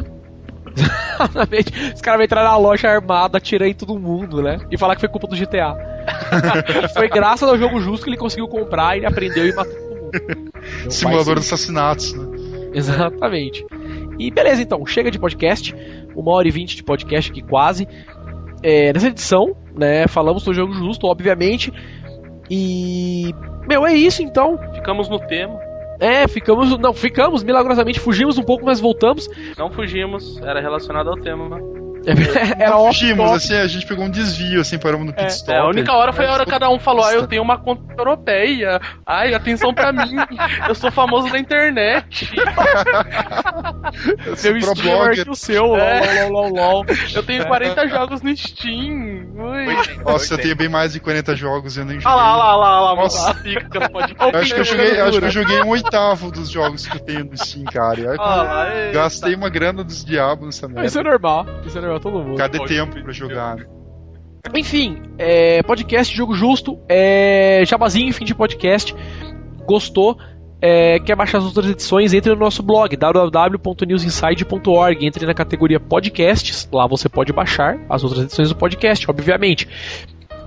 [0.77, 1.93] Exatamente.
[1.95, 4.59] Os caras vão entrar na loja armada, atirar em todo mundo, né?
[4.71, 5.77] E falar que foi culpa do GTA.
[6.95, 10.53] foi graças ao jogo justo que ele conseguiu comprar, ele aprendeu e matou todo mundo.
[10.89, 12.27] Simulador de assassinatos, né?
[12.73, 13.65] Exatamente.
[14.19, 15.75] E beleza, então, chega de podcast.
[16.17, 17.87] Uma hora e vinte de podcast aqui quase.
[18.63, 21.73] É, nessa edição, né, falamos do jogo justo, obviamente.
[22.51, 23.33] E
[23.69, 24.59] meu, é isso então.
[24.75, 25.59] Ficamos no tema.
[26.01, 26.77] É, ficamos.
[26.79, 29.29] Não, ficamos, milagrosamente, fugimos um pouco, mas voltamos.
[29.57, 31.59] Não fugimos, era relacionado ao tema.
[32.59, 33.25] Era ótimo.
[33.25, 35.53] Fugimos, assim, a gente pegou um desvio, assim, paramos no pit stop.
[35.53, 37.59] É, a única hora foi a hora que cada um falou, ah, eu tenho uma
[37.59, 38.81] conta europeia.
[39.05, 40.15] Ai, atenção pra mim.
[40.69, 42.31] Eu sou famoso na internet.
[44.27, 46.29] Meu Steam é que o seu, é.
[46.29, 49.27] lol, lol, lol, Eu tenho 40 jogos no Steam.
[49.37, 49.67] Ui.
[50.05, 52.13] Nossa, eu tenho bem mais de 40 jogos e eu nem joguei.
[52.13, 53.35] Ah lá, lá, lá, lá, Nossa.
[53.35, 53.91] Fica,
[54.33, 57.01] eu acho que eu joguei, acho que eu joguei um oitavo dos jogos que eu
[57.01, 58.15] tenho no Steam, cara.
[58.19, 60.87] Ah, lá, gastei uma grana dos diabos nessa merda.
[60.87, 61.47] Isso é normal.
[61.65, 62.37] Isso é normal todo mundo.
[62.37, 63.59] Cadê tempo pra jogar?
[64.55, 68.95] Enfim, é, podcast Jogo Justo, é, jabazinho, fim de podcast.
[69.67, 70.17] Gostou?
[70.61, 72.13] É, quer baixar as outras edições?
[72.15, 75.07] Entre no nosso blog www.newsinside.org.
[75.07, 79.69] Entre na categoria podcasts, lá você pode baixar as outras edições do podcast, obviamente.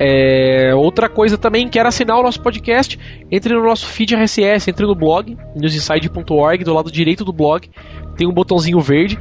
[0.01, 2.97] É, outra coisa também, quer assinar o nosso podcast,
[3.29, 7.69] entre no nosso feed RSS, entre no blog, newsinside.org, do lado direito do blog,
[8.15, 9.19] tem um botãozinho verde.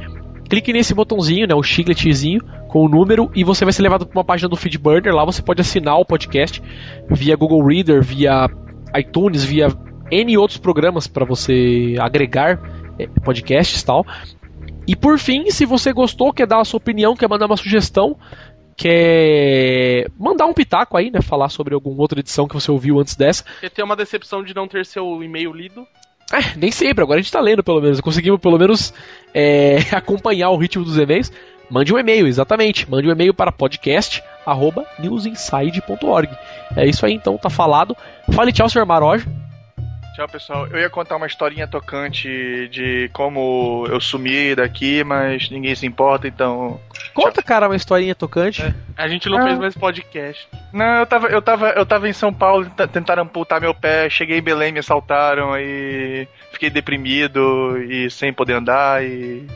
[0.49, 4.17] Clique nesse botãozinho, né, o chicletezinho com o número e você vai ser levado para
[4.17, 5.13] uma página do Feedburner.
[5.13, 6.61] Lá você pode assinar o podcast
[7.09, 8.49] via Google Reader, via
[8.97, 9.67] iTunes, via
[10.11, 12.59] N outros programas para você agregar
[12.97, 14.05] é, podcasts e tal.
[14.87, 18.17] E por fim, se você gostou, quer dar a sua opinião, quer mandar uma sugestão,
[18.75, 21.21] quer mandar um pitaco aí, né?
[21.21, 23.43] Falar sobre alguma outra edição que você ouviu antes dessa.
[23.61, 25.85] Quer ter uma decepção de não ter seu e-mail lido?
[26.31, 28.01] É, nem sempre, agora a gente tá lendo pelo menos.
[28.01, 28.91] Conseguimos pelo menos
[29.33, 31.31] é, acompanhar o ritmo dos e-mails.
[31.69, 32.89] Mande um e-mail, exatamente.
[32.89, 36.29] Mande um e-mail para podcast.newsinside.org.
[36.75, 37.95] É isso aí, então, tá falado.
[38.31, 39.25] Fale tchau, senhor Maroja.
[40.15, 40.67] Tchau, pessoal.
[40.67, 46.27] Eu ia contar uma historinha tocante de como eu sumi daqui, mas ninguém se importa,
[46.27, 46.79] então.
[47.13, 48.61] Conta, cara, uma historinha tocante.
[48.61, 48.73] É.
[48.97, 49.43] A gente não ah.
[49.43, 50.47] fez mais podcast.
[50.73, 54.39] Não, eu tava, eu tava, eu tava em São Paulo, tentaram amputar meu pé, cheguei
[54.39, 59.47] em Belém, me assaltaram e fiquei deprimido e sem poder andar e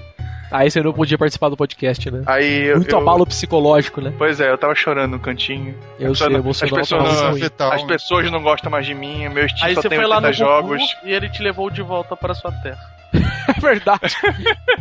[0.52, 2.24] Aí você não podia participar do podcast, né?
[2.26, 4.14] Aí Muito eu, abalo psicológico, né?
[4.18, 5.76] Pois é, eu tava chorando no cantinho.
[6.00, 6.80] Eu sei, emocional.
[6.82, 9.90] As pessoas, não, as pessoas não gostam mais de mim, meu estilo Aí só você
[9.90, 10.80] tem foi lá no jogos.
[10.80, 12.94] Gugu, e ele te levou de volta para sua terra.
[13.14, 14.16] é verdade.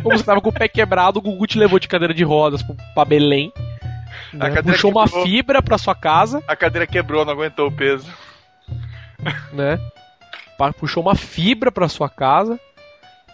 [0.01, 2.63] Como você tava com o pé quebrado, o Gugu te levou de cadeira de rodas
[2.93, 3.51] pra Belém.
[4.33, 4.49] Né?
[4.61, 6.43] Puxou quebrou, uma fibra pra sua casa.
[6.47, 8.11] A cadeira quebrou, não aguentou o peso.
[9.51, 9.79] Né?
[10.79, 12.59] Puxou uma fibra pra sua casa.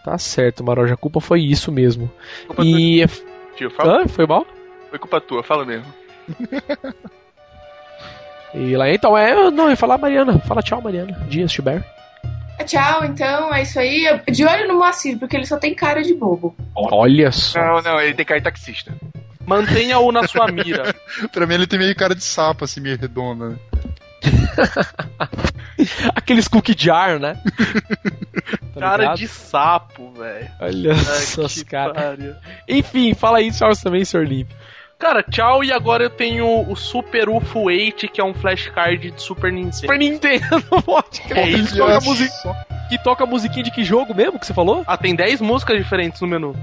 [0.04, 2.10] Tá certo, Maroja, a culpa foi isso mesmo.
[2.48, 3.08] Culpa e.
[3.08, 3.26] Tua...
[3.56, 4.04] Tio, fala.
[4.04, 4.46] Ah, foi mal?
[4.90, 5.86] Foi culpa tua, fala mesmo.
[8.54, 9.52] e lá então, é.
[9.52, 10.40] Não, eu ia falar Mariana.
[10.40, 11.14] Fala tchau, Mariana.
[11.28, 11.84] Dias, Tiber.
[12.66, 14.22] Tchau, então, é isso aí.
[14.28, 16.56] De olho no Moacir, porque ele só tem cara de bobo.
[16.76, 17.60] Olha só.
[17.60, 18.94] Não, não, ele tem cara de taxista.
[19.46, 20.94] Mantenha-o na sua mira.
[21.32, 23.58] pra mim ele tem meio cara de sapo, assim, meio redonda.
[26.16, 27.38] Aqueles cookie jar, né?
[28.74, 29.18] tá cara ligado?
[29.18, 30.50] de sapo, velho.
[30.60, 32.36] Olha só os caras.
[32.68, 34.26] Enfim, fala aí, tchau também, Sr.
[34.26, 34.50] Limp.
[35.00, 39.22] Cara, tchau, e agora eu tenho o Super UFO 8, que é um flashcard de
[39.22, 39.78] Super Nintendo.
[39.78, 41.38] Super Nintendo, pode crer.
[41.38, 42.34] É isso, toca music...
[42.90, 44.84] Que toca musiquinha de que jogo mesmo que você falou?
[44.86, 46.54] Ah, tem 10 músicas diferentes no menu.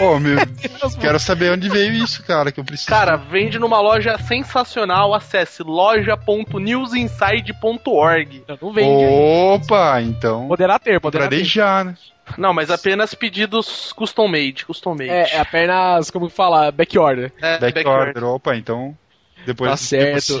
[0.00, 0.38] Oh, meu,
[1.00, 2.88] quero saber onde veio isso, cara, que eu preciso.
[2.88, 5.12] Cara, vende numa loja sensacional.
[5.14, 8.44] Acesse loja.newsinside.org.
[8.60, 9.06] Não vende.
[9.06, 10.06] Opa, aí.
[10.06, 10.48] então.
[10.48, 11.44] Poderá ter, poderá ter.
[11.44, 11.96] já, né?
[12.38, 15.10] Não, mas apenas pedidos custom made, custom made.
[15.10, 17.30] É, é apenas, como falar, backorder.
[17.40, 18.14] É, backorder.
[18.14, 18.96] Back Opa, então
[19.44, 20.40] depois tá certo.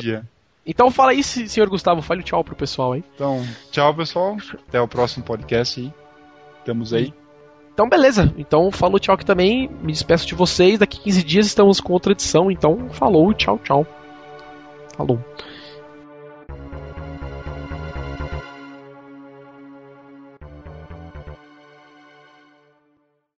[0.66, 3.04] Então fala aí, senhor Gustavo, fale tchau pro pessoal aí.
[3.14, 4.38] Então, tchau, pessoal.
[4.66, 5.92] Até o próximo podcast aí.
[6.60, 7.12] Estamos aí.
[7.74, 8.32] Então, beleza.
[8.38, 9.68] Então, falou tchau aqui também.
[9.82, 10.78] Me despeço de vocês.
[10.78, 12.48] Daqui 15 dias estamos com outra edição.
[12.48, 13.84] Então, falou, tchau, tchau.
[14.96, 15.18] Falou.